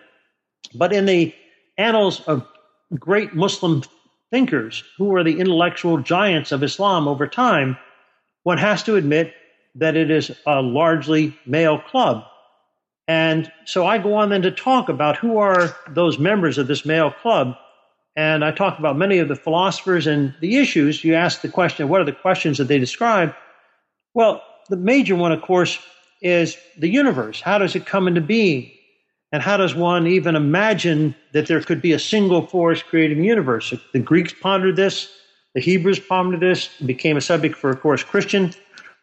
but 0.74 0.92
in 0.92 1.06
the 1.06 1.34
annals 1.76 2.20
of 2.22 2.46
great 2.98 3.34
Muslim 3.34 3.82
thinkers 4.30 4.84
who 4.96 5.06
were 5.06 5.24
the 5.24 5.40
intellectual 5.40 5.98
giants 5.98 6.52
of 6.52 6.62
Islam 6.62 7.08
over 7.08 7.26
time, 7.26 7.76
one 8.44 8.58
has 8.58 8.82
to 8.84 8.96
admit 8.96 9.34
that 9.74 9.96
it 9.96 10.10
is 10.10 10.30
a 10.46 10.62
largely 10.62 11.36
male 11.46 11.78
club. 11.78 12.24
And 13.10 13.50
so 13.64 13.88
I 13.88 13.98
go 13.98 14.14
on 14.14 14.28
then 14.28 14.42
to 14.42 14.52
talk 14.52 14.88
about 14.88 15.16
who 15.16 15.38
are 15.38 15.74
those 15.88 16.20
members 16.20 16.58
of 16.58 16.68
this 16.68 16.86
male 16.86 17.10
club. 17.10 17.56
And 18.14 18.44
I 18.44 18.52
talk 18.52 18.78
about 18.78 18.96
many 18.96 19.18
of 19.18 19.26
the 19.26 19.34
philosophers 19.34 20.06
and 20.06 20.32
the 20.40 20.58
issues. 20.58 21.02
You 21.02 21.16
ask 21.16 21.40
the 21.40 21.48
question, 21.48 21.88
what 21.88 22.00
are 22.00 22.04
the 22.04 22.12
questions 22.12 22.58
that 22.58 22.68
they 22.68 22.78
describe? 22.78 23.34
Well, 24.14 24.44
the 24.68 24.76
major 24.76 25.16
one, 25.16 25.32
of 25.32 25.42
course, 25.42 25.80
is 26.22 26.56
the 26.78 26.88
universe. 26.88 27.40
How 27.40 27.58
does 27.58 27.74
it 27.74 27.84
come 27.84 28.06
into 28.06 28.20
being? 28.20 28.70
And 29.32 29.42
how 29.42 29.56
does 29.56 29.74
one 29.74 30.06
even 30.06 30.36
imagine 30.36 31.16
that 31.32 31.48
there 31.48 31.60
could 31.60 31.82
be 31.82 31.92
a 31.92 31.98
single 31.98 32.46
force 32.46 32.80
creating 32.80 33.18
the 33.18 33.26
universe? 33.26 33.74
The 33.92 33.98
Greeks 33.98 34.34
pondered 34.40 34.76
this, 34.76 35.08
the 35.56 35.60
Hebrews 35.60 35.98
pondered 35.98 36.38
this, 36.38 36.68
became 36.86 37.16
a 37.16 37.20
subject 37.20 37.56
for, 37.56 37.70
of 37.70 37.80
course, 37.80 38.04
Christian 38.04 38.54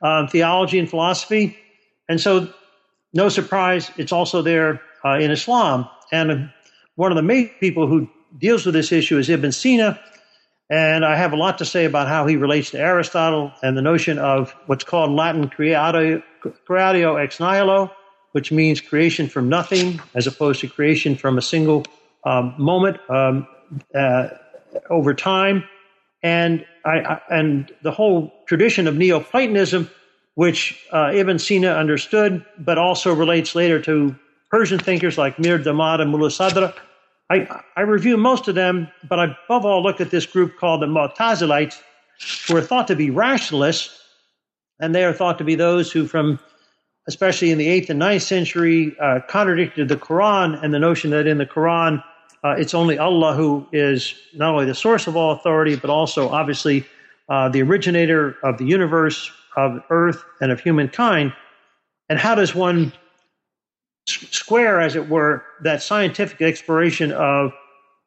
um, 0.01 0.29
theology 0.29 0.79
and 0.79 0.89
philosophy. 0.89 1.57
And 2.07 2.21
so, 2.21 2.53
no 3.13 3.29
surprise, 3.29 3.91
it's 3.97 4.11
also 4.11 4.41
there 4.41 4.81
uh, 5.03 5.17
in 5.19 5.31
Islam. 5.31 5.87
And 6.11 6.51
one 6.95 7.11
of 7.11 7.15
the 7.15 7.23
main 7.23 7.49
people 7.59 7.87
who 7.87 8.09
deals 8.37 8.65
with 8.65 8.75
this 8.75 8.91
issue 8.91 9.17
is 9.17 9.29
Ibn 9.29 9.51
Sina. 9.51 9.99
And 10.69 11.05
I 11.05 11.15
have 11.15 11.31
a 11.31 11.37
lot 11.37 11.59
to 11.59 11.65
say 11.65 11.85
about 11.85 12.07
how 12.07 12.27
he 12.27 12.35
relates 12.35 12.71
to 12.71 12.79
Aristotle 12.79 13.53
and 13.63 13.77
the 13.77 13.81
notion 13.81 14.19
of 14.19 14.53
what's 14.65 14.83
called 14.83 15.11
Latin 15.11 15.49
creatio, 15.49 16.21
creatio 16.67 17.23
ex 17.23 17.39
nihilo, 17.39 17.91
which 18.33 18.51
means 18.51 18.81
creation 18.81 19.29
from 19.29 19.47
nothing, 19.47 20.01
as 20.13 20.27
opposed 20.27 20.59
to 20.61 20.67
creation 20.67 21.15
from 21.15 21.37
a 21.37 21.41
single 21.41 21.85
um, 22.25 22.53
moment 22.57 22.97
um, 23.09 23.47
uh, 23.95 24.27
over 24.89 25.13
time. 25.13 25.63
And 26.21 26.65
I, 26.83 26.99
I, 26.99 27.21
and 27.29 27.71
the 27.83 27.91
whole 27.91 28.33
tradition 28.47 28.87
of 28.87 28.97
Neoplatonism, 28.97 29.89
which 30.37 30.85
uh, 30.91 31.09
Ibn 31.15 31.39
Sina 31.39 31.71
understood, 31.71 32.45
but 32.59 32.77
also 32.77 33.11
relates 33.11 33.55
later 33.55 33.81
to 33.81 34.15
Persian 34.51 34.77
thinkers 34.77 35.17
like 35.17 35.39
Mir 35.39 35.57
Damad 35.57 35.99
and 35.99 36.11
Mullah 36.11 36.29
Sadra. 36.29 36.75
I, 37.31 37.61
I 37.75 37.81
review 37.81 38.17
most 38.17 38.47
of 38.47 38.53
them, 38.53 38.87
but 39.09 39.19
I 39.19 39.35
above 39.45 39.65
all 39.65 39.81
look 39.81 39.99
at 39.99 40.11
this 40.11 40.27
group 40.27 40.55
called 40.59 40.83
the 40.83 40.85
Mu'tazilites, 40.85 41.81
who 42.47 42.55
are 42.55 42.61
thought 42.61 42.87
to 42.89 42.95
be 42.95 43.09
rationalists, 43.09 43.99
and 44.79 44.93
they 44.93 45.03
are 45.05 45.11
thought 45.11 45.39
to 45.39 45.43
be 45.43 45.55
those 45.55 45.91
who, 45.91 46.05
from 46.05 46.39
especially 47.07 47.49
in 47.49 47.57
the 47.57 47.65
8th 47.67 47.89
and 47.89 47.99
9th 47.99 48.21
century, 48.21 48.95
uh, 49.01 49.21
contradicted 49.27 49.89
the 49.89 49.97
Quran 49.97 50.61
and 50.63 50.71
the 50.71 50.77
notion 50.79 51.09
that 51.09 51.25
in 51.25 51.39
the 51.39 51.47
Quran 51.47 52.03
uh, 52.43 52.51
it's 52.51 52.75
only 52.75 52.99
Allah 52.99 53.33
who 53.33 53.67
is 53.71 54.13
not 54.35 54.53
only 54.53 54.65
the 54.65 54.75
source 54.75 55.07
of 55.07 55.17
all 55.17 55.31
authority, 55.31 55.75
but 55.75 55.89
also 55.89 56.29
obviously 56.29 56.85
uh, 57.27 57.49
the 57.49 57.63
originator 57.63 58.37
of 58.43 58.59
the 58.59 58.65
universe, 58.65 59.31
of 59.57 59.81
earth, 59.89 60.23
and 60.39 60.51
of 60.51 60.61
humankind. 60.61 61.33
And 62.07 62.17
how 62.17 62.35
does 62.35 62.55
one 62.55 62.93
square, 64.07 64.79
as 64.79 64.95
it 64.95 65.09
were, 65.09 65.43
that 65.63 65.81
scientific 65.81 66.41
exploration 66.41 67.11
of 67.11 67.51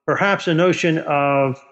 perhaps 0.07 0.49
a 0.49 0.55
notion 0.55 0.99
of 0.99 1.63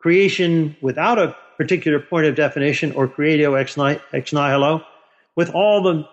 creation 0.00 0.76
without 0.80 1.18
a 1.18 1.36
particular 1.56 2.00
point 2.00 2.26
of 2.26 2.34
definition 2.34 2.92
or 2.92 3.06
creatio 3.06 3.58
ex 3.58 4.32
nihilo 4.32 4.84
with 5.36 5.50
all 5.54 5.82
the 5.82 6.08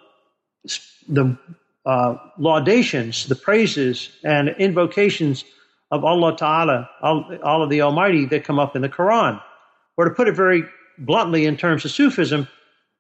the 1.08 1.38
uh, 1.86 2.15
laudations, 2.39 3.28
the 3.28 3.36
praises, 3.36 4.10
and 4.23 4.49
invocations 4.58 5.45
of 5.91 6.04
Allah 6.04 6.36
Ta'ala, 6.36 6.89
Allah 7.01 7.67
the 7.67 7.82
Almighty, 7.82 8.25
that 8.25 8.43
come 8.43 8.58
up 8.58 8.75
in 8.75 8.82
the 8.82 8.89
Quran. 8.89 9.41
Or 9.97 10.06
to 10.06 10.15
put 10.15 10.28
it 10.28 10.36
very 10.36 10.63
bluntly 10.97 11.45
in 11.45 11.58
terms 11.58 11.86
of 11.86 11.91
Sufism, 11.91 12.47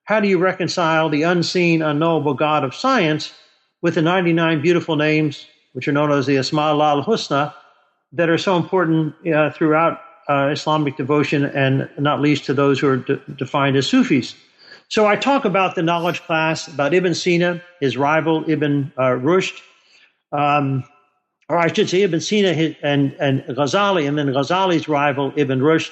how 0.05 0.19
do 0.19 0.27
you 0.27 0.37
reconcile 0.37 1.09
the 1.09 1.23
unseen, 1.23 1.81
unknowable 1.81 2.35
God 2.35 2.63
of 2.63 2.73
science 2.73 3.33
with 3.81 3.95
the 3.95 4.01
99 4.01 4.61
beautiful 4.61 4.95
names, 4.95 5.45
which 5.73 5.87
are 5.87 5.91
known 5.91 6.11
as 6.11 6.25
the 6.25 6.37
Asma 6.37 6.79
al 6.79 7.03
Husna, 7.03 7.53
that 8.13 8.29
are 8.29 8.37
so 8.37 8.55
important 8.55 9.13
uh, 9.27 9.51
throughout 9.51 9.99
uh, 10.29 10.49
Islamic 10.51 10.95
devotion 10.95 11.45
and 11.45 11.89
not 11.99 12.21
least 12.21 12.45
to 12.45 12.53
those 12.53 12.79
who 12.79 12.87
are 12.87 12.97
de- 12.97 13.17
defined 13.35 13.75
as 13.75 13.87
Sufis? 13.87 14.35
So 14.89 15.07
I 15.07 15.15
talk 15.15 15.43
about 15.43 15.75
the 15.75 15.81
knowledge 15.81 16.21
class, 16.21 16.67
about 16.67 16.93
Ibn 16.93 17.15
Sina, 17.15 17.61
his 17.79 17.97
rival 17.97 18.47
Ibn 18.47 18.93
uh, 18.97 19.01
Rushd, 19.01 19.59
um, 20.31 20.83
or 21.49 21.57
I 21.57 21.71
should 21.71 21.89
say 21.89 22.03
Ibn 22.03 22.21
Sina 22.21 22.75
and, 22.83 23.15
and 23.19 23.41
Ghazali, 23.43 24.07
and 24.07 24.17
then 24.17 24.27
Ghazali's 24.27 24.87
rival 24.87 25.33
Ibn 25.35 25.59
Rushd, 25.59 25.91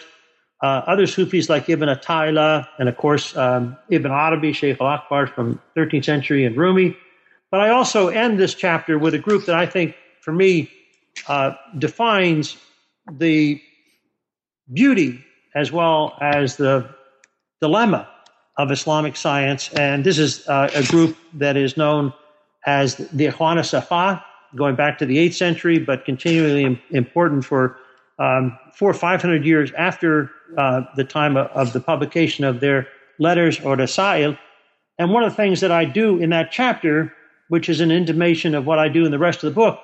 uh, 0.63 0.81
other 0.87 1.05
Sufis 1.05 1.49
like 1.49 1.67
Ibn 1.67 1.89
Ata'illah, 1.89 2.65
and 2.79 2.87
of 2.87 2.95
course 2.95 3.35
um, 3.35 3.77
Ibn 3.89 4.09
Arabi, 4.09 4.53
Sheikh 4.53 4.79
al-Akbar 4.79 5.27
from 5.27 5.59
13th 5.75 6.05
century, 6.05 6.45
and 6.45 6.55
Rumi. 6.55 6.95
But 7.51 7.59
I 7.59 7.69
also 7.69 8.07
end 8.07 8.39
this 8.39 8.53
chapter 8.55 8.97
with 8.97 9.13
a 9.13 9.19
group 9.19 9.45
that 9.45 9.55
I 9.55 9.65
think, 9.65 9.95
for 10.21 10.31
me, 10.31 10.71
uh, 11.27 11.51
defines 11.77 12.55
the 13.11 13.61
beauty 14.71 15.23
as 15.53 15.71
well 15.71 16.17
as 16.21 16.55
the 16.55 16.89
dilemma 17.59 18.09
of 18.57 18.71
Islamic 18.71 19.17
science. 19.17 19.69
And 19.73 20.05
this 20.05 20.17
is 20.17 20.47
uh, 20.47 20.69
a 20.73 20.83
group 20.83 21.17
that 21.33 21.57
is 21.57 21.75
known 21.75 22.13
as 22.65 22.95
the 22.95 23.27
Ikhwan 23.27 23.63
Safa, 23.65 24.23
going 24.55 24.75
back 24.75 24.97
to 24.99 25.05
the 25.05 25.17
8th 25.17 25.33
century, 25.33 25.79
but 25.79 26.05
continually 26.05 26.81
important 26.91 27.43
for 27.43 27.77
um, 28.19 28.57
four 28.73 28.91
or 28.91 28.93
500 28.93 29.45
years 29.45 29.71
after 29.77 30.31
the 30.55 31.05
time 31.07 31.37
of, 31.37 31.73
the 31.73 31.79
publication 31.79 32.45
of 32.45 32.59
their 32.59 32.87
letters 33.19 33.59
or 33.59 33.75
the 33.75 33.87
Sa'il. 33.87 34.37
And 34.99 35.11
one 35.11 35.23
of 35.23 35.31
the 35.31 35.35
things 35.35 35.61
that 35.61 35.71
I 35.71 35.85
do 35.85 36.19
in 36.19 36.29
that 36.29 36.51
chapter, 36.51 37.13
which 37.47 37.69
is 37.69 37.81
an 37.81 37.91
intimation 37.91 38.55
of 38.55 38.65
what 38.65 38.79
I 38.79 38.89
do 38.89 39.05
in 39.05 39.11
the 39.11 39.19
rest 39.19 39.43
of 39.43 39.49
the 39.53 39.55
book, 39.55 39.79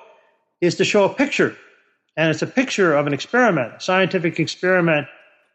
is 0.60 0.76
to 0.76 0.84
show 0.84 1.04
a 1.04 1.12
picture. 1.12 1.56
And 2.16 2.30
it's 2.30 2.42
a 2.42 2.46
picture 2.46 2.94
of 2.94 3.06
an 3.06 3.12
experiment, 3.12 3.74
a 3.76 3.80
scientific 3.80 4.38
experiment 4.38 5.06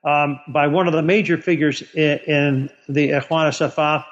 um, 0.04 0.40
by 0.48 0.68
one 0.68 0.88
of 0.88 0.94
the 0.94 1.02
major 1.02 1.38
figures 1.38 1.82
in, 1.94 2.20
in 2.20 2.70
the 2.88 3.10
Ikhwan 3.10 3.54
Safa, 3.54 4.06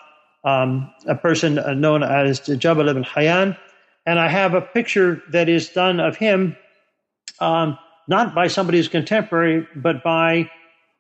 um, 0.44 0.92
a 1.08 1.16
person 1.16 1.56
known 1.80 2.04
as 2.04 2.40
Jabir 2.42 2.90
ibn 2.90 3.04
Hayyan. 3.04 3.58
And 4.06 4.20
I 4.20 4.28
have 4.28 4.54
a 4.54 4.62
picture 4.62 5.22
that 5.32 5.48
is 5.48 5.70
done 5.70 6.00
of 6.00 6.18
him, 6.18 6.58
um, 7.40 7.78
not 8.08 8.36
by 8.36 8.48
somebody 8.48 8.78
who's 8.78 8.90
contemporary, 8.90 9.68
but 9.76 10.04
by 10.04 10.50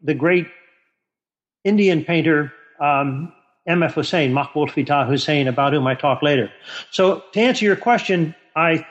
the 0.03 0.13
great 0.13 0.47
Indian 1.63 2.03
painter 2.03 2.51
um, 2.79 3.33
M.F. 3.65 3.95
Husain, 3.95 4.33
Maqbul 4.33 4.69
Fateh 4.69 5.09
Husain, 5.09 5.47
about 5.47 5.73
whom 5.73 5.87
I 5.87 5.95
talk 5.95 6.21
later. 6.21 6.51
So 6.91 7.23
to 7.31 7.39
answer 7.39 7.63
your 7.63 7.77
question, 7.77 8.35
I 8.55 8.85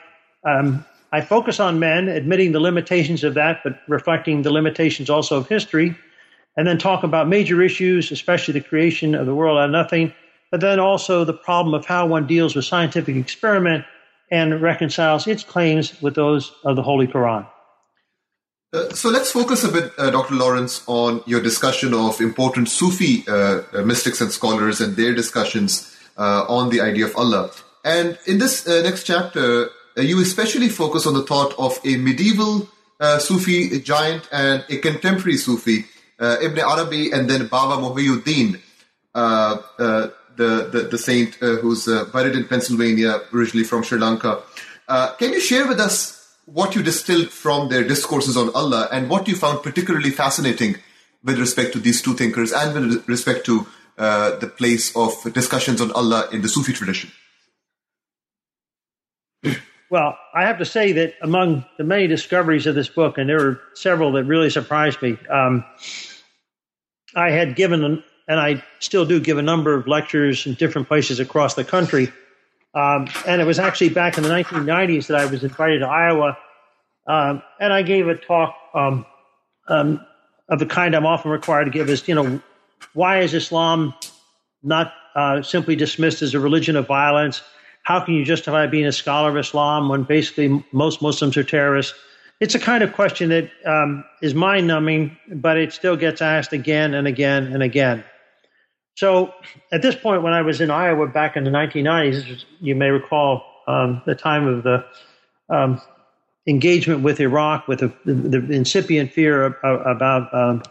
um, 0.45 0.85
I 1.11 1.21
focus 1.21 1.59
on 1.59 1.77
men, 1.79 2.07
admitting 2.07 2.53
the 2.53 2.59
limitations 2.59 3.23
of 3.23 3.35
that, 3.35 3.59
but 3.63 3.79
reflecting 3.87 4.41
the 4.41 4.51
limitations 4.51 5.11
also 5.11 5.37
of 5.37 5.47
history, 5.47 5.95
and 6.57 6.67
then 6.67 6.79
talk 6.79 7.03
about 7.03 7.27
major 7.27 7.61
issues, 7.61 8.11
especially 8.11 8.55
the 8.55 8.61
creation 8.61 9.13
of 9.13 9.27
the 9.27 9.35
world 9.35 9.59
out 9.59 9.65
of 9.65 9.71
nothing, 9.71 10.11
but 10.49 10.59
then 10.59 10.79
also 10.79 11.23
the 11.23 11.33
problem 11.33 11.75
of 11.75 11.85
how 11.85 12.07
one 12.07 12.25
deals 12.25 12.55
with 12.55 12.65
scientific 12.65 13.15
experiment 13.15 13.85
and 14.31 14.59
reconciles 14.59 15.27
its 15.27 15.43
claims 15.43 16.01
with 16.01 16.15
those 16.15 16.51
of 16.65 16.75
the 16.75 16.81
Holy 16.81 17.05
Quran. 17.05 17.47
Uh, 18.73 18.89
so 18.89 19.09
let's 19.09 19.31
focus 19.31 19.63
a 19.63 19.71
bit, 19.71 19.93
uh, 19.99 20.09
Dr. 20.09 20.33
Lawrence, 20.33 20.83
on 20.87 21.21
your 21.27 21.39
discussion 21.41 21.93
of 21.93 22.19
important 22.19 22.67
Sufi 22.69 23.23
uh, 23.27 23.61
uh 23.71 23.83
mystics 23.83 24.19
and 24.19 24.31
scholars 24.31 24.81
and 24.81 24.95
their 24.95 25.13
discussions 25.13 25.95
uh, 26.17 26.45
on 26.49 26.69
the 26.69 26.81
idea 26.81 27.05
of 27.05 27.15
Allah. 27.15 27.51
And 27.85 28.17
in 28.25 28.39
this 28.39 28.65
next 28.65 29.03
chapter, 29.03 29.69
you 29.97 30.19
especially 30.21 30.69
focus 30.69 31.05
on 31.05 31.13
the 31.13 31.21
thought 31.21 31.53
of 31.59 31.79
a 31.85 31.97
medieval 31.97 32.67
Sufi 33.19 33.81
giant 33.81 34.29
and 34.31 34.63
a 34.69 34.77
contemporary 34.77 35.35
Sufi, 35.35 35.85
Ibn 36.19 36.59
Arabi, 36.59 37.11
and 37.11 37.29
then 37.29 37.47
Baba 37.47 37.75
Muhyiddin, 37.75 38.61
uh, 39.13 39.57
uh, 39.77 40.07
the, 40.37 40.69
the, 40.71 40.87
the 40.89 40.97
saint 40.97 41.35
who's 41.35 41.85
buried 42.13 42.35
in 42.37 42.45
Pennsylvania, 42.47 43.19
originally 43.33 43.65
from 43.65 43.83
Sri 43.83 43.99
Lanka. 43.99 44.41
can 44.87 45.33
you 45.33 45.41
share 45.41 45.67
with 45.67 45.81
us 45.81 46.22
what 46.45 46.75
you 46.75 46.83
distilled 46.83 47.29
from 47.29 47.69
their 47.69 47.83
discourses 47.83 48.35
on 48.37 48.49
Allah 48.53 48.89
and 48.91 49.09
what 49.09 49.27
you 49.27 49.35
found 49.35 49.63
particularly 49.63 50.09
fascinating 50.09 50.75
with 51.23 51.39
respect 51.39 51.73
to 51.73 51.79
these 51.79 52.01
two 52.01 52.13
thinkers 52.13 52.51
and 52.51 52.73
with 52.73 53.07
respect 53.07 53.45
to 53.45 53.65
the 53.95 54.51
place 54.57 54.95
of 54.95 55.11
discussions 55.33 55.81
on 55.81 55.91
Allah 55.91 56.27
in 56.31 56.41
the 56.41 56.49
Sufi 56.49 56.73
tradition? 56.73 57.11
Well, 59.89 60.17
I 60.33 60.45
have 60.45 60.57
to 60.57 60.65
say 60.65 60.93
that 60.93 61.13
among 61.21 61.65
the 61.77 61.83
many 61.83 62.07
discoveries 62.07 62.65
of 62.65 62.73
this 62.73 62.89
book, 62.89 63.19
and 63.19 63.29
there 63.29 63.37
were 63.37 63.61
several 63.75 64.11
that 64.13 64.23
really 64.23 64.49
surprised 64.49 64.99
me, 65.03 65.17
um, 65.29 65.63
I 67.15 67.29
had 67.29 67.55
given, 67.55 68.03
and 68.27 68.39
I 68.39 68.63
still 68.79 69.05
do 69.05 69.19
give 69.19 69.37
a 69.37 69.43
number 69.43 69.75
of 69.75 69.85
lectures 69.87 70.47
in 70.47 70.55
different 70.55 70.87
places 70.87 71.19
across 71.19 71.53
the 71.53 71.63
country. 71.63 72.11
Um, 72.73 73.07
and 73.27 73.39
it 73.41 73.45
was 73.45 73.59
actually 73.59 73.89
back 73.89 74.17
in 74.17 74.23
the 74.23 74.29
1990s 74.29 75.07
that 75.07 75.19
I 75.19 75.25
was 75.25 75.43
invited 75.43 75.79
to 75.79 75.87
Iowa, 75.87 76.37
um, 77.07 77.43
and 77.59 77.71
I 77.71 77.83
gave 77.83 78.07
a 78.07 78.15
talk 78.15 78.55
um, 78.73 79.05
um, 79.67 80.05
of 80.49 80.59
the 80.59 80.65
kind 80.65 80.95
I'm 80.95 81.05
often 81.05 81.31
required 81.31 81.65
to 81.65 81.71
give 81.71 81.89
is, 81.89 82.07
you 82.07 82.15
know, 82.15 82.41
why 82.93 83.19
is 83.19 83.33
Islam 83.33 83.93
not 84.63 84.93
uh, 85.15 85.41
simply 85.41 85.75
dismissed 85.75 86.21
as 86.21 86.33
a 86.33 86.39
religion 86.39 86.75
of 86.75 86.87
violence? 86.87 87.41
How 87.83 87.99
can 87.99 88.13
you 88.15 88.23
justify 88.23 88.65
being 88.67 88.85
a 88.85 88.91
scholar 88.91 89.29
of 89.29 89.37
Islam 89.37 89.89
when 89.89 90.03
basically 90.03 90.63
most 90.71 91.01
Muslims 91.01 91.37
are 91.37 91.43
terrorists? 91.43 91.93
It's 92.39 92.55
a 92.55 92.59
kind 92.59 92.83
of 92.83 92.93
question 92.93 93.29
that 93.29 93.51
um, 93.65 94.03
is 94.21 94.33
mind 94.33 94.67
numbing, 94.67 95.17
but 95.29 95.57
it 95.57 95.71
still 95.71 95.95
gets 95.95 96.21
asked 96.21 96.53
again 96.53 96.93
and 96.93 97.07
again 97.07 97.47
and 97.47 97.61
again. 97.61 98.03
So 98.95 99.33
at 99.71 99.81
this 99.81 99.95
point, 99.95 100.21
when 100.21 100.33
I 100.33 100.41
was 100.41 100.61
in 100.61 100.69
Iowa 100.69 101.07
back 101.07 101.35
in 101.35 101.43
the 101.43 101.49
1990s, 101.49 102.43
you 102.59 102.75
may 102.75 102.89
recall 102.89 103.43
um, 103.67 104.01
the 104.05 104.15
time 104.15 104.47
of 104.47 104.63
the 104.63 104.85
um, 105.49 105.81
engagement 106.47 107.01
with 107.01 107.19
Iraq, 107.19 107.67
with 107.67 107.79
the, 107.79 107.93
the, 108.05 108.39
the 108.39 108.53
incipient 108.53 109.11
fear 109.11 109.45
of, 109.45 109.55
of, 109.63 109.85
about 109.85 110.33
um, 110.33 110.61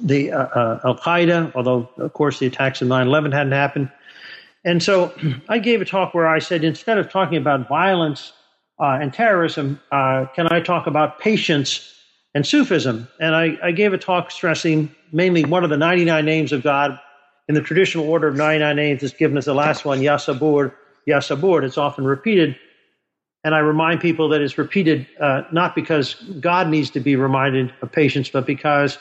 the 0.00 0.32
uh, 0.32 0.44
uh, 0.44 0.80
Al 0.84 0.96
Qaeda, 0.96 1.52
although, 1.54 1.88
of 1.98 2.12
course, 2.12 2.38
the 2.38 2.46
attacks 2.46 2.80
of 2.80 2.88
9 2.88 3.06
11 3.06 3.32
hadn't 3.32 3.52
happened. 3.52 3.90
And 4.64 4.82
so 4.82 5.12
I 5.48 5.58
gave 5.58 5.80
a 5.80 5.84
talk 5.84 6.14
where 6.14 6.26
I 6.26 6.38
said 6.38 6.64
instead 6.64 6.98
of 6.98 7.10
talking 7.10 7.38
about 7.38 7.68
violence 7.68 8.32
uh, 8.78 8.98
and 9.00 9.12
terrorism, 9.12 9.80
uh, 9.90 10.26
can 10.34 10.48
I 10.50 10.60
talk 10.60 10.86
about 10.86 11.18
patience 11.18 11.94
and 12.34 12.46
Sufism? 12.46 13.08
And 13.20 13.34
I, 13.34 13.56
I, 13.62 13.72
gave 13.72 13.94
a 13.94 13.98
talk 13.98 14.30
stressing 14.30 14.94
mainly 15.12 15.44
one 15.44 15.64
of 15.64 15.70
the 15.70 15.78
99 15.78 16.22
names 16.24 16.52
of 16.52 16.62
God 16.62 16.98
in 17.48 17.54
the 17.54 17.60
traditional 17.60 18.08
order 18.08 18.28
of 18.28 18.36
99 18.36 18.76
names 18.76 19.02
is 19.02 19.12
given 19.12 19.36
as 19.36 19.44
the 19.44 19.54
last 19.54 19.84
one, 19.84 20.00
Yasabur, 20.00 20.72
Yasabur. 21.08 21.62
It's 21.62 21.78
often 21.78 22.04
repeated. 22.04 22.56
And 23.44 23.54
I 23.54 23.60
remind 23.60 24.00
people 24.00 24.28
that 24.30 24.40
it's 24.40 24.58
repeated 24.58 25.06
uh, 25.20 25.42
not 25.52 25.74
because 25.74 26.14
God 26.40 26.68
needs 26.68 26.90
to 26.90 27.00
be 27.00 27.14
reminded 27.14 27.72
of 27.80 27.92
patience, 27.92 28.28
but 28.28 28.44
because 28.44 28.98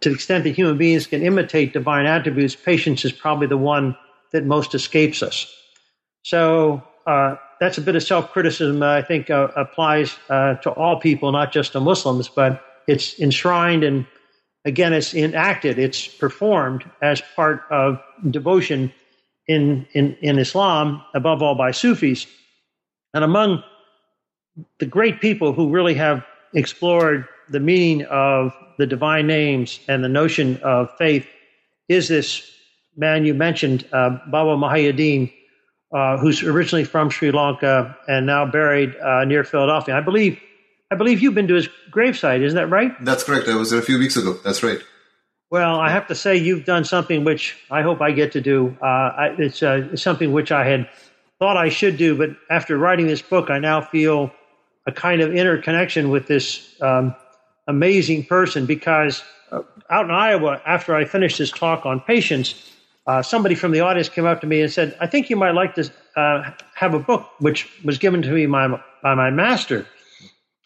to 0.00 0.08
the 0.08 0.14
extent 0.16 0.44
that 0.44 0.50
human 0.50 0.76
beings 0.76 1.06
can 1.06 1.22
imitate 1.22 1.72
divine 1.72 2.06
attributes, 2.06 2.56
patience 2.56 3.04
is 3.04 3.12
probably 3.12 3.46
the 3.46 3.56
one 3.56 3.96
that 4.32 4.44
most 4.44 4.74
escapes 4.74 5.22
us. 5.22 5.52
So 6.24 6.82
uh, 7.06 7.36
that's 7.60 7.78
a 7.78 7.80
bit 7.80 7.94
of 7.94 8.02
self 8.02 8.32
criticism 8.32 8.80
that 8.80 8.90
I 8.90 9.02
think 9.02 9.30
uh, 9.30 9.48
applies 9.54 10.16
uh, 10.28 10.54
to 10.54 10.70
all 10.70 10.98
people, 10.98 11.30
not 11.30 11.52
just 11.52 11.72
to 11.72 11.80
Muslims, 11.80 12.28
but 12.28 12.64
it's 12.88 13.18
enshrined 13.20 13.84
and 13.84 14.06
again, 14.64 14.92
it's 14.92 15.14
enacted, 15.14 15.78
it's 15.78 16.06
performed 16.06 16.84
as 17.02 17.22
part 17.36 17.62
of 17.70 18.00
devotion 18.30 18.92
in, 19.46 19.86
in, 19.92 20.16
in 20.20 20.38
Islam, 20.38 21.02
above 21.14 21.42
all 21.42 21.54
by 21.54 21.70
Sufis. 21.70 22.26
And 23.12 23.22
among 23.22 23.62
the 24.78 24.86
great 24.86 25.20
people 25.20 25.52
who 25.52 25.70
really 25.70 25.94
have 25.94 26.24
explored 26.54 27.28
the 27.48 27.60
meaning 27.60 28.06
of 28.06 28.54
the 28.78 28.86
divine 28.86 29.26
names 29.26 29.80
and 29.88 30.02
the 30.02 30.08
notion 30.08 30.56
of 30.62 30.96
faith 30.96 31.26
is 31.88 32.08
this 32.08 32.50
man 32.96 33.24
you 33.24 33.34
mentioned, 33.34 33.86
uh, 33.92 34.18
Baba 34.30 34.56
Muhyiddin, 34.56 35.32
uh, 35.92 36.16
who's 36.16 36.42
originally 36.42 36.84
from 36.84 37.10
Sri 37.10 37.30
Lanka 37.30 37.96
and 38.08 38.26
now 38.26 38.46
buried 38.46 38.96
uh, 38.96 39.24
near 39.24 39.44
Philadelphia. 39.44 39.96
I 39.96 40.00
believe, 40.00 40.40
I 40.94 40.96
believe 40.96 41.20
you've 41.20 41.34
been 41.34 41.48
to 41.48 41.54
his 41.54 41.68
gravesite. 41.90 42.40
Isn't 42.42 42.54
that 42.54 42.68
right? 42.68 42.92
That's 43.04 43.24
correct. 43.24 43.48
I 43.48 43.56
was 43.56 43.70
there 43.70 43.80
a 43.80 43.82
few 43.82 43.98
weeks 43.98 44.16
ago. 44.16 44.38
That's 44.44 44.62
right. 44.62 44.78
Well, 45.50 45.80
I 45.80 45.90
have 45.90 46.06
to 46.06 46.14
say 46.14 46.36
you've 46.36 46.64
done 46.64 46.84
something 46.84 47.24
which 47.24 47.56
I 47.68 47.82
hope 47.82 48.00
I 48.00 48.12
get 48.12 48.30
to 48.32 48.40
do. 48.40 48.76
Uh, 48.80 48.86
I, 48.86 49.34
it's, 49.36 49.60
uh, 49.60 49.96
something 49.96 50.30
which 50.30 50.52
I 50.52 50.64
had 50.64 50.88
thought 51.40 51.56
I 51.56 51.68
should 51.68 51.96
do, 51.96 52.16
but 52.16 52.30
after 52.48 52.78
writing 52.78 53.08
this 53.08 53.22
book, 53.22 53.50
I 53.50 53.58
now 53.58 53.80
feel 53.80 54.30
a 54.86 54.92
kind 54.92 55.20
of 55.20 55.34
interconnection 55.34 56.10
with 56.10 56.28
this 56.28 56.80
um, 56.80 57.16
amazing 57.66 58.26
person 58.26 58.64
because 58.64 59.24
uh, 59.50 59.62
out 59.90 60.04
in 60.04 60.12
Iowa, 60.12 60.62
after 60.64 60.94
I 60.94 61.06
finished 61.06 61.38
this 61.38 61.50
talk 61.50 61.86
on 61.86 61.98
patience, 61.98 62.70
uh, 63.08 63.20
somebody 63.20 63.56
from 63.56 63.72
the 63.72 63.80
audience 63.80 64.08
came 64.08 64.26
up 64.26 64.40
to 64.42 64.46
me 64.46 64.62
and 64.62 64.70
said, 64.70 64.96
I 65.00 65.08
think 65.08 65.28
you 65.28 65.34
might 65.34 65.56
like 65.56 65.74
to 65.74 65.90
uh, 66.14 66.52
have 66.76 66.94
a 66.94 67.00
book 67.00 67.28
which 67.40 67.68
was 67.82 67.98
given 67.98 68.22
to 68.22 68.30
me 68.30 68.46
by, 68.46 68.80
by 69.02 69.16
my 69.16 69.30
master. 69.30 69.88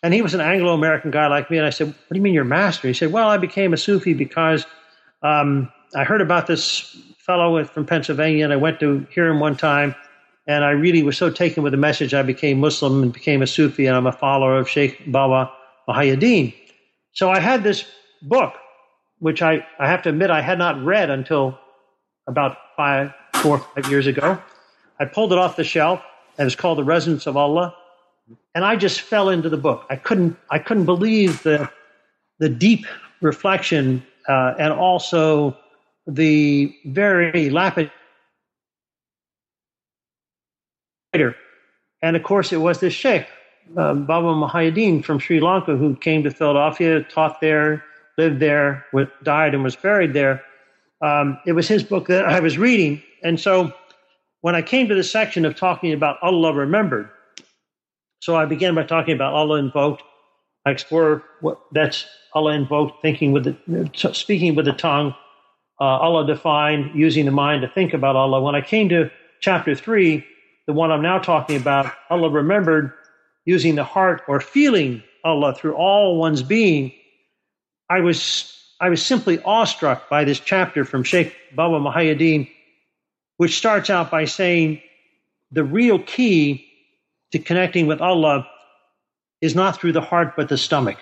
And 0.02 0.14
he 0.14 0.22
was 0.22 0.34
an 0.34 0.40
Anglo 0.40 0.74
American 0.74 1.10
guy 1.10 1.26
like 1.26 1.50
me. 1.50 1.58
And 1.58 1.66
I 1.66 1.70
said, 1.70 1.88
What 1.88 2.08
do 2.10 2.16
you 2.16 2.22
mean 2.22 2.34
your 2.34 2.44
master? 2.44 2.88
He 2.88 2.94
said, 2.94 3.12
Well, 3.12 3.28
I 3.28 3.36
became 3.36 3.72
a 3.72 3.76
Sufi 3.76 4.14
because 4.14 4.66
um, 5.22 5.72
I 5.94 6.04
heard 6.04 6.20
about 6.20 6.46
this 6.46 6.96
fellow 7.18 7.62
from 7.64 7.84
Pennsylvania 7.84 8.44
and 8.44 8.52
I 8.52 8.56
went 8.56 8.80
to 8.80 9.06
hear 9.10 9.26
him 9.26 9.40
one 9.40 9.56
time. 9.56 9.94
And 10.46 10.64
I 10.64 10.70
really 10.70 11.02
was 11.02 11.18
so 11.18 11.28
taken 11.28 11.62
with 11.62 11.72
the 11.72 11.78
message, 11.78 12.14
I 12.14 12.22
became 12.22 12.58
Muslim 12.58 13.02
and 13.02 13.12
became 13.12 13.42
a 13.42 13.46
Sufi, 13.46 13.84
and 13.84 13.94
I'm 13.94 14.06
a 14.06 14.12
follower 14.12 14.56
of 14.56 14.66
Sheikh 14.66 15.12
Baba 15.12 15.52
Muhyiddin. 15.86 16.54
So 17.12 17.30
I 17.30 17.38
had 17.38 17.62
this 17.62 17.84
book, 18.22 18.54
which 19.18 19.42
I, 19.42 19.66
I 19.78 19.88
have 19.88 20.02
to 20.04 20.08
admit 20.08 20.30
I 20.30 20.40
had 20.40 20.56
not 20.56 20.82
read 20.82 21.10
until 21.10 21.58
about 22.26 22.56
five, 22.78 23.12
four, 23.34 23.58
five 23.58 23.90
years 23.90 24.06
ago. 24.06 24.40
I 24.98 25.04
pulled 25.04 25.32
it 25.34 25.38
off 25.38 25.56
the 25.56 25.64
shelf, 25.64 26.00
and 26.38 26.46
it's 26.46 26.56
called 26.56 26.78
The 26.78 26.84
Resonance 26.84 27.26
of 27.26 27.36
Allah. 27.36 27.74
And 28.54 28.64
I 28.64 28.76
just 28.76 29.00
fell 29.00 29.28
into 29.28 29.48
the 29.48 29.56
book. 29.56 29.86
I 29.90 29.96
couldn't, 29.96 30.36
I 30.50 30.58
couldn't 30.58 30.86
believe 30.86 31.42
the, 31.42 31.70
the 32.38 32.48
deep 32.48 32.86
reflection 33.20 34.04
uh, 34.28 34.54
and 34.58 34.72
also 34.72 35.56
the 36.06 36.74
very 36.84 37.50
lapid 37.50 37.90
and 41.14 42.16
of 42.16 42.22
course, 42.22 42.52
it 42.52 42.58
was 42.58 42.80
this 42.80 42.92
sheikh, 42.92 43.26
uh, 43.76 43.94
Baba 43.94 44.28
Muhyiddin 44.28 45.04
from 45.04 45.18
Sri 45.18 45.40
Lanka, 45.40 45.76
who 45.76 45.96
came 45.96 46.22
to 46.22 46.30
Philadelphia, 46.30 47.02
taught 47.04 47.40
there, 47.40 47.84
lived 48.16 48.40
there, 48.40 48.84
died, 49.22 49.54
and 49.54 49.64
was 49.64 49.76
buried 49.76 50.12
there. 50.12 50.42
Um, 51.00 51.38
it 51.46 51.52
was 51.52 51.68
his 51.68 51.82
book 51.82 52.08
that 52.08 52.24
I 52.26 52.40
was 52.40 52.58
reading. 52.58 53.02
And 53.22 53.38
so 53.38 53.72
when 54.40 54.54
I 54.54 54.62
came 54.62 54.88
to 54.88 54.94
the 54.94 55.04
section 55.04 55.44
of 55.44 55.56
talking 55.56 55.92
about 55.92 56.18
Allah 56.22 56.52
remembered, 56.52 57.08
so 58.20 58.36
I 58.36 58.44
began 58.44 58.74
by 58.74 58.84
talking 58.84 59.14
about 59.14 59.34
Allah 59.34 59.58
invoked. 59.58 60.02
I 60.66 60.70
explore 60.70 61.22
what 61.40 61.60
that's 61.72 62.06
Allah 62.34 62.52
invoked, 62.52 63.00
thinking 63.02 63.32
with 63.32 63.44
the, 63.44 64.12
speaking 64.12 64.54
with 64.54 64.66
the 64.66 64.72
tongue. 64.72 65.14
Uh, 65.80 65.84
Allah 65.84 66.26
defined, 66.26 66.90
using 66.94 67.24
the 67.24 67.30
mind 67.30 67.62
to 67.62 67.68
think 67.68 67.94
about 67.94 68.16
Allah. 68.16 68.42
When 68.42 68.56
I 68.56 68.60
came 68.60 68.88
to 68.88 69.10
chapter 69.40 69.74
three, 69.74 70.26
the 70.66 70.72
one 70.72 70.90
I'm 70.90 71.02
now 71.02 71.18
talking 71.18 71.56
about, 71.56 71.92
Allah 72.10 72.28
remembered 72.28 72.92
using 73.44 73.76
the 73.76 73.84
heart 73.84 74.22
or 74.28 74.40
feeling 74.40 75.02
Allah 75.24 75.54
through 75.54 75.74
all 75.74 76.18
one's 76.18 76.42
being. 76.42 76.92
I 77.88 78.00
was 78.00 78.54
I 78.80 78.90
was 78.90 79.04
simply 79.04 79.40
awestruck 79.42 80.08
by 80.08 80.24
this 80.24 80.40
chapter 80.40 80.84
from 80.84 81.02
Sheikh 81.02 81.34
Baba 81.54 81.80
Muhyiddin, 81.80 82.50
which 83.38 83.56
starts 83.56 83.88
out 83.88 84.10
by 84.10 84.26
saying 84.26 84.82
the 85.50 85.64
real 85.64 85.98
key 85.98 86.67
to 87.32 87.38
connecting 87.38 87.86
with 87.86 88.00
Allah 88.00 88.46
is 89.40 89.54
not 89.54 89.80
through 89.80 89.92
the 89.92 90.00
heart 90.00 90.34
but 90.36 90.48
the 90.48 90.58
stomach. 90.58 90.98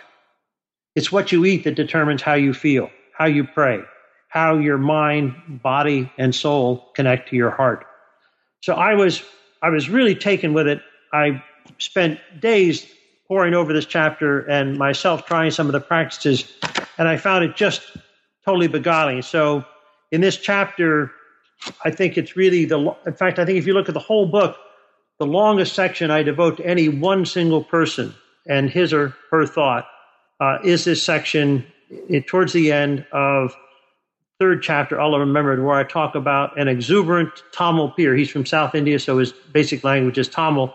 It's 0.94 1.12
what 1.12 1.32
you 1.32 1.44
eat 1.44 1.64
that 1.64 1.74
determines 1.74 2.22
how 2.22 2.34
you 2.34 2.54
feel, 2.54 2.90
how 3.16 3.26
you 3.26 3.44
pray, 3.44 3.80
how 4.28 4.58
your 4.58 4.78
mind, 4.78 5.60
body, 5.62 6.10
and 6.18 6.34
soul 6.34 6.90
connect 6.94 7.28
to 7.30 7.36
your 7.36 7.50
heart. 7.50 7.86
So 8.60 8.74
I 8.74 8.94
was 8.94 9.22
I 9.62 9.70
was 9.70 9.88
really 9.88 10.14
taken 10.14 10.52
with 10.52 10.66
it. 10.66 10.80
I 11.12 11.42
spent 11.78 12.20
days 12.40 12.86
poring 13.28 13.54
over 13.54 13.72
this 13.72 13.86
chapter 13.86 14.40
and 14.40 14.78
myself 14.78 15.26
trying 15.26 15.50
some 15.50 15.66
of 15.66 15.72
the 15.72 15.80
practices, 15.80 16.52
and 16.98 17.08
I 17.08 17.16
found 17.16 17.44
it 17.44 17.56
just 17.56 17.96
totally 18.44 18.68
beguiling. 18.68 19.22
So, 19.22 19.64
in 20.12 20.20
this 20.20 20.36
chapter, 20.36 21.10
I 21.84 21.90
think 21.90 22.16
it's 22.16 22.36
really 22.36 22.64
the, 22.64 22.94
in 23.06 23.14
fact, 23.14 23.38
I 23.38 23.44
think 23.44 23.58
if 23.58 23.66
you 23.66 23.74
look 23.74 23.88
at 23.88 23.94
the 23.94 24.00
whole 24.00 24.26
book, 24.26 24.56
the 25.18 25.26
longest 25.26 25.74
section 25.74 26.10
I 26.10 26.22
devote 26.22 26.58
to 26.58 26.66
any 26.66 26.88
one 26.88 27.24
single 27.24 27.64
person 27.64 28.14
and 28.46 28.70
his 28.70 28.92
or 28.92 29.14
her 29.30 29.46
thought 29.46 29.86
uh, 30.40 30.58
is 30.62 30.84
this 30.84 31.02
section 31.02 31.66
it, 31.90 32.26
towards 32.26 32.52
the 32.52 32.72
end 32.72 33.06
of 33.12 33.54
third 34.38 34.62
chapter, 34.62 35.00
Allah 35.00 35.20
Remembered, 35.20 35.62
where 35.64 35.74
I 35.74 35.84
talk 35.84 36.14
about 36.14 36.58
an 36.58 36.68
exuberant 36.68 37.30
Tamil 37.52 37.90
pir. 37.90 38.14
He's 38.14 38.30
from 38.30 38.44
South 38.44 38.74
India, 38.74 38.98
so 38.98 39.18
his 39.18 39.32
basic 39.32 39.82
language 39.84 40.18
is 40.18 40.28
Tamil. 40.28 40.74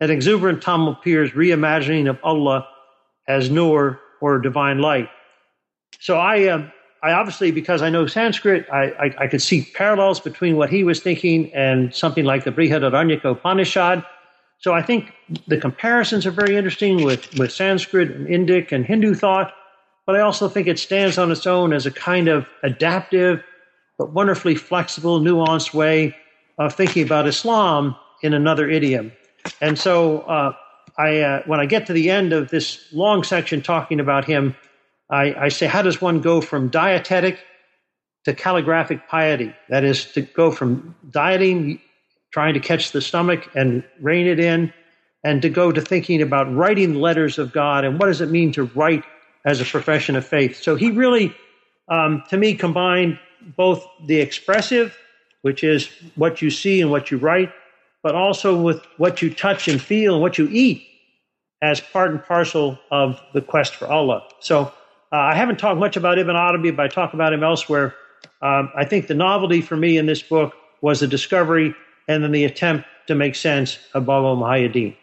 An 0.00 0.10
exuberant 0.10 0.62
Tamil 0.62 0.94
pir's 0.96 1.32
reimagining 1.32 2.08
of 2.08 2.18
Allah 2.22 2.68
as 3.26 3.50
Nur 3.50 4.00
or 4.20 4.38
divine 4.38 4.78
light. 4.78 5.08
So 6.00 6.18
I, 6.18 6.48
uh, 6.48 6.70
I 7.02 7.12
obviously, 7.12 7.50
because 7.50 7.80
I 7.82 7.90
know 7.90 8.06
Sanskrit, 8.06 8.66
I, 8.72 8.84
I, 8.84 9.14
I, 9.18 9.26
could 9.28 9.40
see 9.40 9.68
parallels 9.74 10.18
between 10.18 10.56
what 10.56 10.68
he 10.68 10.82
was 10.82 11.00
thinking 11.00 11.52
and 11.54 11.94
something 11.94 12.24
like 12.24 12.44
the 12.44 12.50
Brihadaranyaka 12.50 13.24
Upanishad. 13.24 14.04
So 14.58 14.74
I 14.74 14.82
think 14.82 15.12
the 15.46 15.58
comparisons 15.58 16.26
are 16.26 16.32
very 16.32 16.56
interesting 16.56 17.04
with, 17.04 17.38
with 17.38 17.52
Sanskrit 17.52 18.10
and 18.10 18.26
Indic 18.26 18.72
and 18.72 18.84
Hindu 18.84 19.14
thought. 19.14 19.52
but 20.06 20.16
I 20.16 20.20
also 20.20 20.48
think 20.48 20.66
it 20.66 20.78
stands 20.78 21.18
on 21.18 21.30
its 21.30 21.46
own 21.46 21.72
as 21.72 21.86
a 21.86 21.92
kind 21.92 22.28
of 22.28 22.48
adaptive, 22.64 23.44
but 23.98 24.12
wonderfully 24.12 24.56
flexible, 24.56 25.20
nuanced 25.20 25.72
way 25.72 26.16
of 26.58 26.74
thinking 26.74 27.04
about 27.04 27.28
Islam 27.28 27.94
in 28.22 28.34
another 28.34 28.68
idiom. 28.68 29.12
And 29.60 29.78
so, 29.78 30.20
uh, 30.22 30.52
I, 30.96 31.20
uh, 31.20 31.42
when 31.46 31.60
I 31.60 31.66
get 31.66 31.86
to 31.86 31.92
the 31.92 32.10
end 32.10 32.32
of 32.32 32.50
this 32.50 32.84
long 32.92 33.22
section 33.22 33.62
talking 33.62 34.00
about 34.00 34.24
him, 34.24 34.56
I, 35.10 35.34
I 35.34 35.48
say, 35.48 35.66
how 35.66 35.82
does 35.82 36.00
one 36.00 36.20
go 36.20 36.40
from 36.40 36.68
dietetic 36.68 37.38
to 38.24 38.34
calligraphic 38.34 39.08
piety? 39.08 39.54
That 39.68 39.84
is, 39.84 40.04
to 40.12 40.22
go 40.22 40.50
from 40.50 40.94
dieting, 41.10 41.80
trying 42.32 42.54
to 42.54 42.60
catch 42.60 42.92
the 42.92 43.00
stomach 43.00 43.48
and 43.54 43.82
rein 44.00 44.26
it 44.26 44.38
in, 44.38 44.72
and 45.24 45.42
to 45.42 45.48
go 45.48 45.72
to 45.72 45.80
thinking 45.80 46.22
about 46.22 46.52
writing 46.54 46.94
letters 46.94 47.38
of 47.38 47.52
God 47.52 47.84
and 47.84 47.98
what 47.98 48.06
does 48.06 48.20
it 48.20 48.30
mean 48.30 48.52
to 48.52 48.64
write 48.64 49.04
as 49.44 49.60
a 49.60 49.64
profession 49.64 50.14
of 50.14 50.26
faith. 50.26 50.62
So 50.62 50.76
he 50.76 50.90
really, 50.90 51.34
um, 51.88 52.22
to 52.28 52.36
me, 52.36 52.54
combined 52.54 53.18
both 53.56 53.86
the 54.06 54.20
expressive, 54.20 54.96
which 55.42 55.64
is 55.64 55.88
what 56.16 56.42
you 56.42 56.50
see 56.50 56.80
and 56.80 56.90
what 56.90 57.10
you 57.10 57.16
write, 57.16 57.52
but 58.02 58.14
also 58.14 58.60
with 58.60 58.82
what 58.98 59.22
you 59.22 59.32
touch 59.32 59.68
and 59.68 59.80
feel 59.80 60.14
and 60.14 60.22
what 60.22 60.38
you 60.38 60.48
eat 60.50 60.86
as 61.62 61.80
part 61.80 62.10
and 62.10 62.22
parcel 62.22 62.78
of 62.90 63.20
the 63.32 63.40
quest 63.40 63.74
for 63.74 63.88
Allah. 63.88 64.28
So 64.40 64.72
uh, 65.12 65.16
I 65.16 65.34
haven't 65.34 65.58
talked 65.58 65.80
much 65.80 65.96
about 65.96 66.18
Ibn 66.18 66.36
Arabi, 66.36 66.70
but 66.70 66.84
I 66.84 66.88
talk 66.88 67.14
about 67.14 67.32
him 67.32 67.42
elsewhere. 67.42 67.94
Um, 68.42 68.70
I 68.76 68.84
think 68.84 69.06
the 69.06 69.14
novelty 69.14 69.60
for 69.60 69.76
me 69.76 69.96
in 69.96 70.06
this 70.06 70.22
book 70.22 70.54
was 70.80 71.00
the 71.00 71.06
discovery 71.06 71.74
and 72.08 72.22
then 72.22 72.32
the 72.32 72.44
attempt 72.44 72.86
to 73.06 73.14
make 73.14 73.34
sense 73.34 73.78
of 73.94 74.06
Baba 74.06 74.40
Muhyiddin. 74.40 74.96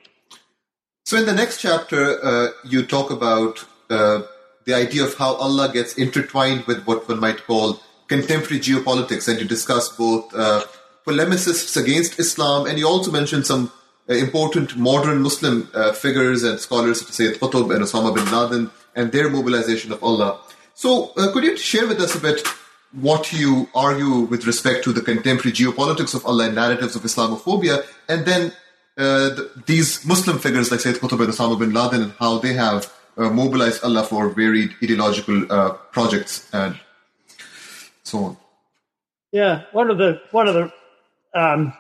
So, 1.06 1.18
in 1.18 1.26
the 1.26 1.34
next 1.34 1.62
chapter, 1.62 2.24
uh, 2.24 2.50
you 2.64 2.86
talk 2.86 3.12
about 3.12 3.66
uh, 3.90 4.22
the 4.66 4.74
idea 4.74 5.04
of 5.04 5.16
how 5.16 5.36
Allah 5.36 5.72
gets 5.72 5.96
intertwined 5.96 6.66
with 6.66 6.86
what 6.86 7.08
one 7.08 7.20
might 7.20 7.46
call 7.46 7.80
contemporary 8.08 8.60
geopolitics, 8.60 9.28
and 9.28 9.40
you 9.40 9.48
discuss 9.48 9.90
both 9.90 10.34
uh, 10.34 10.64
polemicists 11.06 11.80
against 11.82 12.20
Islam, 12.20 12.66
and 12.66 12.80
you 12.80 12.88
also 12.88 13.12
mention 13.12 13.44
some 13.44 13.72
important 14.08 14.78
modern 14.78 15.22
Muslim 15.22 15.70
uh, 15.74 15.92
figures 15.94 16.44
and 16.44 16.60
scholars 16.60 17.00
such 17.00 17.10
as 17.10 17.16
Sayyid 17.16 17.40
Qutb 17.40 17.74
and 17.74 17.84
Osama 17.84 18.14
bin 18.14 18.26
Laden 18.32 18.72
and 18.96 19.12
their 19.12 19.30
mobilization 19.30 19.92
of 19.92 20.04
Allah. 20.04 20.40
So, 20.74 21.12
uh, 21.18 21.32
could 21.32 21.44
you 21.44 21.58
share 21.58 21.88
with 21.88 22.00
us 22.00 22.16
a 22.16 22.20
bit 22.20 22.46
what 22.92 23.34
you 23.34 23.68
argue 23.74 24.20
with 24.20 24.46
respect 24.46 24.84
to 24.84 24.94
the 24.94 25.02
contemporary 25.02 25.54
geopolitics 25.54 26.14
of 26.14 26.26
Allah 26.26 26.46
and 26.46 26.56
narratives 26.56 26.96
of 26.96 27.02
Islamophobia, 27.02 27.86
and 28.08 28.26
then 28.26 28.52
uh, 28.98 29.30
the, 29.30 29.64
these 29.66 30.06
Muslim 30.06 30.40
figures 30.40 30.72
like 30.72 30.80
Sayyid 30.80 30.98
Qutb 30.98 31.20
and 31.20 31.34
Osama 31.34 31.60
bin 31.60 31.74
Laden 31.74 32.02
and 32.04 32.12
how 32.20 32.38
they 32.38 32.54
have 32.54 32.92
uh, 33.18 33.30
mobilized 33.30 33.84
Allah 33.84 34.04
for 34.04 34.30
varied 34.30 34.76
ideological 34.82 35.52
uh, 35.52 35.72
projects 35.92 36.48
and 36.54 36.80
so 38.04 38.20
on. 38.20 38.38
Yeah, 39.32 39.64
one 39.74 39.90
of 39.90 39.98
the 39.98 40.22
one 40.32 40.48
of 40.48 40.54
the 40.54 40.72
um, 41.34 41.74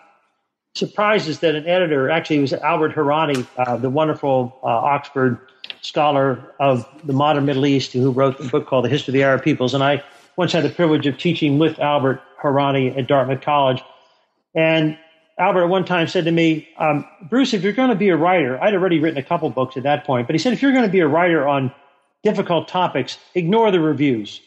surprises 0.75 1.39
that 1.39 1.55
an 1.55 1.65
editor 1.67 2.09
actually 2.09 2.39
was 2.39 2.53
Albert 2.53 2.95
Hourani, 2.95 3.47
uh, 3.57 3.77
the 3.77 3.89
wonderful 3.89 4.59
uh, 4.61 4.67
Oxford 4.67 5.39
scholar 5.81 6.53
of 6.59 6.87
the 7.05 7.13
modern 7.13 7.45
Middle 7.45 7.65
East, 7.65 7.93
who 7.93 8.11
wrote 8.11 8.39
a 8.39 8.43
book 8.49 8.67
called 8.67 8.85
The 8.85 8.89
History 8.89 9.11
of 9.11 9.13
the 9.13 9.23
Arab 9.23 9.43
Peoples, 9.43 9.73
and 9.73 9.83
I 9.83 10.03
once 10.35 10.51
had 10.51 10.63
the 10.63 10.69
privilege 10.69 11.07
of 11.07 11.17
teaching 11.17 11.57
with 11.57 11.79
Albert 11.79 12.21
Hourani 12.41 12.95
at 12.97 13.07
Dartmouth 13.07 13.41
College, 13.41 13.81
and 14.53 14.97
Albert 15.37 15.63
at 15.63 15.69
one 15.69 15.85
time 15.85 16.07
said 16.07 16.25
to 16.25 16.31
me, 16.31 16.67
um, 16.77 17.05
Bruce, 17.29 17.53
if 17.53 17.63
you're 17.63 17.73
going 17.73 17.89
to 17.89 17.95
be 17.95 18.09
a 18.09 18.17
writer, 18.17 18.61
I'd 18.61 18.73
already 18.73 18.99
written 18.99 19.17
a 19.17 19.23
couple 19.23 19.49
books 19.49 19.77
at 19.77 19.83
that 19.83 20.05
point, 20.05 20.27
but 20.27 20.33
he 20.33 20.39
said, 20.39 20.53
if 20.53 20.61
you're 20.61 20.71
going 20.73 20.85
to 20.85 20.91
be 20.91 20.99
a 20.99 21.07
writer 21.07 21.47
on 21.47 21.73
difficult 22.23 22.67
topics, 22.67 23.17
ignore 23.33 23.71
the 23.71 23.79
reviews. 23.79 24.41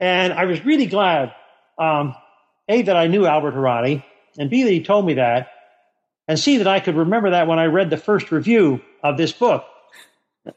And 0.00 0.32
I 0.32 0.44
was 0.44 0.64
really 0.64 0.86
glad, 0.86 1.34
um, 1.78 2.14
A, 2.68 2.82
that 2.82 2.96
I 2.96 3.06
knew 3.06 3.26
Albert 3.26 3.54
Hourani, 3.54 4.02
and 4.38 4.50
B, 4.50 4.62
that 4.62 4.70
he 4.70 4.82
told 4.82 5.06
me 5.06 5.14
that, 5.14 5.50
and 6.26 6.38
C, 6.38 6.58
that 6.58 6.66
I 6.66 6.80
could 6.80 6.96
remember 6.96 7.30
that 7.30 7.46
when 7.46 7.58
I 7.58 7.66
read 7.66 7.90
the 7.90 7.96
first 7.96 8.30
review 8.30 8.80
of 9.02 9.16
this 9.16 9.32
book. 9.32 9.64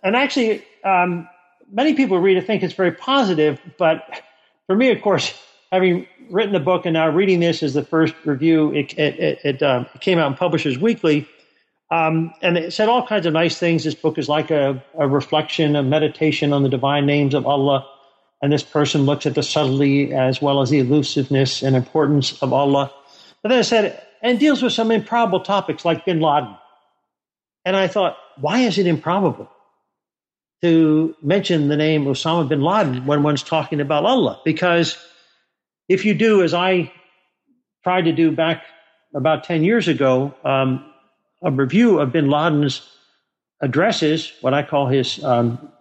And 0.03 0.15
actually, 0.15 0.63
um, 0.83 1.27
many 1.71 1.93
people 1.93 2.19
read 2.19 2.37
it 2.37 2.47
think 2.47 2.63
it's 2.63 2.73
very 2.73 2.91
positive, 2.91 3.59
but 3.77 4.21
for 4.65 4.75
me, 4.75 4.91
of 4.91 5.01
course, 5.01 5.33
having 5.71 6.07
written 6.29 6.53
the 6.53 6.59
book 6.59 6.85
and 6.85 6.93
now 6.93 7.09
reading 7.09 7.39
this 7.39 7.63
as 7.63 7.73
the 7.73 7.83
first 7.83 8.13
review, 8.25 8.73
it, 8.73 8.97
it, 8.97 9.43
it, 9.43 9.61
it 9.61 10.01
came 10.01 10.17
out 10.17 10.31
in 10.31 10.37
Publishers 10.37 10.77
Weekly. 10.77 11.27
Um, 11.89 12.33
and 12.41 12.57
it 12.57 12.73
said 12.73 12.89
all 12.89 13.05
kinds 13.07 13.25
of 13.25 13.33
nice 13.33 13.57
things. 13.57 13.83
This 13.83 13.95
book 13.95 14.17
is 14.17 14.27
like 14.27 14.51
a, 14.51 14.83
a, 14.97 15.07
reflection, 15.07 15.75
a 15.75 15.83
meditation 15.83 16.51
on 16.51 16.63
the 16.63 16.69
divine 16.69 17.05
names 17.05 17.33
of 17.33 17.45
Allah. 17.45 17.87
And 18.41 18.51
this 18.51 18.63
person 18.63 19.03
looks 19.03 19.25
at 19.25 19.35
the 19.35 19.43
subtlety 19.43 20.13
as 20.13 20.41
well 20.41 20.61
as 20.61 20.69
the 20.69 20.79
elusiveness 20.79 21.63
and 21.63 21.75
importance 21.75 22.41
of 22.41 22.51
Allah. 22.51 22.91
But 23.43 23.49
then 23.49 23.59
it 23.59 23.65
said, 23.65 24.01
and 24.21 24.39
deals 24.39 24.61
with 24.61 24.73
some 24.73 24.91
improbable 24.91 25.41
topics 25.41 25.85
like 25.85 26.05
bin 26.05 26.19
Laden. 26.19 26.55
And 27.65 27.75
I 27.75 27.87
thought, 27.87 28.17
why 28.39 28.59
is 28.59 28.77
it 28.77 28.87
improbable 28.87 29.49
to 30.61 31.15
mention 31.21 31.67
the 31.67 31.77
name 31.77 32.05
Osama 32.05 32.47
bin 32.47 32.61
Laden 32.61 33.05
when 33.05 33.23
one's 33.23 33.43
talking 33.43 33.79
about 33.79 34.05
Allah? 34.05 34.41
Because 34.43 34.97
if 35.87 36.05
you 36.05 36.13
do, 36.13 36.43
as 36.43 36.53
I 36.53 36.91
tried 37.83 38.03
to 38.03 38.11
do 38.11 38.31
back 38.31 38.63
about 39.15 39.43
10 39.43 39.63
years 39.63 39.87
ago, 39.87 40.33
um, 40.43 40.85
a 41.43 41.51
review 41.51 41.99
of 41.99 42.11
bin 42.11 42.29
Laden's 42.29 42.81
addresses, 43.61 44.33
what 44.41 44.53
I 44.53 44.63
call 44.63 44.87
his 44.87 45.23
um, 45.23 45.71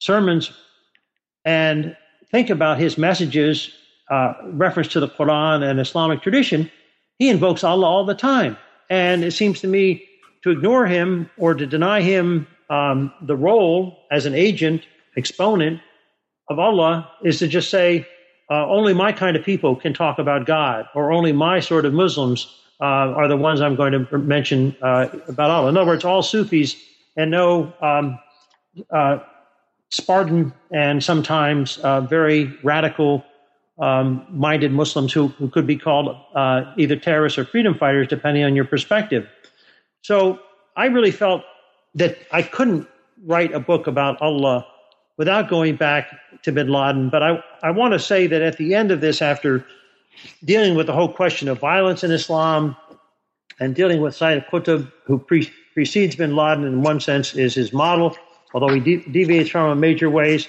sermons, 0.00 0.52
and 1.44 1.96
think 2.30 2.50
about 2.50 2.78
his 2.78 2.98
messages, 2.98 3.70
uh, 4.10 4.34
reference 4.44 4.88
to 4.88 5.00
the 5.00 5.08
Quran 5.08 5.62
and 5.62 5.80
Islamic 5.80 6.22
tradition, 6.22 6.70
he 7.18 7.28
invokes 7.28 7.64
Allah 7.64 7.86
all 7.86 8.04
the 8.04 8.14
time. 8.14 8.56
And 8.90 9.24
it 9.24 9.32
seems 9.32 9.60
to 9.60 9.66
me 9.66 10.04
to 10.42 10.50
ignore 10.50 10.86
him 10.86 11.30
or 11.36 11.54
to 11.54 11.66
deny 11.66 12.00
him 12.00 12.46
um, 12.70 13.12
the 13.22 13.36
role 13.36 13.98
as 14.10 14.26
an 14.26 14.34
agent, 14.34 14.86
exponent 15.16 15.80
of 16.48 16.58
Allah 16.58 17.10
is 17.24 17.38
to 17.40 17.48
just 17.48 17.70
say, 17.70 18.06
uh, 18.50 18.66
only 18.68 18.94
my 18.94 19.12
kind 19.12 19.36
of 19.36 19.44
people 19.44 19.76
can 19.76 19.92
talk 19.92 20.18
about 20.18 20.46
God, 20.46 20.86
or 20.94 21.12
only 21.12 21.32
my 21.32 21.60
sort 21.60 21.84
of 21.84 21.92
Muslims 21.92 22.54
uh, 22.80 22.84
are 22.84 23.28
the 23.28 23.36
ones 23.36 23.60
I'm 23.60 23.76
going 23.76 23.92
to 23.92 24.18
mention 24.18 24.74
uh, 24.80 25.08
about 25.26 25.50
Allah. 25.50 25.68
In 25.68 25.76
other 25.76 25.86
words, 25.86 26.04
all 26.04 26.22
Sufis 26.22 26.76
and 27.16 27.30
no 27.30 27.72
um, 27.82 28.18
uh, 28.90 29.18
Spartan 29.90 30.52
and 30.70 31.02
sometimes 31.02 31.78
uh, 31.78 32.00
very 32.02 32.54
radical 32.62 33.24
um, 33.78 34.26
minded 34.30 34.72
Muslims 34.72 35.12
who, 35.12 35.28
who 35.28 35.48
could 35.48 35.66
be 35.66 35.76
called 35.76 36.16
uh, 36.34 36.72
either 36.76 36.96
terrorists 36.96 37.38
or 37.38 37.44
freedom 37.44 37.74
fighters, 37.74 38.08
depending 38.08 38.44
on 38.44 38.56
your 38.56 38.64
perspective. 38.64 39.28
So 40.02 40.40
I 40.76 40.86
really 40.86 41.10
felt 41.10 41.42
that 41.94 42.18
I 42.32 42.42
couldn't 42.42 42.88
write 43.24 43.52
a 43.52 43.60
book 43.60 43.86
about 43.86 44.20
Allah 44.20 44.66
without 45.16 45.48
going 45.48 45.76
back 45.76 46.08
to 46.42 46.52
bin 46.52 46.68
Laden. 46.68 47.10
But 47.10 47.22
I, 47.22 47.44
I 47.62 47.70
want 47.70 47.92
to 47.92 47.98
say 47.98 48.26
that 48.26 48.42
at 48.42 48.56
the 48.56 48.74
end 48.74 48.90
of 48.90 49.00
this, 49.00 49.20
after 49.20 49.64
dealing 50.44 50.74
with 50.74 50.86
the 50.86 50.92
whole 50.92 51.12
question 51.12 51.48
of 51.48 51.58
violence 51.58 52.04
in 52.04 52.10
Islam 52.10 52.76
and 53.60 53.74
dealing 53.74 54.00
with 54.00 54.14
Sayyid 54.14 54.46
Qutb, 54.50 54.90
who 55.04 55.18
pre- 55.18 55.52
precedes 55.74 56.16
bin 56.16 56.34
Laden 56.34 56.64
in 56.64 56.82
one 56.82 57.00
sense, 57.00 57.34
is 57.34 57.54
his 57.54 57.72
model, 57.72 58.16
although 58.54 58.72
he 58.72 58.80
de- 58.80 59.10
deviates 59.10 59.50
from 59.50 59.66
him 59.66 59.72
in 59.72 59.80
major 59.80 60.08
ways. 60.08 60.48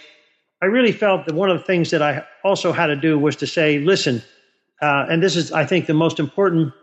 I 0.61 0.65
really 0.65 0.91
felt 0.91 1.25
that 1.25 1.35
one 1.35 1.49
of 1.49 1.57
the 1.57 1.63
things 1.63 1.91
that 1.91 2.01
I 2.01 2.25
also 2.43 2.71
had 2.71 2.87
to 2.87 2.95
do 2.95 3.17
was 3.17 3.35
to 3.37 3.47
say, 3.47 3.79
listen, 3.79 4.21
uh, 4.81 5.05
and 5.09 5.23
this 5.23 5.35
is, 5.35 5.51
I 5.51 5.65
think, 5.65 5.85
the 5.85 5.93
most 5.93 6.19
important 6.19 6.73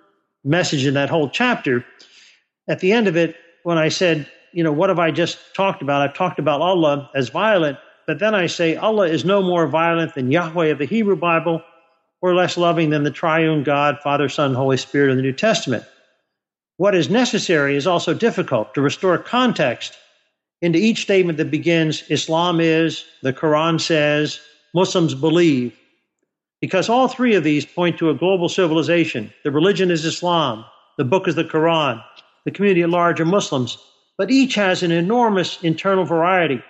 message 0.44 0.86
in 0.86 0.94
that 0.94 1.10
whole 1.10 1.28
chapter. 1.28 1.84
At 2.68 2.80
the 2.80 2.92
end 2.92 3.06
of 3.06 3.16
it, 3.16 3.36
when 3.64 3.78
I 3.78 3.88
said, 3.88 4.30
you 4.52 4.64
know, 4.64 4.72
what 4.72 4.88
have 4.88 4.98
I 4.98 5.10
just 5.10 5.38
talked 5.54 5.82
about? 5.82 6.02
I've 6.02 6.16
talked 6.16 6.38
about 6.38 6.62
Allah 6.62 7.10
as 7.14 7.28
violent, 7.28 7.78
but 8.06 8.18
then 8.18 8.34
I 8.34 8.46
say 8.46 8.76
Allah 8.76 9.08
is 9.08 9.24
no 9.24 9.42
more 9.42 9.66
violent 9.66 10.14
than 10.14 10.30
Yahweh 10.30 10.68
of 10.68 10.78
the 10.78 10.86
Hebrew 10.86 11.16
Bible 11.16 11.62
or 12.22 12.34
less 12.34 12.56
loving 12.56 12.90
than 12.90 13.04
the 13.04 13.10
triune 13.10 13.62
God, 13.62 13.98
Father, 14.02 14.28
Son, 14.28 14.54
Holy 14.54 14.78
Spirit 14.78 15.10
of 15.10 15.16
the 15.16 15.22
New 15.22 15.32
Testament. 15.32 15.84
What 16.78 16.94
is 16.94 17.10
necessary 17.10 17.76
is 17.76 17.86
also 17.86 18.14
difficult 18.14 18.74
to 18.74 18.80
restore 18.80 19.18
context 19.18 19.96
into 20.66 20.78
each 20.78 21.02
statement 21.02 21.38
that 21.38 21.50
begins 21.50 22.02
Islam 22.10 22.60
is, 22.60 23.04
the 23.22 23.32
Quran 23.32 23.80
says, 23.80 24.40
Muslims 24.74 25.14
believe. 25.14 25.74
Because 26.60 26.88
all 26.88 27.08
three 27.08 27.34
of 27.36 27.44
these 27.44 27.64
point 27.64 27.98
to 27.98 28.10
a 28.10 28.14
global 28.14 28.48
civilization. 28.48 29.32
The 29.44 29.50
religion 29.50 29.90
is 29.90 30.04
Islam, 30.04 30.64
the 30.98 31.04
book 31.04 31.28
is 31.28 31.36
the 31.36 31.44
Quran, 31.44 32.02
the 32.44 32.50
community 32.50 32.82
at 32.82 32.90
large 32.90 33.20
are 33.20 33.24
Muslims, 33.24 33.78
but 34.18 34.30
each 34.30 34.54
has 34.56 34.82
an 34.82 34.90
enormous 34.90 35.62
internal 35.62 36.04
variety. 36.04 36.62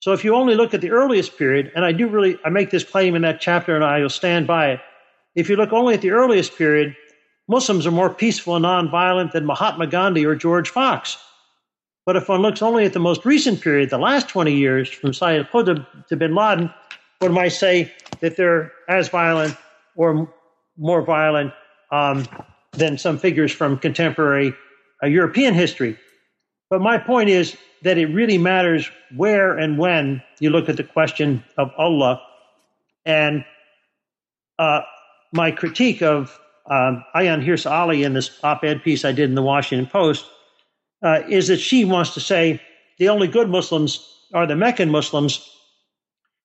So 0.00 0.12
if 0.12 0.24
you 0.24 0.34
only 0.36 0.54
look 0.54 0.72
at 0.72 0.80
the 0.80 0.92
earliest 0.92 1.36
period, 1.36 1.72
and 1.74 1.84
I 1.84 1.90
do 1.90 2.06
really, 2.06 2.38
I 2.44 2.50
make 2.50 2.70
this 2.70 2.84
claim 2.84 3.16
in 3.16 3.22
that 3.22 3.40
chapter 3.40 3.74
and 3.74 3.84
I 3.84 4.00
will 4.00 4.08
stand 4.08 4.46
by 4.46 4.70
it. 4.70 4.80
If 5.34 5.50
you 5.50 5.56
look 5.56 5.72
only 5.72 5.94
at 5.94 6.02
the 6.02 6.12
earliest 6.12 6.56
period, 6.56 6.94
Muslims 7.48 7.86
are 7.86 7.90
more 7.90 8.10
peaceful 8.10 8.54
and 8.54 8.64
nonviolent 8.64 9.32
than 9.32 9.44
Mahatma 9.44 9.88
Gandhi 9.88 10.24
or 10.24 10.36
George 10.36 10.68
Fox. 10.68 11.18
But 12.08 12.16
if 12.16 12.26
one 12.26 12.40
looks 12.40 12.62
only 12.62 12.86
at 12.86 12.94
the 12.94 13.00
most 13.00 13.26
recent 13.26 13.60
period, 13.60 13.90
the 13.90 13.98
last 13.98 14.30
20 14.30 14.54
years, 14.54 14.88
from 14.88 15.12
Sayyid 15.12 15.46
Qutb 15.52 15.86
to 16.06 16.16
bin 16.16 16.34
Laden, 16.34 16.72
one 17.18 17.32
might 17.32 17.48
say 17.48 17.92
that 18.20 18.34
they're 18.34 18.72
as 18.88 19.10
violent 19.10 19.54
or 19.94 20.26
more 20.78 21.02
violent 21.02 21.52
um, 21.92 22.24
than 22.72 22.96
some 22.96 23.18
figures 23.18 23.52
from 23.52 23.76
contemporary 23.76 24.54
uh, 25.02 25.06
European 25.06 25.52
history. 25.52 25.98
But 26.70 26.80
my 26.80 26.96
point 26.96 27.28
is 27.28 27.58
that 27.82 27.98
it 27.98 28.06
really 28.06 28.38
matters 28.38 28.90
where 29.14 29.58
and 29.58 29.76
when 29.76 30.22
you 30.40 30.48
look 30.48 30.70
at 30.70 30.78
the 30.78 30.84
question 30.84 31.44
of 31.58 31.70
Allah. 31.76 32.22
And 33.04 33.44
uh, 34.58 34.80
my 35.34 35.50
critique 35.50 36.00
of 36.00 36.40
um, 36.70 37.04
Ayaan 37.14 37.44
Hirsi 37.44 37.70
Ali 37.70 38.02
in 38.02 38.14
this 38.14 38.30
op 38.42 38.64
ed 38.64 38.82
piece 38.82 39.04
I 39.04 39.12
did 39.12 39.28
in 39.28 39.34
the 39.34 39.42
Washington 39.42 39.86
Post 39.86 40.24
uh, 41.02 41.22
is 41.28 41.48
that 41.48 41.60
she 41.60 41.84
wants 41.84 42.14
to 42.14 42.20
say 42.20 42.60
the 42.98 43.08
only 43.08 43.28
good 43.28 43.48
Muslims 43.48 44.06
are 44.34 44.46
the 44.46 44.56
Meccan 44.56 44.90
Muslims. 44.90 45.48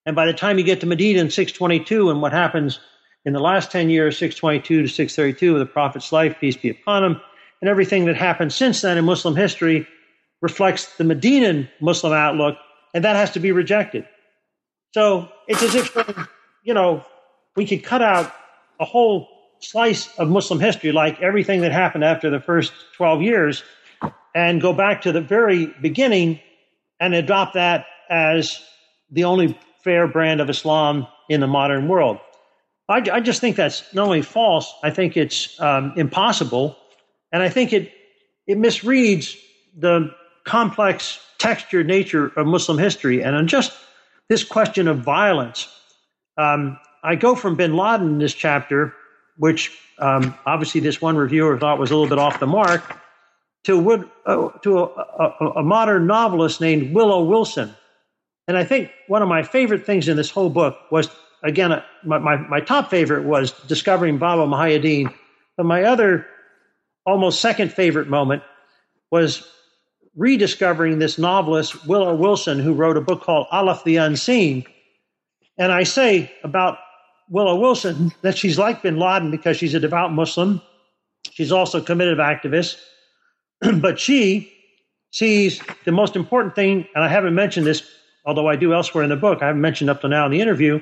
And 0.06 0.16
by 0.16 0.26
the 0.26 0.34
time 0.34 0.58
you 0.58 0.64
get 0.64 0.82
to 0.82 0.86
Medina 0.86 1.20
in 1.20 1.30
622 1.30 2.10
and 2.10 2.22
what 2.22 2.32
happens 2.32 2.80
in 3.26 3.34
the 3.34 3.40
last 3.40 3.72
10 3.72 3.90
years, 3.90 4.18
622 4.18 4.84
to 4.84 4.88
632 4.88 5.54
of 5.54 5.60
the 5.60 5.66
Prophet's 5.66 6.12
life, 6.12 6.36
peace 6.40 6.58
be 6.58 6.70
upon 6.70 7.04
him, 7.04 7.22
and 7.62 7.70
everything 7.70 8.06
that 8.06 8.18
happened 8.18 8.52
since 8.52 8.82
then 8.82 8.98
in 8.98 9.06
Muslim 9.06 9.36
history 9.36 9.88
reflects 10.42 10.98
the 10.98 11.04
Medinan 11.06 11.70
Muslim 11.80 12.12
outlook, 12.12 12.58
and 12.94 13.04
that 13.06 13.16
has 13.16 13.32
to 13.32 13.40
be 13.40 13.52
rejected. 13.52 14.06
So 14.94 15.30
it's 15.48 15.64
as 15.64 15.74
if, 15.74 15.98
you 16.64 16.74
know, 16.74 17.06
we 17.56 17.66
could 17.66 17.84
cut 17.84 18.02
out 18.02 18.34
a 18.80 18.86
whole 18.86 19.30
slice 19.60 20.10
of 20.18 20.30
Muslim 20.30 20.60
history, 20.60 20.92
like 20.92 21.22
everything 21.22 21.62
that 21.62 21.72
happened 21.72 22.04
after 22.04 22.30
the 22.30 22.42
first 22.42 22.74
12 22.98 23.22
years, 23.22 23.64
and 24.36 24.62
go 24.62 24.74
back 24.74 25.02
to 25.04 25.12
the 25.12 25.22
very 25.22 25.68
beginning 25.82 26.40
and 27.00 27.14
adopt 27.14 27.54
that 27.54 27.86
as 28.10 28.62
the 29.12 29.24
only 29.26 29.58
fair 29.84 30.08
brand 30.08 30.42
of 30.42 30.50
Islam 30.50 31.08
in 31.30 31.40
the 31.40 31.48
modern 31.48 31.88
world. 31.88 32.20
I, 32.90 33.04
I 33.12 33.20
just 33.20 33.42
think 33.42 33.56
that's 33.56 33.94
not 33.94 34.06
only 34.06 34.22
false, 34.22 34.74
I 34.84 34.90
think 34.90 35.16
it's 35.16 35.60
um, 35.60 35.94
impossible, 35.96 36.78
and 37.32 37.42
I 37.42 37.50
think 37.50 37.74
it 37.74 37.92
it 38.46 38.58
misreads 38.58 39.38
the 39.78 40.14
complex 40.44 41.20
textured 41.38 41.88
nature 41.88 42.28
of 42.36 42.46
Muslim 42.46 42.78
history. 42.78 43.24
And 43.24 43.36
on 43.36 43.48
just 43.48 43.72
this 44.30 44.44
question 44.44 44.88
of 44.88 45.00
violence, 45.00 45.68
um, 46.38 46.78
I 47.04 47.16
go 47.16 47.36
from 47.36 47.56
bin 47.56 47.76
Laden 47.76 48.08
in 48.08 48.18
this 48.18 48.34
chapter, 48.34 48.94
which 49.38 49.72
um, 50.00 50.36
obviously 50.46 50.82
this 50.82 51.02
one 51.02 51.16
reviewer 51.16 51.58
thought 51.58 51.80
was 51.80 51.92
a 51.92 51.96
little 51.96 52.10
bit 52.10 52.20
off 52.20 52.40
the 52.40 52.48
mark, 52.48 52.98
to, 53.64 54.10
uh, 54.26 54.50
to 54.60 54.80
a, 54.80 54.86
a, 54.86 55.50
a 55.58 55.64
modern 55.64 56.08
novelist 56.08 56.60
named 56.60 56.94
Willow 56.94 57.24
Wilson. 57.24 57.74
And 58.48 58.58
I 58.58 58.64
think 58.64 58.92
one 59.08 59.22
of 59.22 59.30
my 59.30 59.44
favorite 59.44 59.86
things 59.86 60.08
in 60.08 60.18
this 60.18 60.30
whole 60.30 60.50
book 60.50 60.78
was, 60.92 61.10
again, 61.44 61.72
uh, 61.72 61.84
my, 62.04 62.18
my, 62.18 62.36
my 62.36 62.60
top 62.60 62.90
favorite 62.90 63.24
was 63.24 63.52
discovering 63.68 64.18
Baba 64.18 64.46
Muhyiddin. 64.46 65.14
But 65.56 65.66
my 65.66 65.84
other, 65.84 66.26
almost 67.06 67.40
second 67.40 67.72
favorite 67.72 68.10
moment 68.10 68.44
was 69.12 69.48
rediscovering 70.16 71.00
this 71.00 71.18
novelist, 71.18 71.86
Willow 71.88 72.16
Wilson, 72.16 72.60
who 72.60 72.74
wrote 72.74 72.98
a 72.98 73.02
book 73.02 73.22
called 73.22 73.48
Alif 73.52 73.84
the 73.84 73.98
Unseen. 73.98 74.66
And 75.58 75.72
I 75.72 75.84
say 75.84 76.32
about 76.44 76.80
Willow 77.30 77.56
Wilson 77.56 78.12
that 78.22 78.38
she's 78.38 78.58
like 78.60 78.82
bin 78.82 78.98
Laden 78.98 79.32
because 79.32 79.58
she's 79.58 79.74
a 79.74 79.80
devout 79.80 80.12
Muslim. 80.12 80.62
She's 81.32 81.52
also 81.52 81.80
a 81.80 81.82
committed 81.82 82.18
activist. 82.18 82.78
but 83.82 84.00
she 84.00 84.52
sees 85.12 85.62
the 85.86 85.92
most 85.92 86.16
important 86.16 86.56
thing, 86.56 86.88
and 86.96 87.04
I 87.04 87.08
haven't 87.08 87.36
mentioned 87.36 87.66
this, 87.66 87.84
although 88.26 88.48
I 88.48 88.56
do 88.56 88.74
elsewhere 88.74 89.04
in 89.04 89.10
the 89.10 89.16
book, 89.16 89.42
I 89.42 89.48
haven't 89.48 89.62
mentioned 89.62 89.90
up 89.90 90.02
to 90.02 90.08
now 90.08 90.26
in 90.26 90.32
the 90.32 90.42
interview. 90.42 90.80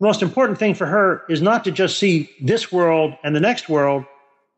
The 0.00 0.06
most 0.06 0.22
important 0.22 0.58
thing 0.58 0.74
for 0.74 0.86
her 0.86 1.22
is 1.28 1.42
not 1.42 1.64
to 1.64 1.70
just 1.70 1.98
see 1.98 2.30
this 2.40 2.72
world 2.72 3.14
and 3.22 3.34
the 3.34 3.40
next 3.40 3.68
world, 3.68 4.04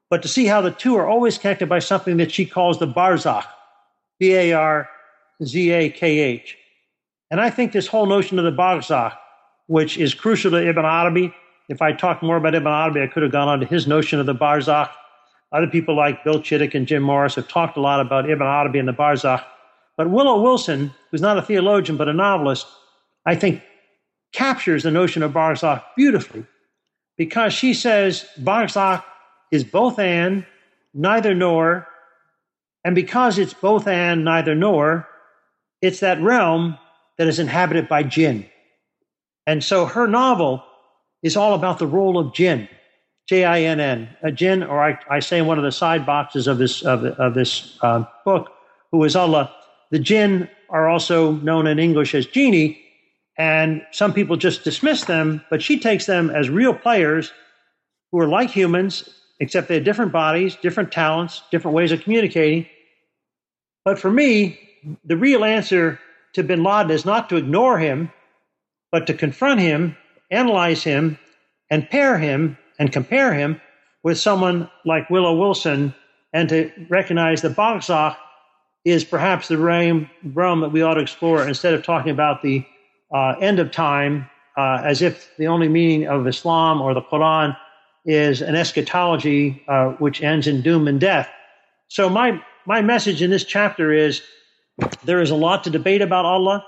but 0.09 0.23
to 0.23 0.29
see 0.29 0.47
how 0.47 0.61
the 0.61 0.71
two 0.71 0.97
are 0.97 1.07
always 1.07 1.39
connected 1.39 1.69
by 1.69 1.79
something 1.79 2.17
that 2.19 2.31
she 2.31 2.47
calls 2.47 2.79
the 2.79 2.87
barzakh, 2.87 3.47
B 4.19 4.35
A 4.35 4.53
R 4.53 4.89
Z 5.45 5.71
A 5.71 5.91
K 5.91 6.19
H. 6.19 6.57
And 7.31 7.41
I 7.41 7.51
think 7.51 7.73
this 7.73 7.87
whole 7.87 8.07
notion 8.07 8.39
of 8.39 8.45
the 8.45 8.53
barzakh, 8.53 9.17
which 9.67 9.99
is 9.99 10.15
crucial 10.15 10.51
to 10.53 10.69
Ibn 10.69 10.85
Arabi, 10.85 11.35
if 11.69 11.81
I 11.81 11.93
talked 11.93 12.23
more 12.23 12.37
about 12.37 12.55
Ibn 12.55 12.67
Arabi, 12.67 13.03
I 13.03 13.07
could 13.07 13.23
have 13.23 13.33
gone 13.33 13.49
on 13.49 13.61
to 13.61 13.67
his 13.67 13.87
notion 13.87 14.21
of 14.21 14.27
the 14.27 14.35
barzakh. 14.35 14.91
Other 15.53 15.67
people 15.67 15.95
like 15.95 16.25
Bill 16.25 16.41
Chittick 16.41 16.75
and 16.75 16.87
Jim 16.87 17.03
Morris 17.03 17.35
have 17.35 17.49
talked 17.49 17.77
a 17.77 17.81
lot 17.81 18.01
about 18.01 18.29
Ibn 18.29 18.47
Arabi 18.47 18.79
and 18.79 18.89
the 18.89 18.93
barzakh. 18.93 19.45
But 19.97 20.11
Willow 20.11 20.41
Wilson, 20.41 20.93
who's 21.11 21.21
not 21.21 21.37
a 21.37 21.43
theologian 21.43 21.99
but 21.99 22.09
a 22.09 22.13
novelist, 22.13 22.67
I 23.27 23.35
think 23.35 23.63
captures 24.33 24.83
the 24.83 24.91
notion 24.91 25.23
of 25.23 25.33
barzakh 25.33 25.83
beautifully 25.97 26.47
because 27.19 27.53
she 27.53 27.75
says 27.75 28.27
barzakh 28.41 29.05
is 29.51 29.63
both 29.63 29.99
and, 29.99 30.47
neither 30.95 31.35
nor, 31.35 31.87
and 32.85 32.95
because 32.95 33.39
it's 33.39 33.55
both 33.55 33.87
and 33.87 34.25
neither 34.25 34.55
nor, 34.55 35.07
it's 35.83 36.01
that 36.01 36.21
realm 36.21 36.79
that 37.19 37.29
is 37.29 37.39
inhabited 37.39 37.89
by 37.89 38.03
jinn. 38.03 38.47
And 39.47 39.63
so 39.63 39.85
her 39.85 40.07
novel 40.07 40.65
is 41.23 41.37
all 41.37 41.55
about 41.55 41.79
the 41.79 41.87
role 41.87 42.19
of 42.19 42.33
jinn, 42.33 42.69
A 44.23 44.33
jinn, 44.33 44.63
or 44.63 44.83
I, 44.83 44.99
I, 45.09 45.21
say 45.21 45.39
in 45.39 45.47
one 45.47 45.59
of 45.59 45.65
the 45.65 45.73
side 45.73 46.05
boxes 46.05 46.47
of 46.47 46.59
this 46.59 46.83
of, 46.83 47.05
of 47.05 47.35
this 47.35 47.79
uh, 47.83 48.05
book, 48.25 48.51
who 48.91 49.03
is 49.05 49.17
Allah. 49.17 49.55
The 49.91 49.99
jinn 49.99 50.49
are 50.71 50.89
also 50.89 51.33
known 51.33 51.67
in 51.67 51.79
English 51.79 52.15
as 52.15 52.27
genie, 52.27 52.83
and 53.39 53.83
some 53.93 54.13
people 54.13 54.37
just 54.37 54.65
dismiss 54.65 55.05
them, 55.05 55.45
but 55.51 55.63
she 55.63 55.79
takes 55.79 56.07
them 56.07 56.31
as 56.31 56.51
real 56.51 56.75
players 56.75 57.33
who 58.11 58.19
are 58.19 58.29
like 58.29 58.51
humans 58.51 59.09
except 59.43 59.67
they 59.67 59.75
have 59.75 59.85
different 59.85 60.13
bodies, 60.13 60.55
different 60.63 60.93
talents, 60.93 61.43
different 61.51 61.75
ways 61.75 61.91
of 61.91 62.01
communicating. 62.01 62.65
But 63.85 63.99
for 63.99 64.09
me, 64.09 64.61
the 65.05 65.17
real 65.17 65.43
answer 65.43 65.99
to 66.35 66.45
bin 66.45 66.63
Laden 66.63 66.93
is 66.93 67.05
not 67.05 67.29
to 67.29 67.37
ignore 67.37 67.77
him, 67.77 68.13
but 68.93 69.09
to 69.09 69.15
confront 69.15 69.59
him, 69.59 69.97
analyze 70.31 70.85
him, 70.85 71.19
and 71.71 71.91
pair 71.91 72.19
him 72.19 72.57
and 72.79 72.93
compare 72.93 73.33
him 73.35 73.61
with 74.03 74.19
someone 74.19 74.71
like 74.85 75.09
Willow 75.11 75.37
Wilson, 75.37 75.95
and 76.33 76.49
to 76.49 76.71
recognize 76.89 77.43
that 77.43 77.55
barzakh 77.55 78.17
is 78.85 79.05
perhaps 79.05 79.49
the 79.49 79.59
realm, 79.59 80.11
realm 80.33 80.61
that 80.61 80.71
we 80.71 80.83
ought 80.83 80.95
to 80.95 81.01
explore 81.01 81.47
instead 81.47 81.75
of 81.75 81.85
talking 81.85 82.11
about 82.11 82.43
the 82.43 82.65
uh, 83.15 83.35
end 83.41 83.59
of 83.59 83.71
time 83.71 84.29
uh, 84.57 84.83
as 84.85 85.03
if 85.03 85.31
the 85.39 85.47
only 85.47 85.69
meaning 85.69 86.07
of 86.09 86.27
Islam 86.27 86.81
or 86.81 86.95
the 86.95 87.03
Quran 87.03 87.57
is 88.05 88.43
an 88.43 88.57
eschatology 88.57 89.63
uh, 89.69 89.91
which 89.93 90.23
ends 90.23 90.47
in 90.47 90.63
doom 90.63 90.89
and 90.89 91.01
death. 91.01 91.29
So 91.89 92.09
my 92.09 92.43
my 92.67 92.81
message 92.81 93.23
in 93.23 93.31
this 93.31 93.45
chapter 93.45 93.93
is 93.93 94.23
there 95.05 95.21
is 95.21 95.31
a 95.31 95.35
lot 95.35 95.65
to 95.65 95.71
debate 95.71 96.03
about 96.03 96.25
Allah, 96.25 96.65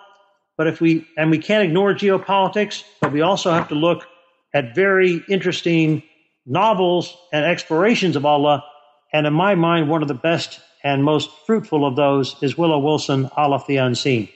but 0.56 0.66
if 0.66 0.80
we 0.80 1.06
and 1.16 1.30
we 1.30 1.38
can't 1.38 1.64
ignore 1.64 1.94
geopolitics, 1.94 2.84
but 3.00 3.12
we 3.12 3.20
also 3.20 3.52
have 3.52 3.68
to 3.68 3.74
look 3.74 4.06
at 4.54 4.74
very 4.74 5.22
interesting 5.28 6.02
novels 6.46 7.14
and 7.32 7.44
explorations 7.44 8.16
of 8.16 8.24
Allah. 8.24 8.64
And 9.12 9.26
in 9.26 9.34
my 9.34 9.54
mind, 9.54 9.88
one 9.88 10.02
of 10.02 10.08
the 10.08 10.14
best 10.14 10.60
and 10.82 11.02
most 11.04 11.30
fruitful 11.46 11.84
of 11.84 11.96
those 11.96 12.36
is 12.40 12.56
Willow 12.56 12.78
Wilson, 12.78 13.28
Alif 13.36 13.66
the 13.66 13.78
Unseen. 13.78 14.28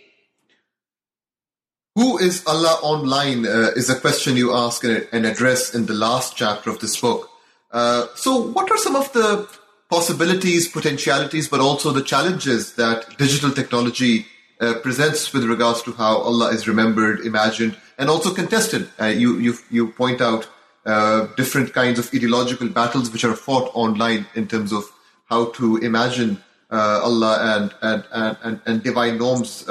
Who 1.94 2.18
is 2.18 2.44
Allah 2.46 2.78
online 2.82 3.46
uh, 3.46 3.70
is 3.74 3.90
a 3.90 3.98
question 3.98 4.36
you 4.36 4.54
ask 4.54 4.84
and 4.84 5.26
address 5.26 5.74
in 5.74 5.86
the 5.86 5.94
last 5.94 6.36
chapter 6.36 6.70
of 6.70 6.78
this 6.78 7.00
book. 7.00 7.28
Uh, 7.70 8.06
so, 8.14 8.40
what 8.40 8.70
are 8.70 8.78
some 8.78 8.96
of 8.96 9.12
the 9.12 9.48
possibilities, 9.90 10.68
potentialities, 10.68 11.48
but 11.48 11.60
also 11.60 11.90
the 11.90 12.02
challenges 12.02 12.74
that 12.74 13.16
digital 13.18 13.50
technology 13.50 14.26
uh, 14.60 14.74
presents 14.82 15.32
with 15.32 15.44
regards 15.44 15.82
to 15.82 15.92
how 15.92 16.18
Allah 16.18 16.50
is 16.50 16.68
remembered, 16.68 17.20
imagined, 17.20 17.76
and 17.98 18.08
also 18.08 18.32
contested? 18.32 18.88
Uh, 19.00 19.06
you, 19.06 19.38
you, 19.38 19.54
you 19.70 19.88
point 19.88 20.20
out 20.20 20.48
uh, 20.86 21.26
different 21.36 21.74
kinds 21.74 21.98
of 21.98 22.08
ideological 22.14 22.68
battles 22.68 23.10
which 23.10 23.24
are 23.24 23.34
fought 23.34 23.70
online 23.74 24.26
in 24.34 24.48
terms 24.48 24.72
of 24.72 24.84
how 25.26 25.46
to 25.50 25.76
imagine 25.78 26.42
uh, 26.70 27.00
Allah 27.02 27.38
and, 27.40 27.74
and, 27.82 28.38
and, 28.42 28.60
and, 28.64 28.82
divine 28.82 29.18
norms 29.18 29.66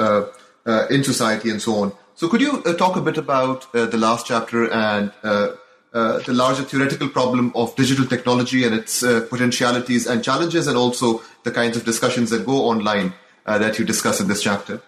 in 0.90 1.02
society 1.02 1.50
and 1.50 1.62
so 1.62 1.76
on. 1.76 1.92
So, 2.18 2.28
could 2.28 2.40
you 2.40 2.64
uh, 2.64 2.74
talk 2.74 2.96
a 2.96 3.00
bit 3.00 3.16
about 3.16 3.72
uh, 3.72 3.86
the 3.86 3.96
last 3.96 4.26
chapter 4.26 4.68
and 4.72 5.12
uh, 5.22 5.52
uh 5.92 6.18
the 6.18 6.32
larger 6.32 6.64
theoretical 6.64 7.08
problem 7.08 7.52
of 7.54 7.76
digital 7.76 8.06
technology 8.06 8.64
and 8.64 8.74
its 8.74 9.04
uh, 9.04 9.24
potentialities 9.30 10.08
and 10.08 10.24
challenges, 10.24 10.66
and 10.66 10.76
also 10.76 11.22
the 11.44 11.52
kinds 11.52 11.76
of 11.76 11.84
discussions 11.84 12.30
that 12.30 12.44
go 12.44 12.64
online 12.64 13.14
uh, 13.46 13.56
that 13.58 13.78
you 13.78 13.84
discuss 13.84 14.20
in 14.20 14.26
this 14.26 14.42
chapter? 14.42 14.82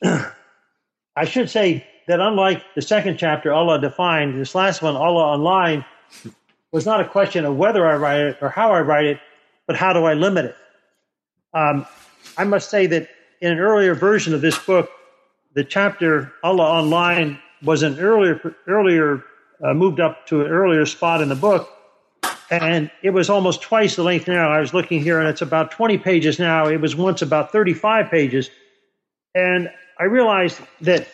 I 1.16 1.24
should 1.24 1.50
say 1.50 1.86
that 2.08 2.20
unlike 2.20 2.62
the 2.74 2.82
second 2.82 3.18
chapter, 3.18 3.52
Allah 3.52 3.80
defined, 3.80 4.40
this 4.40 4.54
last 4.54 4.82
one, 4.82 4.96
Allah 4.96 5.24
online, 5.24 5.84
was 6.72 6.86
not 6.86 7.00
a 7.00 7.04
question 7.04 7.44
of 7.44 7.56
whether 7.56 7.86
I 7.86 7.96
write 7.96 8.20
it 8.20 8.38
or 8.40 8.48
how 8.48 8.72
I 8.72 8.80
write 8.80 9.04
it, 9.04 9.20
but 9.66 9.76
how 9.76 9.92
do 9.92 10.04
I 10.04 10.14
limit 10.14 10.46
it? 10.46 10.56
Um, 11.54 11.86
I 12.38 12.44
must 12.44 12.70
say 12.70 12.86
that 12.86 13.08
in 13.40 13.52
an 13.52 13.58
earlier 13.58 13.94
version 13.94 14.32
of 14.32 14.40
this 14.40 14.58
book, 14.58 14.90
the 15.54 15.64
chapter 15.64 16.32
Allah 16.42 16.64
Online 16.64 17.38
was 17.62 17.82
an 17.82 17.98
earlier, 18.00 18.56
earlier 18.66 19.22
uh, 19.62 19.74
moved 19.74 20.00
up 20.00 20.26
to 20.28 20.40
an 20.40 20.46
earlier 20.46 20.86
spot 20.86 21.20
in 21.20 21.28
the 21.28 21.36
book, 21.36 21.68
and 22.50 22.90
it 23.02 23.10
was 23.10 23.28
almost 23.28 23.60
twice 23.60 23.96
the 23.96 24.02
length 24.02 24.28
now. 24.28 24.50
I 24.50 24.60
was 24.60 24.72
looking 24.72 25.00
here, 25.00 25.20
and 25.20 25.28
it's 25.28 25.42
about 25.42 25.70
20 25.70 25.98
pages 25.98 26.38
now. 26.38 26.66
It 26.68 26.80
was 26.80 26.96
once 26.96 27.20
about 27.20 27.52
35 27.52 28.10
pages, 28.10 28.50
and 29.34 29.70
I 29.98 30.04
realized 30.04 30.60
that 30.82 31.06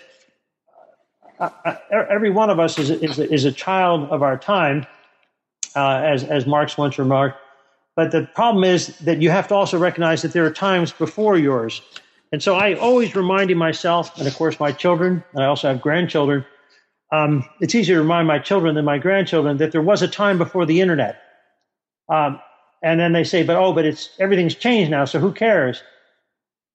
uh, 1.39 1.51
uh 1.65 1.77
every 1.91 2.31
one 2.31 2.51
of 2.51 2.59
us 2.59 2.79
is, 2.79 2.91
is, 2.91 3.19
is, 3.19 3.45
a 3.45 3.53
child 3.53 4.09
of 4.11 4.23
our 4.23 4.37
time, 4.37 4.87
uh, 5.77 6.01
as, 6.05 6.25
as 6.25 6.47
Marx 6.47 6.77
once 6.77 6.99
remarked. 6.99 7.39
But 7.95 8.13
the 8.13 8.29
problem 8.35 8.65
is 8.65 8.97
that 8.99 9.21
you 9.21 9.31
have 9.31 9.49
to 9.49 9.55
also 9.55 9.79
recognize 9.79 10.23
that 10.23 10.33
there 10.33 10.47
are 10.47 10.53
times 10.53 10.93
before 10.93 11.37
yours. 11.37 11.83
And 12.33 12.43
so 12.43 12.55
I 12.55 12.75
always 12.75 13.17
reminding 13.17 13.57
myself, 13.57 14.17
and 14.19 14.27
of 14.29 14.35
course 14.35 14.61
my 14.61 14.73
children, 14.73 15.25
and 15.33 15.43
I 15.43 15.47
also 15.47 15.69
have 15.69 15.81
grandchildren, 15.81 16.45
um, 17.11 17.45
it's 17.61 17.75
easier 17.75 17.97
to 17.97 18.03
remind 18.03 18.29
my 18.29 18.39
children 18.39 18.75
than 18.75 18.85
my 18.85 18.99
grandchildren 18.99 19.57
that 19.59 19.73
there 19.73 19.83
was 19.83 20.03
a 20.03 20.09
time 20.09 20.37
before 20.37 20.67
the 20.67 20.81
internet. 20.81 21.21
Um, 22.09 22.41
and 22.83 23.01
then 23.01 23.13
they 23.13 23.25
say, 23.25 23.43
but 23.43 23.57
oh, 23.57 23.73
but 23.73 23.85
it's 23.85 24.11
everything's 24.21 24.55
changed 24.55 24.91
now, 24.91 25.05
so 25.05 25.19
who 25.19 25.33
cares? 25.33 25.83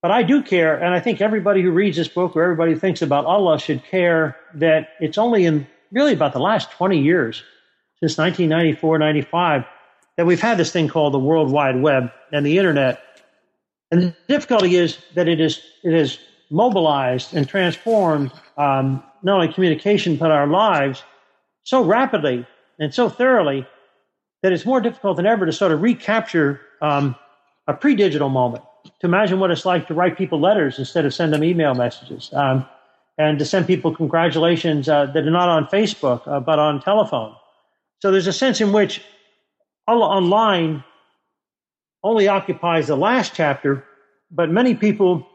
But 0.03 0.11
I 0.11 0.21
do 0.21 0.43
care, 0.43 0.75
and 0.75 0.93
I 0.93 0.99
think 0.99 1.21
everybody 1.21 1.61
who 1.61 1.71
reads 1.71 1.95
this 1.95 2.09
book 2.09 2.35
or 2.35 2.43
everybody 2.43 2.73
who 2.73 2.79
thinks 2.79 3.01
about 3.01 3.25
Allah 3.25 3.57
should 3.57 3.85
care 3.85 4.35
that 4.55 4.89
it's 4.99 5.17
only 5.17 5.45
in 5.45 5.65
really 5.93 6.11
about 6.11 6.33
the 6.33 6.41
last 6.41 6.71
20 6.71 6.99
years, 6.99 7.41
since 8.01 8.17
1994, 8.17 8.97
95, 8.99 9.63
that 10.17 10.25
we've 10.25 10.41
had 10.41 10.57
this 10.57 10.73
thing 10.73 10.89
called 10.89 11.13
the 11.13 11.19
World 11.19 11.49
Wide 11.49 11.81
Web 11.81 12.11
and 12.33 12.45
the 12.45 12.57
internet. 12.57 13.01
And 13.91 14.01
the 14.03 14.15
difficulty 14.27 14.75
is 14.75 14.97
that 15.15 15.29
it 15.29 15.39
is 15.39 15.61
it 15.83 15.93
has 15.93 16.19
mobilized 16.49 17.33
and 17.33 17.47
transformed 17.47 18.29
um, 18.57 19.01
not 19.23 19.35
only 19.35 19.53
communication 19.53 20.17
but 20.17 20.31
our 20.31 20.47
lives 20.47 21.01
so 21.63 21.81
rapidly 21.81 22.45
and 22.77 22.93
so 22.93 23.07
thoroughly 23.07 23.65
that 24.41 24.51
it's 24.51 24.65
more 24.65 24.81
difficult 24.81 25.15
than 25.15 25.25
ever 25.25 25.45
to 25.45 25.53
sort 25.53 25.71
of 25.71 25.81
recapture 25.81 26.59
um, 26.81 27.15
a 27.67 27.73
pre-digital 27.73 28.27
moment. 28.27 28.65
To 29.03 29.07
imagine 29.07 29.37
what 29.37 29.51
it's 29.51 29.65
like 29.65 29.87
to 29.87 29.93
write 29.93 30.17
people 30.17 30.39
letters 30.39 30.79
instead 30.79 31.03
of 31.03 31.13
send 31.13 31.33
them 31.33 31.43
email 31.43 31.75
messages, 31.75 32.29
um, 32.31 32.65
and 33.17 33.37
to 33.37 33.43
send 33.43 33.67
people 33.67 33.93
congratulations 33.93 34.87
uh, 34.87 35.07
that 35.07 35.27
are 35.27 35.29
not 35.29 35.49
on 35.49 35.65
Facebook 35.65 36.25
uh, 36.25 36.39
but 36.39 36.57
on 36.57 36.81
telephone. 36.81 37.35
So 38.01 38.11
there's 38.13 38.27
a 38.27 38.33
sense 38.33 38.61
in 38.61 38.71
which 38.71 39.03
Online 39.89 40.85
only 42.01 42.29
occupies 42.29 42.87
the 42.87 42.95
last 42.95 43.35
chapter, 43.35 43.83
but 44.31 44.49
many 44.49 44.73
people 44.73 45.27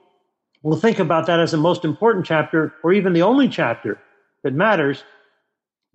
will 0.62 0.78
think 0.78 0.98
about 0.98 1.26
that 1.26 1.38
as 1.38 1.50
the 1.50 1.58
most 1.58 1.84
important 1.84 2.24
chapter 2.24 2.72
or 2.82 2.94
even 2.94 3.12
the 3.12 3.20
only 3.20 3.50
chapter 3.50 4.00
that 4.44 4.54
matters 4.54 5.04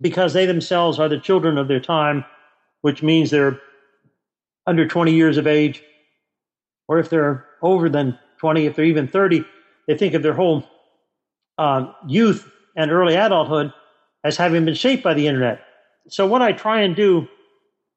because 0.00 0.32
they 0.32 0.46
themselves 0.46 1.00
are 1.00 1.08
the 1.08 1.18
children 1.18 1.58
of 1.58 1.66
their 1.66 1.80
time, 1.80 2.24
which 2.82 3.02
means 3.02 3.32
they're 3.32 3.60
under 4.64 4.86
20 4.86 5.12
years 5.12 5.38
of 5.38 5.48
age, 5.48 5.82
or 6.86 7.00
if 7.00 7.10
they're 7.10 7.44
over 7.64 7.88
than 7.88 8.18
20, 8.38 8.66
if 8.66 8.76
they're 8.76 8.84
even 8.84 9.08
30, 9.08 9.44
they 9.88 9.96
think 9.96 10.14
of 10.14 10.22
their 10.22 10.34
whole 10.34 10.64
uh, 11.58 11.92
youth 12.06 12.48
and 12.76 12.90
early 12.90 13.16
adulthood 13.16 13.72
as 14.22 14.36
having 14.36 14.64
been 14.64 14.74
shaped 14.74 15.02
by 15.02 15.14
the 15.14 15.26
internet. 15.26 15.60
So, 16.08 16.26
what 16.26 16.42
I 16.42 16.52
try 16.52 16.82
and 16.82 16.94
do 16.94 17.28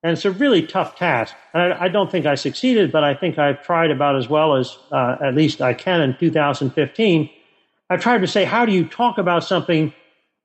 and 0.04 0.14
it's 0.14 0.26
a 0.26 0.32
really 0.32 0.66
tough 0.66 0.96
task. 0.96 1.36
And 1.54 1.74
I, 1.74 1.86
I, 1.86 1.88
don't 1.88 2.12
think 2.12 2.26
I 2.26 2.36
succeeded, 2.36 2.92
but 2.92 3.04
I 3.04 3.14
think 3.14 3.40
I've 3.40 3.64
tried 3.64 3.92
about 3.92 4.16
as 4.16 4.30
well 4.30 4.56
as 4.56 4.78
uh, 4.92 5.18
at 5.22 5.36
least 5.36 5.62
I 5.62 5.74
can 5.74 6.02
in 6.02 6.16
2015. 6.18 7.30
I've 7.90 8.02
tried 8.02 8.20
to 8.20 8.28
say, 8.28 8.46
how 8.46 8.66
do 8.66 8.72
you 8.72 8.88
talk 8.88 9.18
about 9.18 9.44
something 9.44 9.94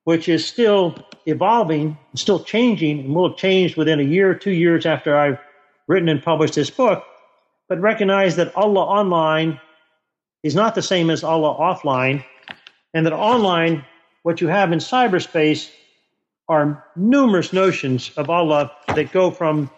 which 0.04 0.28
is 0.28 0.44
still 0.44 0.96
evolving, 1.26 1.96
still 2.16 2.42
changing, 2.42 3.00
and 3.00 3.14
will 3.14 3.28
have 3.28 3.38
changed 3.38 3.76
within 3.76 4.00
a 4.00 4.04
year, 4.04 4.34
two 4.34 4.50
years 4.50 4.86
after 4.86 5.16
I've 5.16 5.38
written 5.86 6.08
and 6.08 6.22
published 6.22 6.54
this 6.54 6.70
book, 6.70 7.04
but 7.68 7.80
recognize 7.80 8.36
that 8.36 8.54
Allah 8.56 8.84
online 8.84 9.60
is 10.42 10.54
not 10.54 10.74
the 10.74 10.82
same 10.82 11.10
as 11.10 11.22
Allah 11.22 11.54
offline, 11.54 12.24
and 12.94 13.06
that 13.06 13.12
online, 13.12 13.84
what 14.22 14.40
you 14.40 14.48
have 14.48 14.72
in 14.72 14.78
cyberspace, 14.78 15.70
are 16.48 16.84
numerous 16.96 17.52
notions 17.52 18.10
of 18.16 18.28
Allah 18.28 18.70
that 18.88 19.12
go 19.12 19.30
from 19.30 19.70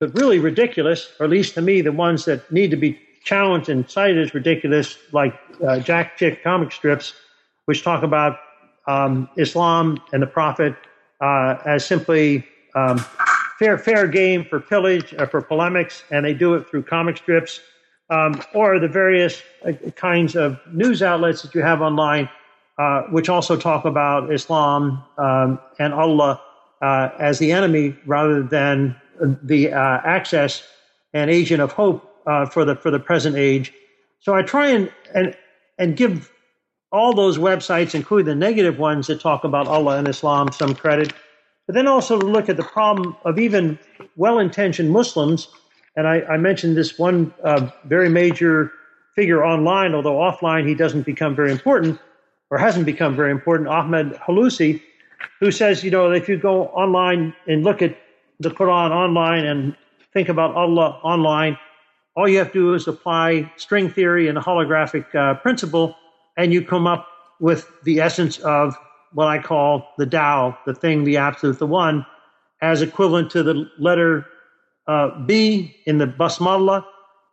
the 0.00 0.08
really 0.08 0.38
ridiculous, 0.38 1.10
or 1.18 1.24
at 1.24 1.30
least 1.30 1.54
to 1.54 1.62
me, 1.62 1.80
the 1.80 1.92
ones 1.92 2.26
that 2.26 2.50
need 2.52 2.70
to 2.70 2.76
be 2.76 2.98
challenged 3.24 3.68
and 3.68 3.90
cited 3.90 4.18
as 4.18 4.34
ridiculous, 4.34 4.98
like 5.12 5.34
uh, 5.66 5.80
Jack 5.80 6.16
Chick 6.16 6.44
comic 6.44 6.70
strips, 6.70 7.14
which 7.64 7.82
talk 7.82 8.02
about 8.02 8.38
um, 8.86 9.28
Islam 9.36 9.98
and 10.12 10.22
the 10.22 10.26
Prophet 10.26 10.74
uh, 11.20 11.56
as 11.64 11.84
simply 11.84 12.46
um, 12.74 13.04
fair 13.58 13.78
fair 13.78 14.06
game 14.06 14.44
for 14.44 14.60
pillage, 14.60 15.14
uh, 15.14 15.26
for 15.26 15.40
polemics, 15.40 16.04
and 16.10 16.24
they 16.24 16.34
do 16.34 16.54
it 16.54 16.68
through 16.68 16.82
comic 16.82 17.16
strips, 17.16 17.60
um, 18.10 18.40
or 18.54 18.78
the 18.78 18.88
various 18.88 19.42
uh, 19.64 19.72
kinds 19.96 20.36
of 20.36 20.58
news 20.72 21.02
outlets 21.02 21.42
that 21.42 21.54
you 21.54 21.62
have 21.62 21.82
online 21.82 22.28
uh, 22.78 23.02
which 23.04 23.28
also 23.28 23.56
talk 23.56 23.84
about 23.84 24.30
Islam 24.32 25.02
um, 25.18 25.58
and 25.78 25.94
Allah 25.94 26.40
uh, 26.82 27.08
as 27.18 27.38
the 27.38 27.52
enemy 27.52 27.96
rather 28.04 28.42
than 28.42 28.94
the 29.42 29.72
uh, 29.72 30.00
access 30.04 30.62
and 31.14 31.30
agent 31.30 31.62
of 31.62 31.72
hope 31.72 32.22
uh, 32.26 32.44
for 32.44 32.64
the 32.66 32.76
for 32.76 32.90
the 32.90 32.98
present 32.98 33.36
age. 33.36 33.72
So 34.20 34.34
I 34.34 34.42
try 34.42 34.68
and 34.68 34.92
and 35.14 35.34
and 35.78 35.96
give 35.96 36.30
all 36.92 37.14
those 37.14 37.38
websites, 37.38 37.94
including 37.94 38.26
the 38.26 38.34
negative 38.34 38.78
ones 38.78 39.06
that 39.06 39.20
talk 39.20 39.44
about 39.44 39.66
Allah 39.66 39.96
and 39.96 40.06
Islam, 40.06 40.52
some 40.52 40.74
credit, 40.74 41.14
but 41.66 41.74
then 41.74 41.86
also 41.86 42.18
to 42.18 42.26
look 42.26 42.48
at 42.48 42.56
the 42.56 42.62
problem 42.62 43.16
of 43.24 43.38
even 43.38 43.78
well-intentioned 44.16 44.90
Muslims. 44.90 45.48
And 45.96 46.06
I, 46.06 46.20
I 46.22 46.36
mentioned 46.36 46.76
this 46.76 46.98
one 46.98 47.34
uh, 47.42 47.70
very 47.84 48.08
major 48.08 48.72
figure 49.14 49.44
online, 49.44 49.94
although 49.94 50.16
offline 50.16 50.66
he 50.68 50.74
doesn't 50.74 51.02
become 51.02 51.34
very 51.34 51.50
important 51.50 51.98
or 52.50 52.58
hasn't 52.58 52.86
become 52.86 53.16
very 53.16 53.32
important, 53.32 53.68
Ahmed 53.68 54.12
Hulusi, 54.14 54.80
who 55.40 55.50
says, 55.50 55.82
you 55.82 55.90
know, 55.90 56.12
if 56.12 56.28
you 56.28 56.36
go 56.36 56.66
online 56.68 57.34
and 57.48 57.64
look 57.64 57.82
at 57.82 57.96
the 58.38 58.50
Quran 58.50 58.90
online 58.90 59.44
and 59.44 59.76
think 60.12 60.28
about 60.28 60.54
Allah 60.54 61.00
online, 61.02 61.58
all 62.14 62.28
you 62.28 62.38
have 62.38 62.52
to 62.52 62.60
do 62.60 62.74
is 62.74 62.86
apply 62.86 63.50
string 63.56 63.90
theory 63.90 64.28
and 64.28 64.38
a 64.38 64.40
holographic 64.40 65.12
uh, 65.14 65.34
principle, 65.34 65.96
and 66.36 66.52
you 66.52 66.64
come 66.64 66.86
up 66.86 67.08
with 67.40 67.68
the 67.82 68.00
essence 68.00 68.38
of 68.38 68.76
what 69.16 69.28
I 69.28 69.38
call 69.38 69.94
the 69.96 70.04
Tao, 70.04 70.58
the 70.66 70.74
thing, 70.74 71.04
the 71.04 71.16
absolute, 71.16 71.58
the 71.58 71.66
one, 71.66 72.04
as 72.60 72.82
equivalent 72.82 73.30
to 73.30 73.42
the 73.42 73.66
letter 73.78 74.26
uh, 74.86 75.18
B 75.24 75.74
in 75.86 75.96
the 75.96 76.06
Basmala 76.06 76.84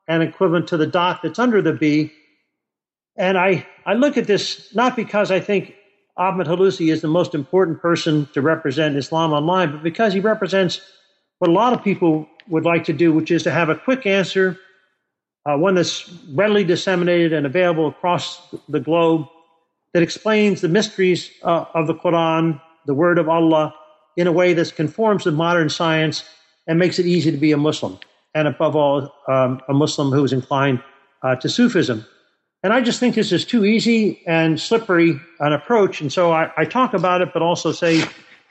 and 0.08 0.24
equivalent 0.24 0.70
to 0.70 0.78
the 0.78 0.88
dot 0.88 1.20
that's 1.22 1.40
under 1.40 1.62
the 1.62 1.74
B. 1.74 2.14
And 3.18 3.38
I, 3.38 3.68
I 3.86 3.96
look 3.96 4.16
at 4.16 4.28
this 4.28 4.74
not 4.74 4.96
because 4.96 5.30
I 5.30 5.42
think 5.42 5.76
Ahmed 6.16 6.48
Hulusi 6.48 6.90
is 6.90 7.02
the 7.02 7.10
most 7.10 7.36
important 7.36 7.82
person 7.82 8.30
to 8.34 8.42
represent 8.42 8.96
Islam 8.96 9.34
online, 9.34 9.74
but 9.74 9.84
because 9.84 10.14
he 10.14 10.22
represents 10.22 10.80
what 11.40 11.50
a 11.50 11.54
lot 11.54 11.74
of 11.74 11.84
people 11.84 12.26
would 12.48 12.64
like 12.64 12.86
to 12.86 12.94
do, 12.94 13.12
which 13.12 13.30
is 13.30 13.44
to 13.44 13.52
have 13.52 13.68
a 13.68 13.76
quick 13.76 14.06
answer, 14.06 14.58
uh, 15.46 15.58
one 15.58 15.76
that's 15.76 16.10
readily 16.32 16.64
disseminated 16.64 17.34
and 17.34 17.46
available 17.46 17.90
across 17.90 18.56
the 18.70 18.80
globe, 18.80 19.28
that 19.94 20.04
explains 20.04 20.62
the 20.62 20.70
mysteries 20.70 21.32
uh, 21.44 21.66
of 21.74 21.88
the 21.88 21.94
Quran, 21.94 22.60
the 22.86 22.94
Word 22.94 23.18
of 23.18 23.30
Allah, 23.30 23.74
in 24.18 24.28
a 24.28 24.32
way 24.32 24.54
that 24.54 24.76
conforms 24.76 25.24
to 25.24 25.32
modern 25.32 25.70
science 25.70 26.24
and 26.68 26.80
makes 26.80 27.00
it 27.00 27.06
easy 27.06 27.32
to 27.32 27.38
be 27.38 27.52
a 27.52 27.58
Muslim, 27.58 28.00
and 28.36 28.48
above 28.48 28.76
all, 28.76 29.14
um, 29.28 29.62
a 29.68 29.74
Muslim 29.74 30.12
who 30.12 30.24
is 30.24 30.34
inclined 30.34 30.82
uh, 31.24 31.36
to 31.36 31.50
Sufism. 31.50 32.06
And 32.64 32.72
I 32.72 32.80
just 32.80 33.00
think 33.00 33.16
this 33.16 33.32
is 33.32 33.44
too 33.44 33.66
easy 33.66 34.22
and 34.26 34.60
slippery 34.60 35.20
an 35.40 35.52
approach. 35.52 36.00
And 36.00 36.12
so 36.12 36.32
I, 36.32 36.50
I 36.56 36.64
talk 36.64 36.94
about 36.94 37.22
it, 37.22 37.34
but 37.34 37.42
also 37.42 37.74
say 37.74 38.04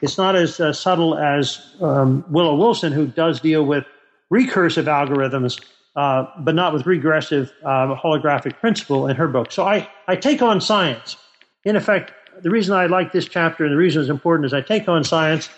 it's 0.02 0.18
not 0.18 0.36
as 0.36 0.60
uh, 0.60 0.72
subtle 0.72 1.16
as 1.16 1.74
um, 1.80 2.24
Willow 2.28 2.54
Wilson, 2.54 2.92
who 2.92 3.06
does 3.06 3.40
deal 3.40 3.64
with 3.64 3.84
recursive 4.30 4.84
algorithms, 4.84 5.62
uh, 5.96 6.26
but 6.40 6.54
not 6.54 6.74
with 6.74 6.84
regressive 6.84 7.50
uh, 7.64 7.94
holographic 7.96 8.58
principle 8.60 9.06
in 9.06 9.16
her 9.16 9.28
book. 9.28 9.50
So 9.50 9.64
I, 9.64 9.88
I 10.06 10.16
take 10.16 10.42
on 10.42 10.60
science. 10.60 11.16
In 11.64 11.76
effect, 11.76 12.12
the 12.42 12.50
reason 12.50 12.74
I 12.74 12.86
like 12.86 13.12
this 13.12 13.26
chapter 13.26 13.64
and 13.64 13.72
the 13.72 13.76
reason 13.76 14.02
it's 14.02 14.10
important 14.10 14.46
is 14.46 14.52
I 14.52 14.60
take 14.60 14.88
on 14.88 15.04
science. 15.04 15.48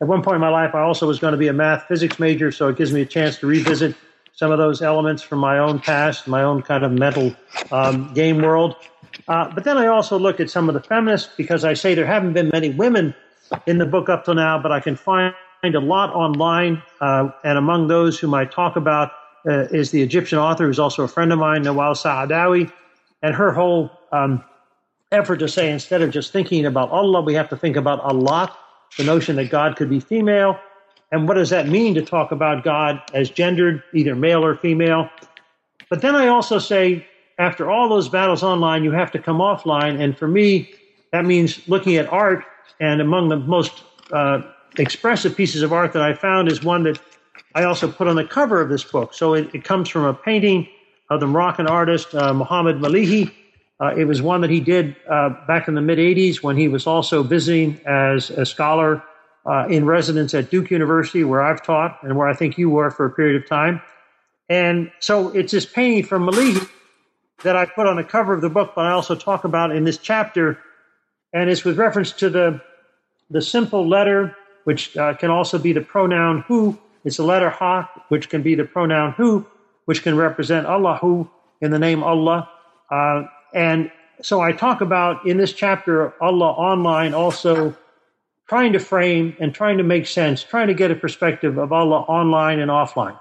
At 0.00 0.08
one 0.08 0.22
point 0.22 0.36
in 0.36 0.40
my 0.40 0.48
life, 0.48 0.74
I 0.74 0.80
also 0.80 1.06
was 1.06 1.18
going 1.18 1.32
to 1.32 1.38
be 1.38 1.48
a 1.48 1.52
math 1.52 1.84
physics 1.84 2.18
major, 2.18 2.50
so 2.50 2.68
it 2.68 2.76
gives 2.76 2.92
me 2.92 3.02
a 3.02 3.06
chance 3.06 3.36
to 3.38 3.46
revisit 3.46 3.94
some 4.32 4.50
of 4.50 4.56
those 4.56 4.80
elements 4.80 5.22
from 5.22 5.38
my 5.38 5.58
own 5.58 5.78
past, 5.78 6.26
my 6.26 6.42
own 6.42 6.62
kind 6.62 6.82
of 6.82 6.92
mental 6.92 7.36
um, 7.72 8.10
game 8.14 8.40
world. 8.40 8.76
Uh, 9.28 9.52
but 9.52 9.64
then 9.64 9.76
I 9.76 9.88
also 9.88 10.18
look 10.18 10.40
at 10.40 10.48
some 10.48 10.68
of 10.68 10.74
the 10.74 10.80
feminists 10.80 11.30
because 11.36 11.62
I 11.62 11.74
say 11.74 11.94
there 11.94 12.06
haven't 12.06 12.32
been 12.32 12.48
many 12.48 12.70
women 12.70 13.14
in 13.66 13.76
the 13.76 13.84
book 13.84 14.08
up 14.08 14.24
till 14.24 14.34
now, 14.34 14.58
but 14.58 14.72
I 14.72 14.80
can 14.80 14.96
find 14.96 15.34
a 15.62 15.78
lot 15.78 16.14
online. 16.14 16.82
Uh, 17.02 17.30
and 17.44 17.58
among 17.58 17.88
those 17.88 18.18
whom 18.18 18.32
I 18.32 18.46
talk 18.46 18.76
about, 18.76 19.12
uh, 19.46 19.66
is 19.70 19.90
the 19.90 20.02
Egyptian 20.02 20.38
author 20.38 20.66
who's 20.66 20.78
also 20.78 21.02
a 21.02 21.08
friend 21.08 21.32
of 21.32 21.38
mine, 21.38 21.64
Nawal 21.64 21.94
Saadawi, 21.94 22.70
and 23.22 23.34
her 23.34 23.52
whole 23.52 23.90
um, 24.12 24.44
effort 25.12 25.36
to 25.38 25.48
say 25.48 25.70
instead 25.70 26.02
of 26.02 26.10
just 26.10 26.32
thinking 26.32 26.66
about 26.66 26.90
Allah, 26.90 27.20
we 27.20 27.34
have 27.34 27.48
to 27.48 27.56
think 27.56 27.76
about 27.76 28.00
Allah, 28.00 28.56
the 28.96 29.04
notion 29.04 29.36
that 29.36 29.50
God 29.50 29.76
could 29.76 29.90
be 29.90 30.00
female. 30.00 30.58
And 31.12 31.26
what 31.26 31.34
does 31.34 31.50
that 31.50 31.66
mean 31.68 31.94
to 31.94 32.02
talk 32.02 32.30
about 32.30 32.62
God 32.62 33.00
as 33.12 33.30
gendered, 33.30 33.82
either 33.92 34.14
male 34.14 34.44
or 34.44 34.54
female? 34.54 35.10
But 35.88 36.02
then 36.02 36.14
I 36.14 36.28
also 36.28 36.58
say, 36.58 37.06
after 37.38 37.68
all 37.70 37.88
those 37.88 38.08
battles 38.08 38.42
online, 38.42 38.84
you 38.84 38.92
have 38.92 39.10
to 39.12 39.18
come 39.18 39.38
offline. 39.38 40.00
And 40.00 40.16
for 40.16 40.28
me, 40.28 40.72
that 41.12 41.24
means 41.24 41.66
looking 41.68 41.96
at 41.96 42.10
art. 42.12 42.44
And 42.78 43.00
among 43.00 43.28
the 43.28 43.36
most 43.36 43.82
uh, 44.12 44.42
expressive 44.78 45.36
pieces 45.36 45.62
of 45.62 45.72
art 45.72 45.92
that 45.94 46.02
I 46.02 46.14
found 46.14 46.48
is 46.48 46.62
one 46.62 46.84
that 46.84 47.00
I 47.56 47.64
also 47.64 47.90
put 47.90 48.06
on 48.06 48.14
the 48.14 48.24
cover 48.24 48.60
of 48.60 48.68
this 48.68 48.84
book. 48.84 49.12
So 49.12 49.34
it, 49.34 49.52
it 49.52 49.64
comes 49.64 49.88
from 49.88 50.04
a 50.04 50.14
painting 50.14 50.68
of 51.08 51.18
the 51.18 51.26
Moroccan 51.26 51.66
artist 51.66 52.14
uh, 52.14 52.32
Mohamed 52.32 52.76
Melehi. 52.76 53.32
Uh, 53.80 53.94
it 53.96 54.04
was 54.04 54.20
one 54.20 54.42
that 54.42 54.50
he 54.50 54.60
did 54.60 54.94
uh, 55.08 55.30
back 55.46 55.66
in 55.66 55.74
the 55.74 55.80
mid 55.80 55.98
80s 55.98 56.42
when 56.42 56.56
he 56.56 56.68
was 56.68 56.86
also 56.86 57.22
visiting 57.22 57.80
as 57.86 58.30
a 58.30 58.44
scholar 58.44 59.02
uh, 59.46 59.66
in 59.68 59.86
residence 59.86 60.34
at 60.34 60.50
Duke 60.50 60.70
University, 60.70 61.24
where 61.24 61.42
I've 61.42 61.62
taught 61.62 61.98
and 62.02 62.16
where 62.16 62.28
I 62.28 62.34
think 62.34 62.58
you 62.58 62.68
were 62.68 62.90
for 62.90 63.06
a 63.06 63.10
period 63.10 63.42
of 63.42 63.48
time. 63.48 63.80
And 64.50 64.92
so 65.00 65.30
it's 65.30 65.52
this 65.52 65.64
painting 65.64 66.04
from 66.04 66.26
Melehi 66.26 66.68
that 67.42 67.56
I 67.56 67.64
put 67.64 67.86
on 67.86 67.96
the 67.96 68.04
cover 68.04 68.34
of 68.34 68.42
the 68.42 68.50
book, 68.50 68.72
but 68.74 68.84
I 68.84 68.90
also 68.90 69.14
talk 69.14 69.44
about 69.44 69.74
in 69.74 69.84
this 69.84 69.96
chapter. 69.96 70.58
And 71.32 71.48
it's 71.48 71.64
with 71.64 71.78
reference 71.78 72.12
to 72.12 72.28
the, 72.28 72.60
the 73.30 73.40
simple 73.40 73.88
letter, 73.88 74.36
which 74.64 74.94
uh, 74.96 75.14
can 75.14 75.30
also 75.30 75.58
be 75.58 75.72
the 75.72 75.80
pronoun 75.80 76.44
who. 76.46 76.78
It's 77.04 77.16
the 77.16 77.24
letter 77.24 77.48
ha, 77.48 77.90
which 78.08 78.28
can 78.28 78.42
be 78.42 78.54
the 78.54 78.64
pronoun 78.64 79.12
who, 79.12 79.46
which 79.86 80.02
can 80.02 80.16
represent 80.16 80.66
Allahu 80.66 81.30
in 81.62 81.70
the 81.70 81.78
name 81.78 82.02
Allah. 82.02 82.50
And 83.52 83.90
so 84.22 84.40
I 84.40 84.52
talk 84.52 84.80
about 84.80 85.26
in 85.26 85.36
this 85.36 85.52
chapter, 85.52 86.14
Allah 86.22 86.50
online 86.50 87.14
also 87.14 87.76
trying 88.48 88.72
to 88.72 88.80
frame 88.80 89.36
and 89.38 89.54
trying 89.54 89.78
to 89.78 89.84
make 89.84 90.06
sense, 90.06 90.42
trying 90.42 90.66
to 90.66 90.74
get 90.74 90.90
a 90.90 90.94
perspective 90.94 91.56
of 91.56 91.72
Allah 91.72 92.00
online 92.00 92.58
and 92.58 92.70
offline. 92.70 93.18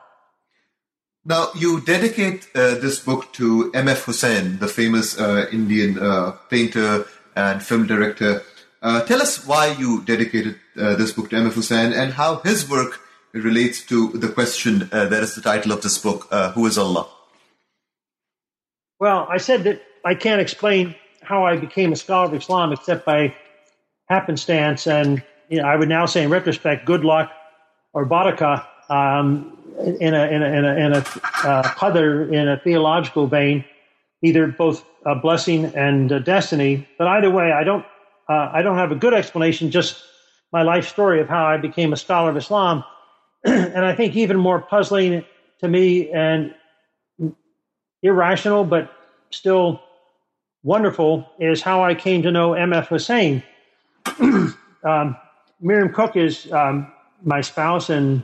Now, 1.26 1.50
you 1.56 1.82
dedicate 1.82 2.48
uh, 2.56 2.76
this 2.76 3.00
book 3.00 3.32
to 3.34 3.72
M.F. 3.74 4.06
Husain, 4.06 4.60
the 4.60 4.68
famous 4.68 5.20
uh, 5.20 5.46
Indian 5.52 6.00
uh, 6.00 6.32
painter 6.50 7.06
and 7.36 7.62
film 7.62 7.86
director. 7.86 8.42
Uh, 8.82 9.02
tell 9.04 9.22
us 9.22 9.46
why 9.46 9.68
you 9.68 10.02
dedicated 10.04 10.56
uh, 10.78 10.96
this 10.96 11.12
book 11.12 11.30
to 11.30 11.36
M.F. 11.36 11.54
Husain 11.54 11.94
and 11.94 12.14
how 12.14 12.38
his 12.38 12.68
work 12.68 13.02
relates 13.34 13.86
to 13.86 14.10
the 14.14 14.30
question 14.30 14.90
uh, 14.92 15.06
that 15.06 15.22
is 15.22 15.36
the 15.36 15.42
title 15.42 15.72
of 15.72 15.84
this 15.84 15.98
book 16.00 16.28
Who 16.56 16.66
is 16.66 16.78
Allah? 16.78 17.08
Well, 19.00 19.28
I 19.30 19.38
said 19.38 19.64
that 19.66 19.84
I 20.06 20.16
can't 20.16 20.42
explain 20.42 20.96
how 21.22 21.46
I 21.46 21.58
became 21.58 21.92
a 21.92 21.96
scholar 21.96 22.28
of 22.28 22.34
Islam 22.34 22.72
except 22.74 23.06
by 23.06 23.36
happenstance. 24.08 24.88
And 24.88 25.24
you 25.50 25.62
know, 25.62 25.68
I 25.68 25.76
would 25.76 25.90
now 25.90 26.06
say, 26.06 26.24
in 26.24 26.30
retrospect, 26.30 26.86
good 26.86 27.04
luck 27.04 27.32
or 27.94 28.06
barakah 28.06 28.66
um, 28.90 29.58
in 30.00 30.14
a 30.14 30.28
in 30.28 30.44
a 30.44 30.46
in 30.46 30.66
a, 30.66 30.76
in 30.76 30.94
a 30.94 30.98
uh, 30.98 31.64
qadr 31.64 32.32
in 32.32 32.48
a 32.48 32.60
theological 32.60 33.28
vein, 33.28 33.64
either 34.22 34.48
both 34.48 34.84
a 35.06 35.16
blessing 35.16 35.66
and 35.66 36.12
a 36.12 36.20
destiny. 36.20 36.88
But 36.98 37.08
either 37.08 37.30
way, 37.30 37.52
I 37.52 37.64
don't 37.64 37.86
uh, 38.28 38.50
I 38.54 38.62
don't 38.62 38.78
have 38.78 38.92
a 38.92 38.96
good 38.96 39.14
explanation. 39.14 39.72
Just 39.72 40.04
my 40.52 40.64
life 40.64 40.88
story 40.88 41.22
of 41.22 41.28
how 41.28 41.46
I 41.46 41.58
became 41.58 41.94
a 41.94 41.98
scholar 41.98 42.32
of 42.32 42.38
Islam, 42.38 42.84
and 43.44 43.86
I 43.86 43.96
think 43.96 44.16
even 44.16 44.38
more 44.38 44.60
puzzling 44.60 45.24
to 45.60 45.68
me 45.68 46.10
and 46.12 46.54
irrational, 48.02 48.64
but 48.64 48.92
still 49.30 49.82
wonderful 50.64 51.30
is 51.40 51.62
how 51.62 51.84
I 51.84 51.96
came 51.96 52.24
to 52.24 52.32
know 52.32 52.54
M.F. 52.54 52.90
Husain. 52.90 53.44
um, 54.84 55.18
Miriam 55.62 55.94
Cooke 55.94 56.16
is 56.16 56.52
um, 56.52 56.92
my 57.24 57.42
spouse 57.42 57.90
and 57.90 58.24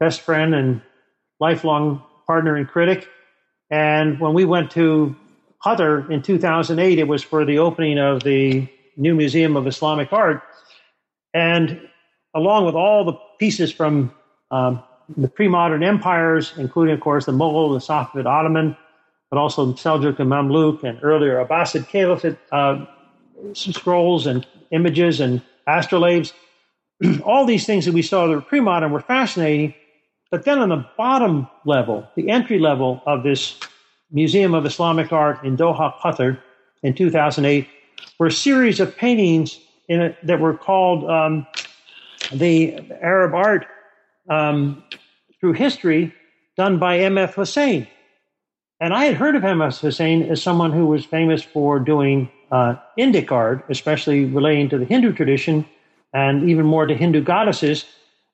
best 0.00 0.20
friend 0.20 0.54
and 0.54 0.80
lifelong 1.40 2.02
partner 2.26 2.56
and 2.56 2.68
critic. 2.68 3.08
And 3.70 4.18
when 4.20 4.34
we 4.34 4.44
went 4.44 4.70
to 4.72 5.14
Qatar 5.64 6.10
in 6.10 6.22
2008, 6.22 6.98
it 6.98 7.08
was 7.08 7.22
for 7.22 7.44
the 7.44 7.58
opening 7.58 7.98
of 7.98 8.22
the 8.22 8.68
new 8.96 9.14
Museum 9.14 9.56
of 9.56 9.66
Islamic 9.66 10.12
Art. 10.12 10.42
And 11.34 11.80
along 12.34 12.64
with 12.66 12.74
all 12.74 13.04
the 13.04 13.14
pieces 13.38 13.72
from 13.72 14.12
um, 14.50 14.82
the 15.16 15.28
pre 15.28 15.48
modern 15.48 15.82
empires, 15.82 16.52
including, 16.56 16.94
of 16.94 17.00
course, 17.00 17.26
the 17.26 17.32
Mughal, 17.32 17.78
the 17.78 17.84
Safavid, 17.84 18.26
Ottoman, 18.26 18.76
but 19.30 19.38
also 19.38 19.72
Seljuk 19.72 20.18
and 20.18 20.30
Mamluk 20.30 20.84
and 20.84 20.98
earlier 21.02 21.44
Abbasid 21.44 21.88
Caliphate 21.88 22.38
uh, 22.52 22.86
scrolls 23.52 24.26
and 24.26 24.46
images 24.70 25.20
and 25.20 25.42
astrolabes. 25.66 26.32
All 27.24 27.44
these 27.44 27.66
things 27.66 27.84
that 27.84 27.94
we 27.94 28.02
saw 28.02 28.26
that 28.26 28.34
were 28.34 28.40
pre-modern 28.40 28.90
were 28.90 29.00
fascinating. 29.00 29.74
But 30.30 30.44
then 30.44 30.58
on 30.58 30.68
the 30.68 30.84
bottom 30.96 31.48
level, 31.64 32.08
the 32.14 32.30
entry 32.30 32.58
level 32.58 33.02
of 33.06 33.22
this 33.22 33.58
Museum 34.10 34.54
of 34.54 34.64
Islamic 34.64 35.12
Art 35.12 35.44
in 35.44 35.56
Doha, 35.56 35.94
Qatar, 35.98 36.38
in 36.82 36.94
2008, 36.94 37.66
were 38.18 38.26
a 38.26 38.32
series 38.32 38.80
of 38.80 38.96
paintings 38.96 39.58
a, 39.90 40.16
that 40.22 40.40
were 40.40 40.56
called 40.56 41.08
um, 41.10 41.46
the 42.32 42.78
Arab 43.02 43.34
art 43.34 43.66
um, 44.30 44.82
through 45.40 45.54
history 45.54 46.14
done 46.56 46.78
by 46.78 46.98
M.F. 46.98 47.34
Husain. 47.34 47.86
And 48.80 48.94
I 48.94 49.04
had 49.04 49.14
heard 49.14 49.34
of 49.34 49.44
M.F. 49.44 49.80
Husain 49.80 50.28
as 50.30 50.42
someone 50.42 50.72
who 50.72 50.86
was 50.86 51.04
famous 51.04 51.42
for 51.42 51.80
doing 51.80 52.30
uh, 52.52 52.76
Indic 52.96 53.32
art, 53.32 53.64
especially 53.68 54.24
relating 54.24 54.68
to 54.68 54.78
the 54.78 54.84
Hindu 54.84 55.12
tradition 55.12 55.64
and 56.12 56.48
even 56.48 56.64
more 56.64 56.86
to 56.86 56.94
Hindu 56.94 57.22
goddesses. 57.22 57.84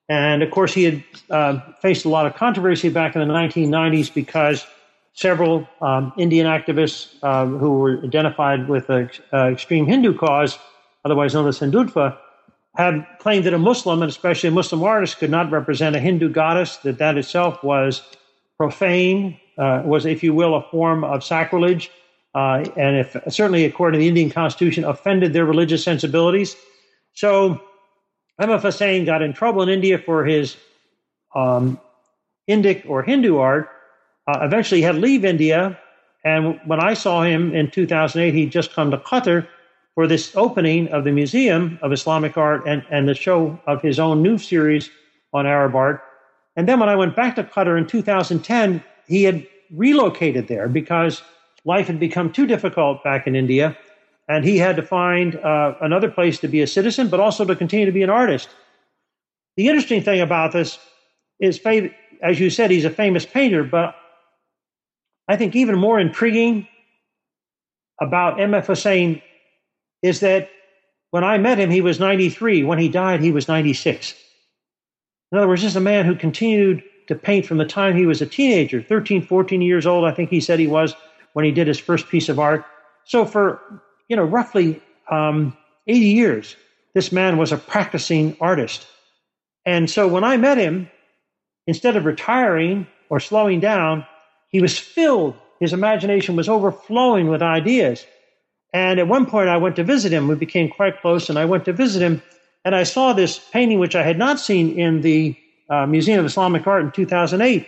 And 0.09 0.42
of 0.42 0.51
course, 0.51 0.74
he 0.74 0.84
had 0.84 1.05
uh, 1.30 1.61
faced 1.80 2.05
a 2.05 2.11
lot 2.11 2.26
of 2.26 2.34
controversy 2.34 2.90
back 2.90 3.16
in 3.16 3.26
the 3.26 3.34
1990s 3.34 4.12
because 4.12 4.66
several 5.14 5.66
um, 5.80 6.12
Indian 6.18 6.47
activists 6.47 7.14
uh, 7.22 7.47
who 7.47 7.78
were 7.78 8.05
identified 8.05 8.68
with 8.68 8.88
the 8.88 9.11
uh, 9.32 9.51
extreme 9.51 9.86
Hindu 9.86 10.16
cause, 10.16 10.59
otherwise 11.05 11.32
known 11.32 11.49
as 11.49 11.59
Hindutva, 11.59 12.18
had 12.76 13.07
claimed 13.18 13.47
that 13.47 13.55
a 13.55 13.59
Muslim, 13.59 14.03
and 14.03 14.11
especially 14.11 14.49
a 14.49 14.53
Muslim 14.53 14.82
artist, 14.82 15.18
could 15.18 15.30
not 15.30 15.51
represent 15.51 15.97
a 15.97 16.01
Hindu 16.01 16.28
goddess, 16.28 16.76
that 16.78 16.99
that 16.99 17.16
itself 17.16 17.62
was 17.62 18.03
profane, 18.59 19.38
uh, 19.59 19.82
was, 19.84 20.07
if 20.07 20.22
you 20.22 20.34
will, 20.34 20.55
a 20.55 20.62
form 20.70 21.05
of 21.05 21.22
sacrilege, 21.22 21.90
uh, 22.34 22.64
and 22.76 22.96
if 22.96 23.16
certainly 23.28 23.64
according 23.64 23.98
to 23.98 24.02
the 24.02 24.09
Indian 24.09 24.30
constitution, 24.30 24.84
offended 24.84 25.32
their 25.32 25.44
religious 25.44 25.84
sensibilities. 25.84 26.57
So 27.14 27.61
M.F. 28.40 28.62
Husain 28.62 29.05
got 29.05 29.22
in 29.22 29.32
trouble 29.32 29.62
in 29.62 29.68
India 29.68 29.98
for 29.98 30.24
his 30.24 30.57
um, 31.34 31.80
Indic 32.48 32.88
or 32.88 33.02
Hindu 33.02 33.38
art. 33.38 33.70
Uh, 34.26 34.40
eventually, 34.42 34.82
had 34.82 34.96
to 34.96 35.00
leave 35.00 35.24
India. 35.24 35.78
And 36.24 36.59
when 36.64 36.80
I 36.80 36.94
saw 36.94 37.22
him 37.22 37.55
in 37.55 37.70
2008, 37.70 38.34
he'd 38.34 38.50
just 38.50 38.72
come 38.72 38.90
to 38.90 38.98
Qatar 38.98 39.46
for 39.94 40.07
this 40.07 40.34
opening 40.34 40.88
of 40.88 41.05
the 41.05 41.12
Museum 41.12 41.78
of 41.82 41.92
Islamic 41.92 42.36
Art 42.36 42.66
and, 42.66 42.84
and 42.90 43.09
the 43.09 43.14
show 43.14 43.61
of 43.66 43.82
his 43.82 44.00
own 44.00 44.22
new 44.22 44.38
series 44.38 44.90
on 45.32 45.46
Arab 45.46 45.76
art. 45.76 46.02
And 46.57 46.68
then 46.68 46.80
when 46.80 46.88
I 46.88 46.96
went 46.96 47.14
back 47.14 47.36
to 47.36 47.44
Qatar 47.44 47.78
in 47.78 47.86
2010, 47.86 48.82
he 49.07 49.24
had 49.24 49.46
relocated 49.70 50.48
there 50.48 50.68
because 50.68 51.22
life 51.64 51.86
had 51.86 51.98
become 51.98 52.32
too 52.32 52.46
difficult 52.46 53.02
back 53.02 53.26
in 53.26 53.36
India. 53.36 53.76
And 54.28 54.44
he 54.44 54.57
had 54.57 54.76
to 54.76 54.82
find 54.82 55.36
uh, 55.36 55.74
another 55.82 56.11
place 56.11 56.38
to 56.40 56.48
be 56.48 56.62
a 56.62 56.66
citizen, 56.66 57.09
but 57.09 57.20
also 57.20 57.44
to 57.44 57.55
continue 57.55 57.86
to 57.86 57.92
be 57.92 58.02
an 58.02 58.11
artist. 58.11 58.48
The 59.57 59.68
interesting 59.68 60.02
thing 60.02 60.20
about 60.20 60.52
this 60.52 60.78
is, 61.40 61.61
as 62.22 62.40
you 62.40 62.48
said, 62.48 62.70
he's 62.70 62.86
a 62.86 62.90
famous 62.90 63.26
painter, 63.26 63.62
but 63.64 63.94
I 65.28 65.36
think 65.36 65.55
even 65.55 65.78
more 65.78 66.00
intriguing 66.00 66.68
about 68.00 68.40
M.F. 68.40 68.66
Husain 68.66 69.22
is 70.02 70.20
that 70.20 70.48
when 71.11 71.22
I 71.22 71.38
met 71.38 71.59
him, 71.59 71.70
he 71.70 71.80
was 71.80 72.00
93. 72.00 72.64
When 72.64 72.78
he 72.78 72.88
died, 72.88 73.20
he 73.20 73.30
was 73.30 73.46
96. 73.46 74.14
In 75.30 75.38
other 75.38 75.48
words, 75.48 75.62
this 75.62 75.72
is 75.72 75.76
a 75.76 75.80
man 75.80 76.07
who 76.07 76.16
continued 76.16 76.82
to 77.07 77.14
paint 77.14 77.46
from 77.46 77.59
the 77.59 77.64
time 77.64 77.96
he 77.96 78.07
was 78.07 78.22
a 78.22 78.26
teenager, 78.26 78.82
13, 78.82 79.26
14 79.26 79.62
years 79.62 79.86
old, 79.86 80.05
I 80.05 80.12
think 80.12 80.30
he 80.30 80.40
said 80.40 80.59
he 80.59 80.66
was 80.66 80.94
when 81.34 81.44
he 81.44 81.52
did 81.52 81.66
his 81.66 81.78
first 81.78 82.09
piece 82.09 82.28
of 82.28 82.38
art. 82.38 82.64
So 83.05 83.24
for, 83.24 83.61
you 84.09 84.16
know, 84.16 84.24
roughly 84.24 84.80
um, 85.11 85.57
80 85.86 86.00
years, 86.00 86.57
this 86.94 87.12
man 87.12 87.36
was 87.36 87.52
a 87.52 87.57
practicing 87.57 88.36
artist. 88.40 88.86
And 89.66 89.90
so 89.90 90.09
when 90.09 90.24
I 90.24 90.36
met 90.36 90.59
him, 90.59 90.90
instead 91.66 91.96
of 91.96 92.05
retiring 92.05 92.86
or 93.11 93.20
slowing 93.20 93.61
down, 93.61 94.07
he 94.48 94.61
was 94.61 94.78
filled. 94.78 95.36
His 95.61 95.72
imagination 95.72 96.36
was 96.36 96.48
overflowing 96.48 97.28
with 97.28 97.42
ideas. 97.42 98.07
And 98.72 98.98
at 98.98 99.09
one 99.09 99.26
point, 99.26 99.48
I 99.48 99.57
went 99.57 99.76
to 99.76 99.84
visit 99.84 100.12
him. 100.12 100.28
We 100.28 100.34
became 100.34 100.68
quite 100.68 101.00
close, 101.00 101.28
and 101.28 101.38
I 101.38 101.44
went 101.44 101.64
to 101.66 101.72
visit 101.72 102.02
him. 102.02 102.22
And 102.64 102.74
I 102.74 102.82
saw 102.82 103.12
this 103.12 103.38
painting, 103.38 103.78
which 103.78 103.94
I 103.94 104.02
had 104.02 104.18
not 104.18 104.40
seen 104.40 104.78
in 104.78 105.00
the 105.02 105.36
uh, 105.70 105.86
Museum 105.86 106.20
of 106.20 106.26
Islamic 106.26 106.66
Art 106.66 106.84
in 106.84 106.90
2008. 106.90 107.66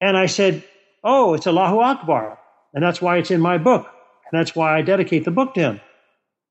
And 0.00 0.16
I 0.16 0.26
said, 0.26 0.64
Oh, 1.04 1.34
it's 1.34 1.46
Allahu 1.46 1.78
Akbar. 1.78 2.38
And 2.74 2.82
that's 2.82 3.00
why 3.00 3.16
it's 3.16 3.30
in 3.30 3.40
my 3.40 3.58
book. 3.58 3.86
And 4.30 4.38
that's 4.38 4.54
why 4.54 4.76
I 4.76 4.82
dedicate 4.82 5.24
the 5.24 5.30
book 5.30 5.54
to 5.54 5.60
him. 5.60 5.80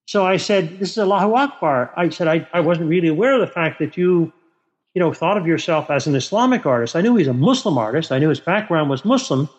So 0.08 0.26
I 0.26 0.38
said, 0.38 0.80
This 0.80 0.92
is 0.92 0.98
Allahu 0.98 1.34
Akbar. 1.36 1.94
I 1.96 2.10
said, 2.10 2.28
I, 2.28 2.48
I 2.54 2.60
wasn't 2.60 2.90
really 2.90 3.08
aware 3.08 3.34
of 3.34 3.42
the 3.42 3.54
fact 3.54 3.80
that 3.80 3.98
you, 3.98 4.32
you 4.94 5.00
know, 5.00 5.14
thought 5.14 5.38
of 5.38 5.46
yourself 5.46 5.90
as 5.90 6.08
an 6.08 6.16
Islamic 6.16 6.66
artist. 6.66 6.96
I 6.96 7.02
knew 7.02 7.16
he's 7.16 7.28
a 7.28 7.34
Muslim 7.34 7.78
artist. 7.78 8.12
I 8.12 8.20
knew 8.20 8.30
his 8.30 8.40
background 8.40 8.90
was 8.90 9.06
Muslim, 9.06 9.50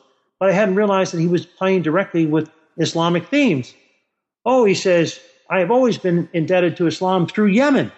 but 0.41 0.49
I 0.49 0.53
hadn't 0.53 0.75
realized 0.75 1.13
that 1.13 1.21
he 1.21 1.29
was 1.29 1.47
playing 1.47 1.83
directly 1.83 2.27
with 2.27 2.51
Islamic 2.79 3.27
themes. 3.29 3.75
Oh, 4.45 4.65
he 4.65 4.75
says, 4.75 5.21
I 5.51 5.61
have 5.61 5.71
always 5.71 5.99
been 5.99 6.29
indebted 6.33 6.77
to 6.77 6.87
Islam 6.87 7.27
through 7.27 7.47
Yemen. 7.47 7.93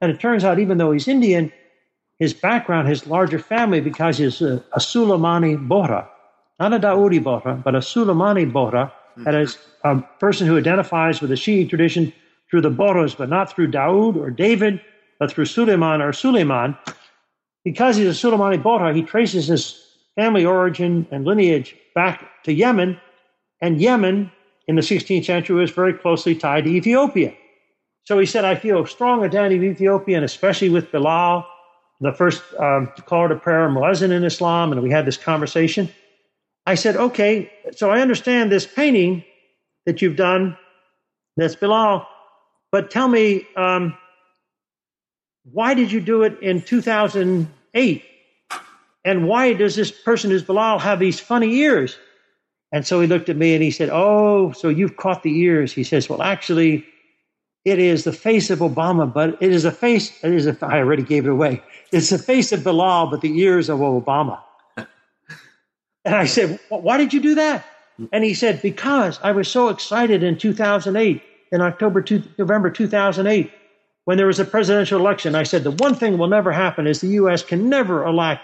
And 0.00 0.10
it 0.10 0.20
turns 0.20 0.44
out, 0.44 0.58
even 0.58 0.78
though 0.78 0.92
he's 0.92 1.08
Indian, 1.08 1.52
his 2.18 2.34
background, 2.34 2.88
his 2.88 3.06
larger 3.06 3.38
family, 3.38 3.80
because 3.80 4.18
he's 4.18 4.40
a, 4.42 4.56
a 4.72 4.78
Sulaimani 4.78 5.56
Bohra, 5.68 6.08
not 6.58 6.72
a 6.72 6.78
Daoudi 6.78 7.20
Bohra, 7.20 7.62
but 7.62 7.74
a 7.74 7.78
Sulaimani 7.78 8.50
Bohra, 8.50 8.90
mm-hmm. 8.90 9.24
that 9.24 9.34
is 9.34 9.58
a 9.84 10.00
person 10.18 10.46
who 10.46 10.58
identifies 10.58 11.20
with 11.20 11.30
the 11.30 11.36
Shi'i 11.36 11.68
tradition 11.68 12.12
through 12.50 12.62
the 12.62 12.70
Bohras, 12.70 13.16
but 13.16 13.28
not 13.28 13.52
through 13.52 13.70
Daoud 13.70 14.16
or 14.16 14.30
David, 14.30 14.80
but 15.18 15.30
through 15.30 15.44
Suleiman 15.44 16.00
or 16.00 16.12
Suleiman. 16.12 16.76
Because 17.64 17.96
he's 17.96 18.06
a 18.06 18.10
Sulaimani 18.28 18.62
Bohra, 18.62 18.94
he 18.94 19.02
traces 19.02 19.46
his 19.46 19.84
family 20.16 20.44
origin 20.44 21.06
and 21.10 21.24
lineage 21.24 21.76
back 21.94 22.24
to 22.44 22.52
Yemen, 22.52 23.00
and 23.60 23.80
Yemen 23.80 24.32
in 24.66 24.76
the 24.76 24.82
16th 24.82 25.24
century 25.24 25.56
was 25.56 25.70
very 25.70 25.92
closely 25.92 26.34
tied 26.34 26.64
to 26.64 26.70
Ethiopia. 26.70 27.32
So 28.04 28.18
he 28.18 28.26
said, 28.26 28.44
I 28.44 28.54
feel 28.54 28.82
a 28.82 28.88
strong 28.88 29.22
identity 29.22 29.58
with 29.58 29.72
Ethiopia, 29.72 30.16
and 30.16 30.24
especially 30.24 30.70
with 30.70 30.90
Bilal, 30.90 31.46
the 32.00 32.12
first 32.12 32.42
um, 32.58 32.92
caller 33.06 33.28
to 33.28 33.36
prayer 33.36 33.68
muezzin 33.68 34.10
in 34.10 34.24
Islam, 34.24 34.72
and 34.72 34.82
we 34.82 34.90
had 34.90 35.06
this 35.06 35.16
conversation. 35.16 35.88
I 36.66 36.74
said, 36.74 36.96
okay, 36.96 37.50
so 37.74 37.90
I 37.90 38.00
understand 38.00 38.52
this 38.52 38.66
painting 38.66 39.24
that 39.86 40.02
you've 40.02 40.16
done, 40.16 40.56
that's 41.36 41.56
Bilal, 41.56 42.06
but 42.70 42.90
tell 42.90 43.08
me, 43.08 43.46
um, 43.56 43.96
why 45.44 45.74
did 45.74 45.90
you 45.90 46.00
do 46.00 46.22
it 46.22 46.38
in 46.40 46.60
2008? 46.60 48.04
And 49.04 49.26
why 49.26 49.54
does 49.54 49.76
this 49.76 49.90
person 49.90 50.30
who's 50.30 50.42
Bilal 50.42 50.78
have 50.78 50.98
these 50.98 51.18
funny 51.18 51.54
ears? 51.56 51.96
And 52.72 52.86
so 52.86 53.00
he 53.00 53.06
looked 53.06 53.30
at 53.30 53.36
me 53.36 53.54
and 53.54 53.62
he 53.62 53.70
said, 53.70 53.88
Oh, 53.90 54.52
so 54.52 54.68
you've 54.68 54.96
caught 54.96 55.22
the 55.22 55.34
ears. 55.40 55.72
He 55.72 55.84
says, 55.84 56.08
Well, 56.08 56.20
actually, 56.20 56.84
it 57.70 57.78
is 57.78 58.04
the 58.04 58.12
face 58.12 58.50
of 58.50 58.60
Obama, 58.60 59.12
but 59.12 59.40
it 59.42 59.52
is 59.52 59.64
a 59.64 59.72
face, 59.72 60.12
it 60.22 60.32
is 60.32 60.46
a, 60.46 60.56
I 60.62 60.78
already 60.78 61.02
gave 61.02 61.26
it 61.26 61.30
away. 61.30 61.62
It's 61.92 62.10
the 62.10 62.18
face 62.18 62.52
of 62.52 62.64
Bilal, 62.64 63.10
but 63.10 63.20
the 63.20 63.38
ears 63.38 63.68
of 63.68 63.80
Obama. 63.80 64.40
and 64.76 66.14
I 66.14 66.26
said, 66.26 66.58
Why 66.68 66.96
did 66.96 67.12
you 67.12 67.20
do 67.20 67.34
that? 67.34 67.64
And 68.12 68.24
he 68.24 68.34
said, 68.34 68.62
Because 68.62 69.18
I 69.22 69.32
was 69.32 69.48
so 69.48 69.68
excited 69.68 70.22
in 70.22 70.38
2008, 70.38 71.22
in 71.50 71.60
October, 71.60 72.02
two, 72.02 72.22
November 72.38 72.70
2008, 72.70 73.50
when 74.04 74.16
there 74.16 74.26
was 74.26 74.40
a 74.40 74.44
presidential 74.44 74.98
election. 74.98 75.34
I 75.34 75.42
said, 75.42 75.64
The 75.64 75.70
one 75.72 75.94
thing 75.94 76.18
will 76.18 76.28
never 76.28 76.52
happen 76.52 76.86
is 76.86 77.00
the 77.00 77.08
U.S. 77.08 77.42
can 77.42 77.68
never 77.68 78.04
elect 78.04 78.42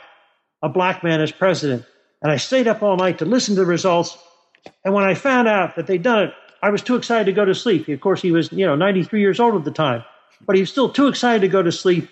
a 0.63 0.69
black 0.69 1.05
man 1.05 1.21
as 1.21 1.33
president. 1.33 1.85
And 2.23 2.33
I 2.33 2.37
stayed 2.37 2.67
up 2.67 2.83
all 2.83 2.97
night 2.97 3.19
to 3.19 3.25
listen 3.25 3.55
to 3.55 3.61
the 3.61 3.67
results. 3.67 4.19
And 4.85 4.95
when 4.95 5.05
I 5.05 5.15
found 5.15 5.47
out 5.47 5.77
that 5.77 5.87
they'd 5.87 6.03
done 6.03 6.25
it, 6.25 6.35
I 6.65 6.71
was 6.71 6.81
too 6.81 6.97
excited 6.97 7.27
to 7.27 7.33
go 7.33 7.45
to 7.45 7.55
sleep. 7.55 7.89
Of 7.89 8.01
course, 8.01 8.23
he 8.23 8.33
was, 8.33 8.51
you 8.51 8.65
know, 8.65 8.75
93 8.75 9.21
years 9.21 9.39
old 9.39 9.55
at 9.55 9.65
the 9.65 9.71
time, 9.71 10.03
but 10.47 10.57
he 10.57 10.63
was 10.63 10.71
still 10.71 10.89
too 10.89 11.09
excited 11.09 11.43
to 11.43 11.49
go 11.49 11.63
to 11.63 11.71
sleep. 11.71 12.09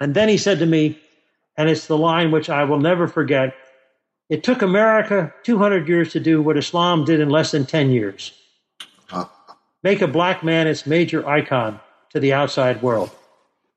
And 0.00 0.14
then 0.14 0.28
he 0.28 0.36
said 0.36 0.58
to 0.58 0.66
me, 0.66 0.98
and 1.56 1.70
it's 1.70 1.86
the 1.86 1.96
line 1.96 2.32
which 2.32 2.50
I 2.50 2.64
will 2.64 2.80
never 2.80 3.06
forget 3.06 3.54
it 4.28 4.42
took 4.42 4.62
America 4.62 5.32
200 5.44 5.86
years 5.86 6.12
to 6.12 6.20
do 6.20 6.42
what 6.42 6.56
Islam 6.56 7.04
did 7.04 7.20
in 7.20 7.30
less 7.30 7.52
than 7.52 7.66
10 7.66 7.90
years 7.90 8.32
make 9.84 10.02
a 10.02 10.08
black 10.08 10.42
man 10.42 10.66
its 10.66 10.86
major 10.86 11.26
icon 11.26 11.80
to 12.10 12.18
the 12.18 12.32
outside 12.32 12.82
world. 12.82 13.10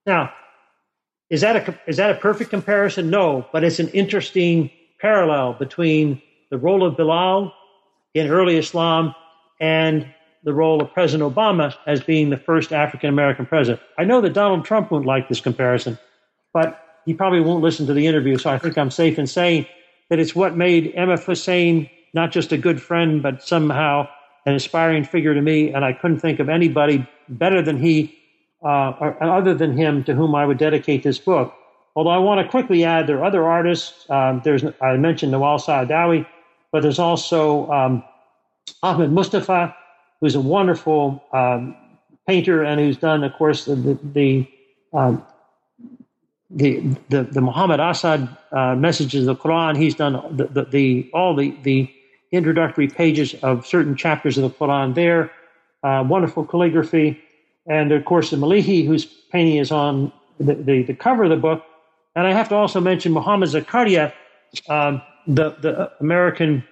Now, 0.05 0.33
is 1.29 1.41
that 1.41 1.55
a, 1.69 1.79
is 1.87 1.97
that 1.97 2.09
a 2.09 2.15
perfect 2.15 2.49
comparison? 2.49 3.11
No, 3.11 3.45
but 3.53 3.63
it's 3.63 3.79
an 3.79 3.89
interesting 3.89 4.71
parallel 4.99 5.53
between 5.53 6.21
the 6.49 6.57
role 6.57 6.83
of 6.83 6.97
Bilal 6.97 7.53
in 8.15 8.27
early 8.27 8.57
Islam 8.57 9.15
and 9.61 10.05
the 10.43 10.53
role 10.53 10.81
of 10.81 10.91
President 10.91 11.33
Obama 11.33 11.73
as 11.87 12.01
being 12.01 12.31
the 12.31 12.37
first 12.37 12.73
African 12.73 13.07
American 13.07 13.45
president. 13.45 13.79
I 13.97 14.03
know 14.03 14.19
that 14.19 14.33
Donald 14.33 14.65
Trump 14.65 14.91
won't 14.91 15.05
like 15.05 15.29
this 15.29 15.39
comparison, 15.39 15.97
but 16.53 16.83
he 17.05 17.13
probably 17.13 17.39
won't 17.39 17.63
listen 17.63 17.87
to 17.87 17.93
the 17.93 18.07
interview, 18.07 18.37
so 18.37 18.49
I 18.49 18.57
think 18.57 18.77
I'm 18.77 18.91
safe 18.91 19.17
in 19.17 19.27
saying 19.27 19.67
that 20.09 20.19
it's 20.19 20.35
what 20.35 20.57
made 20.57 20.91
M.F. 20.95 21.25
Husain 21.25 21.89
not 22.13 22.31
just 22.31 22.51
a 22.51 22.57
good 22.57 22.81
friend, 22.81 23.23
but 23.23 23.41
somehow 23.43 24.07
an 24.45 24.53
inspiring 24.53 25.03
figure 25.03 25.33
to 25.33 25.41
me, 25.41 25.71
and 25.71 25.85
I 25.85 25.93
couldn't 25.93 26.19
think 26.19 26.39
of 26.39 26.49
anybody 26.49 27.07
better 27.29 27.61
than 27.61 27.77
he, 27.77 28.17
uh, 28.63 28.93
or 28.99 29.23
other 29.23 29.53
than 29.53 29.77
him, 29.77 30.03
to 30.05 30.13
whom 30.13 30.35
I 30.35 30.45
would 30.45 30.57
dedicate 30.57 31.03
this 31.03 31.19
book. 31.19 31.53
Although 31.95 32.09
I 32.09 32.17
want 32.17 32.43
to 32.43 32.49
quickly 32.49 32.83
add, 32.83 33.07
there 33.07 33.19
are 33.19 33.25
other 33.25 33.47
artists. 33.47 34.09
Um, 34.09 34.41
there's 34.43 34.63
I 34.81 34.97
mentioned 34.97 35.33
Nawal 35.33 35.59
Saadawi, 35.59 36.25
but 36.71 36.81
there's 36.81 36.99
also 36.99 37.69
um, 37.71 38.03
Ahmed 38.83 39.11
Mustafa, 39.11 39.75
who's 40.19 40.35
a 40.35 40.39
wonderful 40.39 41.23
um, 41.33 41.75
painter 42.27 42.63
and 42.63 42.79
who's 42.79 42.97
done, 42.97 43.23
of 43.23 43.33
course, 43.33 43.65
the 43.65 43.75
the 43.75 43.99
the, 44.03 44.47
um, 44.93 45.25
the, 46.49 46.79
the, 47.09 47.23
the, 47.23 47.41
Muhammad 47.41 47.79
Asad 47.79 48.27
uh, 48.51 48.75
messages 48.75 49.27
of 49.27 49.37
the 49.37 49.43
Quran. 49.43 49.77
He's 49.77 49.95
done 49.95 50.13
the, 50.35 50.47
the, 50.47 50.65
the, 50.65 51.09
all 51.13 51.35
the, 51.35 51.55
the 51.63 51.89
introductory 52.31 52.87
pages 52.87 53.33
of 53.35 53.65
certain 53.65 53.95
chapters 53.95 54.37
of 54.37 54.43
the 54.43 54.49
Quran 54.49 54.93
there. 54.95 55.31
Uh, 55.83 56.03
wonderful 56.07 56.45
calligraphy. 56.45 57.19
And 57.67 57.91
of 57.91 58.05
course, 58.05 58.31
the 58.31 58.37
Melehi, 58.37 58.85
whose 58.85 59.05
painting 59.05 59.57
is 59.57 59.71
on 59.71 60.11
the, 60.39 60.55
the, 60.55 60.83
the 60.83 60.93
cover 60.93 61.23
of 61.23 61.29
the 61.29 61.37
book, 61.37 61.63
and 62.15 62.27
I 62.27 62.33
have 62.33 62.49
to 62.49 62.55
also 62.55 62.81
mention 62.81 63.13
Muhammad 63.13 63.49
Zakaria, 63.49 64.11
um, 64.67 65.01
the, 65.27 65.51
the 65.61 65.91
American 65.99 66.63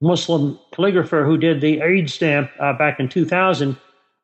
Muslim 0.00 0.58
calligrapher 0.72 1.24
who 1.24 1.36
did 1.36 1.60
the 1.60 1.82
Eid 1.82 2.08
stamp 2.08 2.50
uh, 2.60 2.72
back 2.72 3.00
in 3.00 3.08
2000, 3.08 3.76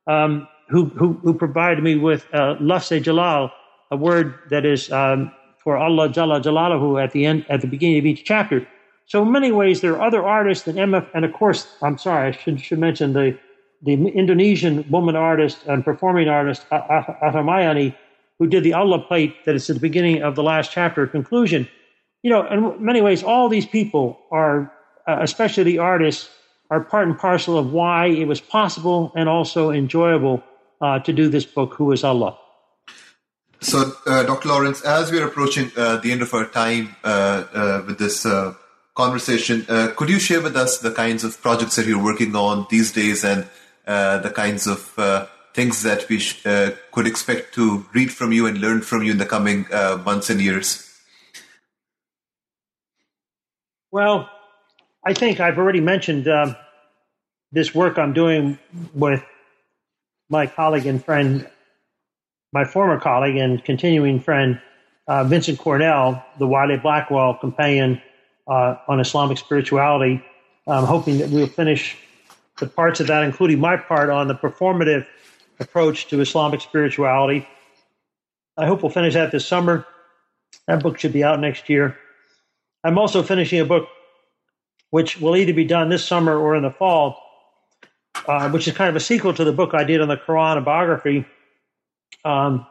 um, 0.06 0.46
who, 0.68 0.86
who, 0.86 1.14
who, 1.14 1.34
provided 1.34 1.82
me 1.82 1.96
with 1.96 2.26
uh, 2.32 2.54
Jalal, 3.00 3.50
a 3.90 3.96
word 3.96 4.34
that 4.50 4.64
is 4.64 4.90
um, 4.92 5.32
for 5.62 5.76
Allah 5.76 6.08
Jalla 6.08 6.42
Jalaluhu 6.42 7.02
at 7.02 7.12
the 7.12 7.26
end, 7.26 7.46
at 7.48 7.60
the 7.60 7.66
beginning 7.66 7.98
of 7.98 8.06
each 8.06 8.24
chapter. 8.24 8.66
So 9.06 9.22
in 9.22 9.32
many 9.32 9.50
ways, 9.50 9.80
there 9.80 9.94
are 9.94 10.02
other 10.02 10.24
artists 10.24 10.64
than 10.64 10.76
MF, 10.76 11.06
and 11.14 11.24
of 11.24 11.32
course, 11.32 11.66
I'm 11.82 11.98
sorry, 11.98 12.28
I 12.28 12.30
should, 12.32 12.60
should 12.60 12.78
mention 12.78 13.12
the, 13.12 13.38
the 13.82 13.92
Indonesian 13.92 14.84
woman 14.90 15.16
artist 15.16 15.58
and 15.66 15.84
performing 15.84 16.28
artist, 16.28 16.66
Atamayani, 16.70 17.94
who 18.38 18.46
did 18.46 18.64
the 18.64 18.74
Allah 18.74 18.98
plate 18.98 19.44
that 19.44 19.54
is 19.54 19.68
at 19.68 19.76
the 19.76 19.80
beginning 19.80 20.22
of 20.22 20.36
the 20.36 20.42
last 20.42 20.70
chapter 20.72 21.06
conclusion. 21.06 21.68
You 22.22 22.30
know, 22.30 22.46
in 22.46 22.84
many 22.84 23.00
ways, 23.00 23.22
all 23.22 23.48
these 23.48 23.66
people 23.66 24.18
are, 24.30 24.72
uh, 25.06 25.18
especially 25.20 25.64
the 25.64 25.78
artists, 25.78 26.30
are 26.70 26.80
part 26.80 27.06
and 27.06 27.18
parcel 27.18 27.58
of 27.58 27.72
why 27.72 28.06
it 28.06 28.26
was 28.26 28.40
possible 28.40 29.12
and 29.14 29.28
also 29.28 29.70
enjoyable 29.70 30.42
uh, 30.80 30.98
to 31.00 31.12
do 31.12 31.28
this 31.28 31.44
book, 31.44 31.74
Who 31.74 31.92
is 31.92 32.02
Allah? 32.02 32.38
So, 33.60 33.92
uh, 34.06 34.22
Dr. 34.24 34.48
Lawrence, 34.48 34.82
as 34.82 35.10
we're 35.10 35.26
approaching 35.26 35.70
uh, 35.76 35.98
the 35.98 36.12
end 36.12 36.22
of 36.22 36.32
our 36.34 36.46
time 36.46 36.96
uh, 37.04 37.44
uh, 37.54 37.82
with 37.86 37.98
this 37.98 38.26
conversation, 38.94 39.64
could 39.96 40.08
you 40.08 40.18
share 40.18 40.40
with 40.40 40.56
us 40.56 40.78
the 40.78 40.92
kinds 40.92 41.24
of 41.24 41.40
projects 41.40 41.76
that 41.76 41.86
you're 41.86 42.02
working 42.02 42.34
on 42.36 42.66
these 42.70 42.92
days 42.92 43.24
and 43.24 43.46
the 43.86 44.32
kinds 44.34 44.66
of 44.66 44.96
things 45.54 45.82
that 45.84 46.08
we 46.08 46.18
sh- 46.18 46.44
uh, 46.44 46.72
could 46.92 47.06
expect 47.06 47.54
to 47.54 47.86
read 47.94 48.12
from 48.12 48.32
you 48.32 48.46
and 48.46 48.58
learn 48.58 48.82
from 48.82 49.02
you 49.02 49.12
in 49.12 49.18
the 49.18 49.26
coming 49.26 49.66
uh, 49.72 50.02
months 50.04 50.28
and 50.28 50.40
years? 50.40 50.90
Well, 53.90 54.28
I 55.06 55.12
think 55.12 55.38
I've 55.38 55.58
already 55.58 55.80
mentioned 55.80 56.26
um, 56.28 56.56
this 57.52 57.74
work 57.74 57.98
I'm 57.98 58.14
doing 58.14 58.58
with 58.94 59.22
my 60.30 60.46
colleague 60.46 60.86
and 60.86 61.04
friend, 61.04 61.46
my 62.52 62.64
former 62.64 62.98
colleague 62.98 63.36
and 63.36 63.62
continuing 63.62 64.18
friend, 64.18 64.60
uh, 65.06 65.24
Vincent 65.24 65.58
Cornell, 65.58 66.24
the 66.38 66.46
Wiley 66.46 66.78
Blackwell 66.78 67.34
Companion 67.34 68.00
uh, 68.48 68.76
on 68.88 68.98
Islamic 68.98 69.36
Spirituality. 69.36 70.24
I'm 70.66 70.84
hoping 70.84 71.18
that 71.18 71.28
we'll 71.28 71.48
finish 71.48 71.98
the 72.58 72.66
parts 72.66 73.00
of 73.00 73.08
that, 73.08 73.24
including 73.24 73.60
my 73.60 73.76
part 73.76 74.08
on 74.08 74.28
the 74.28 74.34
performative 74.34 75.06
approach 75.60 76.06
to 76.08 76.20
Islamic 76.22 76.62
spirituality. 76.62 77.46
I 78.56 78.66
hope 78.66 78.82
we'll 78.82 78.90
finish 78.90 79.14
that 79.14 79.32
this 79.32 79.46
summer. 79.46 79.86
That 80.66 80.82
book 80.82 80.98
should 80.98 81.12
be 81.12 81.22
out 81.22 81.40
next 81.40 81.68
year. 81.68 81.98
I'm 82.82 82.96
also 82.96 83.22
finishing 83.22 83.60
a 83.60 83.64
book 83.66 83.88
which 84.94 85.20
will 85.20 85.34
either 85.34 85.52
be 85.52 85.64
done 85.64 85.88
this 85.88 86.04
summer 86.06 86.38
or 86.38 86.54
in 86.54 86.62
the 86.62 86.70
fall, 86.70 87.20
uh, 88.28 88.48
which 88.50 88.68
is 88.68 88.74
kind 88.74 88.88
of 88.88 88.94
a 88.94 89.00
sequel 89.00 89.34
to 89.34 89.42
the 89.42 89.50
book 89.52 89.74
I 89.74 89.82
did 89.82 90.00
on 90.00 90.06
the 90.06 90.16
Quran 90.16 90.64
biography. 90.64 91.26
Um, 92.24 92.64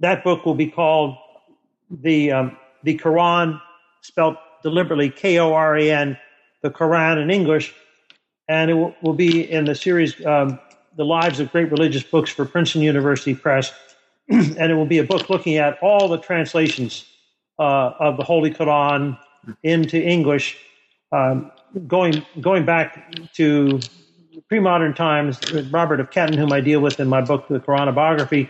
that 0.00 0.24
book 0.24 0.44
will 0.44 0.56
be 0.56 0.66
called 0.66 1.16
the 1.88 2.32
um, 2.32 2.56
the 2.82 2.98
Quran 2.98 3.60
spelt 4.00 4.36
deliberately 4.64 5.10
K 5.10 5.38
O 5.38 5.54
R 5.54 5.76
A 5.76 5.92
N, 5.92 6.18
the 6.62 6.70
Quran 6.70 7.22
in 7.22 7.30
English, 7.30 7.72
and 8.48 8.68
it 8.68 8.74
will, 8.74 8.96
will 9.00 9.14
be 9.14 9.48
in 9.48 9.64
the 9.64 9.76
series 9.76 10.26
um, 10.26 10.58
The 10.96 11.04
Lives 11.04 11.38
of 11.38 11.52
Great 11.52 11.70
Religious 11.70 12.02
Books 12.02 12.32
for 12.32 12.46
Princeton 12.46 12.82
University 12.82 13.36
Press, 13.36 13.72
and 14.28 14.72
it 14.72 14.74
will 14.74 14.86
be 14.86 14.98
a 14.98 15.04
book 15.04 15.30
looking 15.30 15.54
at 15.54 15.78
all 15.82 16.08
the 16.08 16.18
translations 16.18 17.04
uh, 17.60 17.92
of 18.00 18.16
the 18.16 18.24
Holy 18.24 18.50
Quran 18.50 19.16
into 19.62 20.02
English, 20.02 20.56
um, 21.12 21.50
going 21.86 22.24
going 22.40 22.64
back 22.64 23.12
to 23.34 23.80
pre-modern 24.48 24.94
times. 24.94 25.40
Robert 25.70 26.00
of 26.00 26.10
Ketton, 26.10 26.36
whom 26.36 26.52
I 26.52 26.60
deal 26.60 26.80
with 26.80 27.00
in 27.00 27.08
my 27.08 27.20
book, 27.20 27.48
The 27.48 27.60
Quran 27.60 27.92
Biography, 27.94 28.48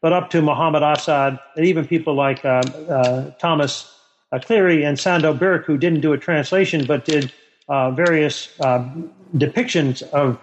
but 0.00 0.12
up 0.12 0.30
to 0.30 0.42
Muhammad 0.42 0.82
Asad, 0.82 1.38
and 1.56 1.66
even 1.66 1.86
people 1.86 2.14
like 2.14 2.44
uh, 2.44 2.62
uh, 2.88 3.30
Thomas 3.38 3.92
uh, 4.32 4.38
Cleary 4.38 4.84
and 4.84 4.98
Sandow 4.98 5.32
Birk, 5.32 5.66
who 5.66 5.76
didn't 5.76 6.00
do 6.00 6.12
a 6.12 6.18
translation 6.18 6.84
but 6.84 7.04
did 7.04 7.32
uh, 7.68 7.90
various 7.90 8.58
uh, 8.60 8.88
depictions 9.36 10.02
of 10.10 10.38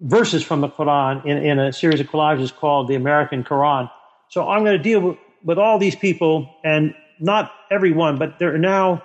verses 0.00 0.42
from 0.42 0.60
the 0.60 0.68
Quran 0.68 1.24
in, 1.24 1.38
in 1.38 1.58
a 1.58 1.72
series 1.72 2.00
of 2.00 2.08
collages 2.08 2.54
called 2.54 2.88
the 2.88 2.94
American 2.94 3.42
Quran. 3.44 3.90
So 4.28 4.48
I'm 4.48 4.64
going 4.64 4.76
to 4.76 4.82
deal 4.82 5.00
with, 5.00 5.16
with 5.44 5.58
all 5.58 5.78
these 5.78 5.96
people, 5.96 6.54
and 6.64 6.94
not 7.20 7.52
everyone, 7.70 8.18
but 8.18 8.38
there 8.38 8.54
are 8.54 8.58
now 8.58 9.02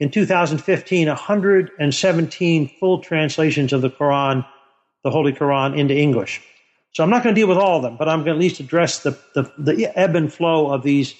in 0.00 0.10
2015 0.10 1.08
117 1.08 2.70
full 2.80 2.98
translations 2.98 3.72
of 3.72 3.82
the 3.82 3.90
Quran, 3.90 4.46
the 5.02 5.10
Holy 5.10 5.32
Quran, 5.32 5.78
into 5.78 5.96
English. 5.96 6.42
So 6.92 7.02
I'm 7.02 7.10
not 7.10 7.22
going 7.22 7.34
to 7.34 7.40
deal 7.40 7.48
with 7.48 7.58
all 7.58 7.76
of 7.76 7.82
them, 7.82 7.96
but 7.96 8.08
I'm 8.08 8.20
going 8.20 8.26
to 8.26 8.32
at 8.32 8.38
least 8.38 8.60
address 8.60 9.00
the, 9.00 9.18
the, 9.34 9.52
the 9.58 9.98
ebb 9.98 10.14
and 10.14 10.32
flow 10.32 10.72
of 10.72 10.82
these 10.82 11.14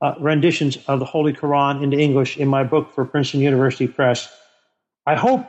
uh, 0.00 0.14
renditions 0.20 0.78
of 0.86 1.00
the 1.00 1.04
Holy 1.04 1.32
Quran 1.32 1.82
into 1.82 1.98
English 1.98 2.36
in 2.38 2.48
my 2.48 2.64
book 2.64 2.94
for 2.94 3.04
Princeton 3.04 3.40
University 3.40 3.86
Press. 3.88 4.34
I 5.06 5.16
hope 5.16 5.44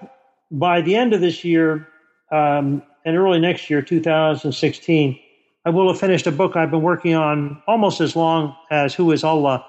by 0.51 0.81
the 0.81 0.95
end 0.95 1.13
of 1.13 1.21
this 1.21 1.43
year 1.43 1.87
um, 2.31 2.83
and 3.05 3.15
early 3.15 3.39
next 3.39 3.69
year, 3.69 3.81
2016, 3.81 5.19
I 5.65 5.69
will 5.69 5.87
have 5.89 5.99
finished 5.99 6.27
a 6.27 6.31
book 6.31 6.55
I've 6.55 6.71
been 6.71 6.81
working 6.81 7.15
on 7.15 7.61
almost 7.67 8.01
as 8.01 8.15
long 8.15 8.55
as 8.71 8.93
Who 8.93 9.11
is 9.11 9.23
Allah. 9.23 9.65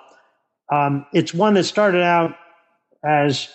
Um, 0.73 1.07
it's 1.13 1.35
one 1.35 1.55
that 1.55 1.65
started 1.65 2.03
out 2.03 2.37
as, 3.05 3.49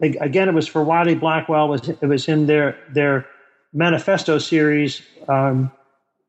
again, 0.00 0.48
it 0.48 0.54
was 0.54 0.68
for 0.68 0.82
Wiley 0.82 1.14
Blackwell. 1.14 1.66
It 1.66 1.68
was, 1.68 1.88
it 1.88 2.06
was 2.06 2.28
in 2.28 2.46
their, 2.46 2.78
their 2.92 3.26
manifesto 3.72 4.38
series. 4.38 5.02
Um, 5.28 5.70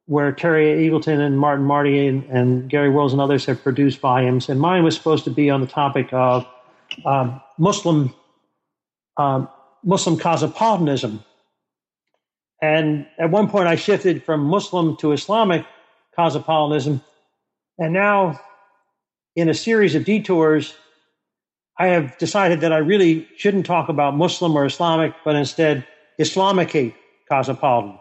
where 0.05 0.33
Terry 0.33 0.65
Eagleton 0.85 1.19
and 1.19 1.39
Martin 1.39 1.65
Marty 1.65 2.07
and, 2.07 2.25
and, 2.25 2.69
Garry 2.69 2.89
Wills 2.89 3.13
and 3.13 3.21
others 3.21 3.45
have 3.45 3.63
produced 3.63 3.99
volumes. 3.99 4.49
And 4.49 4.59
mine 4.59 4.83
was 4.83 4.95
supposed 4.95 5.23
to 5.23 5.29
be 5.29 5.49
on 5.49 5.61
the 5.61 5.67
topic 5.67 6.09
of 6.11 6.45
um, 7.05 7.41
Muslim 7.57 8.13
um, 9.17 9.47
Muslim 9.83 10.17
cosmopolitanism. 10.17 11.23
And 12.61 13.05
at 13.19 13.29
one 13.29 13.49
point, 13.49 13.67
I 13.67 13.75
shifted 13.75 14.23
from 14.23 14.41
Muslim 14.41 14.95
to 14.97 15.11
Islamic 15.11 15.65
cosmopolitanism. 16.15 17.01
And 17.77 17.93
now, 17.93 18.39
in 19.35 19.49
a 19.49 19.53
series 19.53 19.95
of 19.95 20.05
detours, 20.05 20.73
I 21.77 21.87
have 21.87 22.17
decided 22.17 22.61
that 22.61 22.71
I 22.71 22.77
really 22.77 23.27
shouldn't 23.35 23.65
talk 23.65 23.89
about 23.89 24.15
Muslim 24.15 24.55
or 24.55 24.65
Islamic, 24.65 25.13
but 25.25 25.35
instead 25.35 25.85
Islamicate 26.19 26.93
cosmopolitan. 27.29 27.97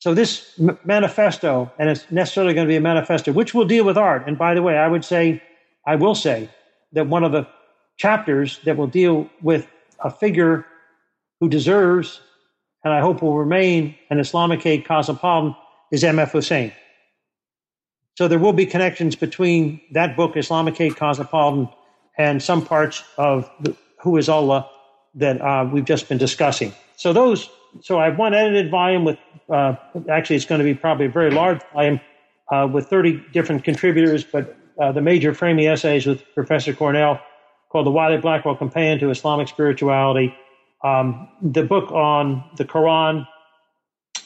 So 0.00 0.14
this 0.14 0.58
m- 0.58 0.76
manifesto, 0.84 1.70
and 1.78 1.88
it's 1.88 2.10
necessarily 2.10 2.54
going 2.54 2.66
to 2.66 2.68
be 2.68 2.76
a 2.76 2.80
manifesto, 2.80 3.30
which 3.30 3.54
will 3.54 3.66
deal 3.66 3.84
with 3.84 3.96
art. 3.96 4.26
And 4.26 4.36
by 4.36 4.54
the 4.54 4.62
way, 4.62 4.76
I 4.76 4.88
would 4.88 5.04
say, 5.04 5.40
I 5.86 5.94
will 5.94 6.16
say 6.16 6.50
that 6.92 7.06
one 7.06 7.22
of 7.22 7.30
the 7.30 7.46
chapters 7.98 8.58
that 8.64 8.76
will 8.76 8.88
deal 8.88 9.30
with 9.42 9.68
a 10.00 10.10
figure 10.10 10.66
who 11.38 11.48
deserves, 11.48 12.20
and 12.82 12.92
I 12.92 13.00
hope 13.00 13.22
will 13.22 13.38
remain 13.38 13.94
an 14.10 14.18
Islamicate 14.18 14.84
cosmopolitan, 14.84 15.54
is 15.92 16.02
M.F. 16.02 16.32
Husain. 16.32 16.72
So 18.16 18.26
there 18.26 18.38
will 18.38 18.52
be 18.52 18.66
connections 18.66 19.14
between 19.14 19.80
that 19.92 20.16
book, 20.16 20.34
Islamicate 20.34 20.96
Cosmopolitan, 20.96 21.68
and 22.18 22.42
some 22.42 22.64
parts 22.64 23.02
of 23.16 23.50
the, 23.60 23.76
Who 24.02 24.16
is 24.16 24.28
Allah 24.28 24.68
that 25.14 25.40
uh, 25.40 25.68
we've 25.70 25.84
just 25.84 26.08
been 26.08 26.18
discussing. 26.18 26.72
So 26.96 27.12
those 27.12 27.48
so 27.80 27.98
I 27.98 28.04
have 28.04 28.18
one 28.18 28.34
edited 28.34 28.70
volume 28.70 29.04
with, 29.04 29.18
uh, 29.48 29.76
actually, 30.10 30.36
it's 30.36 30.44
going 30.44 30.58
to 30.58 30.64
be 30.64 30.74
probably 30.74 31.06
a 31.06 31.10
very 31.10 31.30
large 31.30 31.60
volume 31.72 32.00
uh, 32.50 32.68
with 32.70 32.86
30 32.88 33.24
different 33.32 33.64
contributors, 33.64 34.24
but 34.24 34.56
uh, 34.78 34.92
the 34.92 35.00
major 35.00 35.32
framing 35.32 35.66
essays 35.66 36.06
with 36.06 36.22
Professor 36.34 36.74
Cornell 36.74 37.20
called 37.70 37.86
The 37.86 37.90
Wiley 37.90 38.18
Blackwell 38.18 38.56
Companion 38.56 38.98
to 38.98 39.10
Islamic 39.10 39.48
Spirituality, 39.48 40.34
um, 40.84 41.28
the 41.40 41.62
book 41.62 41.90
on 41.92 42.44
the 42.56 42.64
Quran 42.64 43.26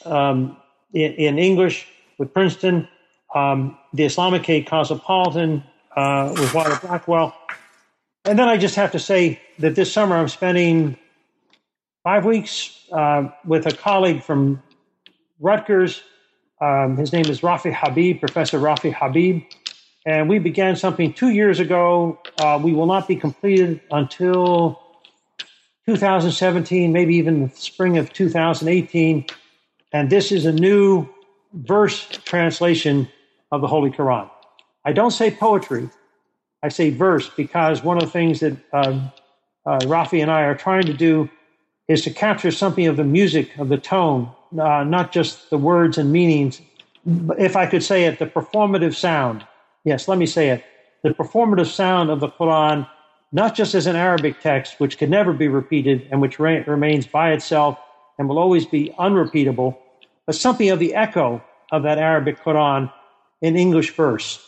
um, 0.05 0.57
in, 0.93 1.13
in, 1.13 1.39
English 1.39 1.87
with 2.19 2.33
Princeton, 2.33 2.89
um, 3.35 3.79
the 3.93 4.05
Islamicate 4.05 4.67
Cosmopolitan 4.67 5.63
uh, 5.95 6.33
with 6.35 6.53
Wiley 6.55 6.77
Blackwell. 6.83 7.37
And 8.27 8.37
then 8.37 8.49
I 8.49 8.57
just 8.57 8.75
have 8.75 8.91
to 8.91 8.99
say 8.99 9.41
that 9.61 9.77
this 9.77 9.93
summer 9.93 10.17
I'm 10.17 10.27
spending 10.27 10.99
five 12.03 12.25
weeks 12.25 12.77
uh, 12.91 13.29
with 13.45 13.67
a 13.67 13.77
colleague 13.77 14.21
from 14.21 14.61
Rutgers. 15.39 16.03
Um, 16.61 16.97
his 16.97 17.13
name 17.13 17.27
is 17.27 17.43
Rafey 17.43 17.73
Habib, 17.73 18.19
Professor 18.19 18.59
Rafey 18.59 18.93
Habib. 18.93 19.43
And 20.07 20.29
we 20.29 20.41
began 20.41 20.75
something 20.75 21.13
two 21.13 21.31
years 21.31 21.61
ago. 21.61 22.19
Uh, 22.41 22.59
we 22.61 22.73
will 22.73 22.87
not 22.87 23.07
be 23.07 23.15
completed 23.15 23.81
until 23.93 24.81
2017, 25.87 26.93
maybe 26.93 27.15
even 27.15 27.47
the 27.47 27.55
spring 27.55 27.97
of 27.97 28.13
2018. 28.13 29.25
And 29.93 30.11
this 30.11 30.33
is 30.33 30.47
a 30.47 30.53
new 30.53 31.09
verse 31.53 32.09
translation 32.25 33.09
of 33.53 33.61
the 33.61 33.69
Holy 33.69 33.91
Quran. 33.91 34.29
I 34.85 34.93
don't 34.93 35.13
say 35.13 35.31
poetry, 35.31 35.89
I 36.63 36.69
say 36.69 36.91
verse 36.91 37.29
because 37.29 37.83
one 37.83 37.97
of 37.97 38.05
the 38.05 38.11
things 38.11 38.41
that 38.41 38.57
um, 38.73 39.13
uh, 39.67 39.79
Rafey 39.81 40.23
and 40.23 40.31
I 40.31 40.43
are 40.43 40.55
trying 40.55 40.87
to 40.87 40.95
do 40.95 41.29
is 41.89 42.03
to 42.03 42.11
capture 42.11 42.51
something 42.51 42.87
of 42.87 42.97
the 42.97 43.05
music, 43.05 43.57
of 43.59 43.69
the 43.69 43.79
tone, 43.79 44.31
uh, 44.59 44.85
not 44.85 45.13
just 45.13 45.51
the 45.51 45.59
words 45.59 45.99
and 45.99 46.13
meanings. 46.13 46.61
But 47.05 47.41
if 47.41 47.57
I 47.57 47.67
could 47.67 47.83
say 47.83 48.05
it, 48.05 48.19
the 48.19 48.27
performative 48.27 48.95
sound. 48.95 49.47
Yes, 49.85 50.09
let 50.09 50.19
me 50.19 50.27
say 50.27 50.51
it. 50.51 50.65
The 51.03 51.11
performative 51.11 51.67
sound 51.67 52.11
of 52.11 52.21
the 52.21 52.29
Quran, 52.29 52.89
not 53.33 53.55
just 53.55 53.75
as 53.75 53.87
an 53.87 53.95
Arabic 53.95 54.41
text, 54.41 54.81
which 54.81 54.99
can 54.99 55.11
never 55.11 55.33
be 55.33 55.49
repeated 55.49 56.09
and 56.11 56.21
which 56.21 56.39
re- 56.41 56.65
remains 56.67 57.07
by 57.07 57.33
itself 57.33 57.79
and 58.19 58.29
will 58.29 58.39
always 58.39 58.67
be 58.67 58.93
unrepeatable, 58.99 59.79
but 60.27 60.35
something 60.35 60.71
of 60.71 60.79
the 60.79 60.95
echo 60.95 61.43
of 61.71 61.83
that 61.85 61.99
Arabic 61.99 62.43
Quran 62.43 62.93
in 63.43 63.57
English 63.57 63.95
verse. 63.95 64.46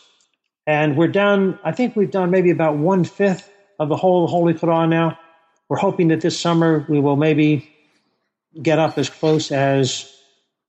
And 0.69 0.95
we're 0.95 1.07
done, 1.07 1.57
I 1.63 1.71
think 1.71 1.95
we've 1.95 2.11
done 2.11 2.29
maybe 2.29 2.51
about 2.51 2.77
one 2.77 3.03
fifth 3.03 3.51
of 3.79 3.89
the 3.89 3.95
whole 3.95 4.27
Holy 4.27 4.53
Quran 4.53 4.89
now. 4.89 5.17
We're 5.67 5.79
hoping 5.79 6.09
that 6.09 6.21
this 6.21 6.39
summer 6.39 6.85
we 6.87 6.99
will 6.99 7.15
maybe 7.15 7.67
get 8.61 8.77
up 8.77 8.99
as 8.99 9.09
close 9.09 9.51
as 9.51 10.15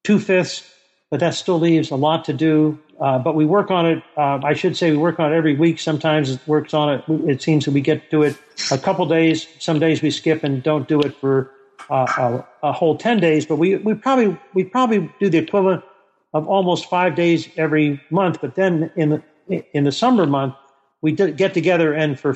two 0.03 0.18
fifths, 0.18 0.66
but 1.11 1.20
that 1.20 1.34
still 1.34 1.61
leaves 1.61 1.90
a 1.90 1.96
lot 1.96 2.24
to 2.24 2.32
do. 2.32 2.78
Uh, 2.98 3.18
but 3.18 3.34
we 3.34 3.44
work 3.44 3.70
on 3.70 3.84
it. 3.84 4.03
Uh, 4.16 4.40
I 4.42 4.55
should 4.55 4.74
say 4.74 4.90
we 4.90 4.96
work 4.96 5.20
on 5.20 5.34
it 5.34 5.36
every 5.36 5.55
week. 5.55 5.78
Sometimes 5.78 6.30
it 6.30 6.40
works 6.46 6.72
on 6.72 6.94
it. 6.94 7.05
It 7.28 7.42
seems 7.42 7.66
that 7.66 7.72
we 7.72 7.82
get 7.82 8.11
to 8.11 8.22
it 8.22 8.38
a 8.70 8.78
couple 8.78 9.05
days. 9.05 9.48
Some 9.59 9.80
days 9.80 10.01
we 10.01 10.11
skip 10.11 10.42
and 10.42 10.62
don't 10.62 10.88
do 10.88 11.03
it 11.03 11.14
for 11.14 11.51
uh, 11.90 12.42
a, 12.62 12.68
a, 12.68 12.72
whole 12.72 12.96
ten 12.96 13.20
days. 13.20 13.44
But 13.44 13.57
we 13.57 13.76
we 13.76 13.92
probably 13.92 14.38
we 14.55 14.64
probably 14.64 15.12
do 15.20 15.28
the 15.28 15.38
equivalent 15.38 15.84
of 16.32 16.48
almost 16.48 16.88
five 16.88 17.14
days 17.16 17.51
every 17.59 18.01
month. 18.11 18.40
But 18.40 18.55
then 18.55 18.90
in 18.96 19.22
in 19.51 19.84
the 19.84 19.92
summer 19.92 20.26
month 20.26 20.55
we 21.03 21.12
get 21.12 21.55
together 21.55 21.92
and 21.92 22.18
for 22.18 22.34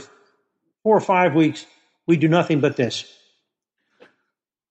four 0.82 0.96
or 0.96 1.00
five 1.00 1.34
weeks 1.34 1.66
we 2.06 2.16
do 2.16 2.28
nothing 2.28 2.60
but 2.60 2.76
this. 2.76 3.10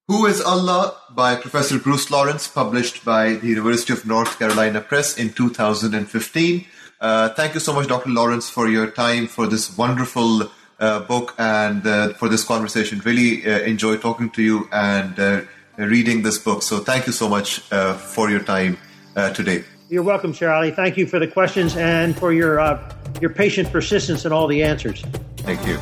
Who 0.08 0.26
is 0.26 0.41
Allah 0.41 0.98
by 1.12 1.36
Professor 1.36 1.80
Bruce 1.80 2.12
Lawrence, 2.12 2.48
published 2.48 3.06
by 3.06 3.36
the 3.36 3.48
University 3.48 3.94
of 3.94 4.06
North 4.06 4.38
Carolina 4.38 4.82
Press 4.82 5.18
in 5.18 5.32
2015. 5.32 6.66
Uh, 7.00 7.30
thank 7.30 7.54
you 7.54 7.60
so 7.60 7.74
much, 7.74 7.88
Dr. 7.88 8.10
Lawrence, 8.10 8.50
for 8.50 8.68
your 8.68 8.91
time 8.91 9.28
for 9.28 9.48
this 9.48 9.78
wonderful 9.78 10.52
uh, 10.80 11.00
book 11.02 11.34
and 11.38 11.88
uh, 11.88 12.14
for 12.16 12.28
this 12.28 12.44
conversation. 12.44 13.00
Really 13.06 13.46
uh, 13.46 13.60
enjoy 13.60 13.96
talking 13.98 14.30
to 14.32 14.44
you 14.44 14.68
and 14.74 15.18
uh, 15.18 15.41
reading 15.78 16.24
this 16.24 16.38
book. 16.38 16.64
So 16.64 16.80
thank 16.80 17.08
you 17.08 17.14
so 17.14 17.30
much 17.30 17.62
uh, 17.72 17.94
for 17.94 18.30
your 18.30 18.44
time 18.44 18.78
today. 19.34 19.64
You're 19.90 20.04
welcome, 20.04 20.34
Sher 20.34 20.52
Ali. 20.52 20.72
Thank 20.72 20.98
you 20.98 21.06
for 21.06 21.20
the 21.20 21.28
questions 21.28 21.76
and 21.76 22.18
for 22.18 22.34
your 22.34 22.60
uh, 22.60 22.80
your 23.22 23.30
patient 23.30 23.72
persistence 23.72 24.26
in 24.26 24.32
all 24.32 24.48
the 24.48 24.64
answers. 24.64 25.04
Thank 25.38 25.66
you. 25.68 25.78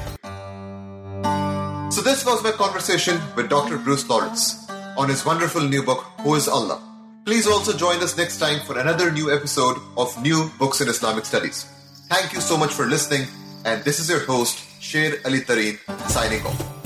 So 1.91 2.02
this 2.02 2.26
was 2.26 2.43
my 2.43 2.52
conversation 2.52 3.20
with 3.36 3.49
Dr. 3.49 3.78
Bruce 3.78 4.08
Lawrence 4.08 4.70
on 4.97 5.10
his 5.10 5.26
wonderful 5.26 5.62
new 5.62 5.84
book, 5.84 6.06
Who 6.22 6.36
is 6.36 6.47
Allah? 6.47 6.82
Please 7.26 7.45
also 7.45 7.78
join 7.78 8.02
us 8.02 8.18
next 8.18 8.39
time 8.39 8.60
for 8.62 8.80
another 8.80 9.12
new 9.12 9.32
episode 9.32 9.78
of 9.97 10.10
New 10.24 10.49
Books 10.58 10.82
in 10.82 10.88
Islamic 10.88 11.26
Studies. 11.26 11.66
Thank 12.10 12.34
you 12.34 12.41
so 12.41 12.58
much 12.58 12.72
for 12.74 12.86
listening 12.86 13.28
And 13.64 13.84
this 13.84 13.99
is 13.99 14.10
your 14.10 14.26
host, 14.26 14.58
Sher 14.82 15.22
Ali 15.24 15.41
Tareen, 15.41 15.78
signing 16.10 16.41
off. 16.45 16.80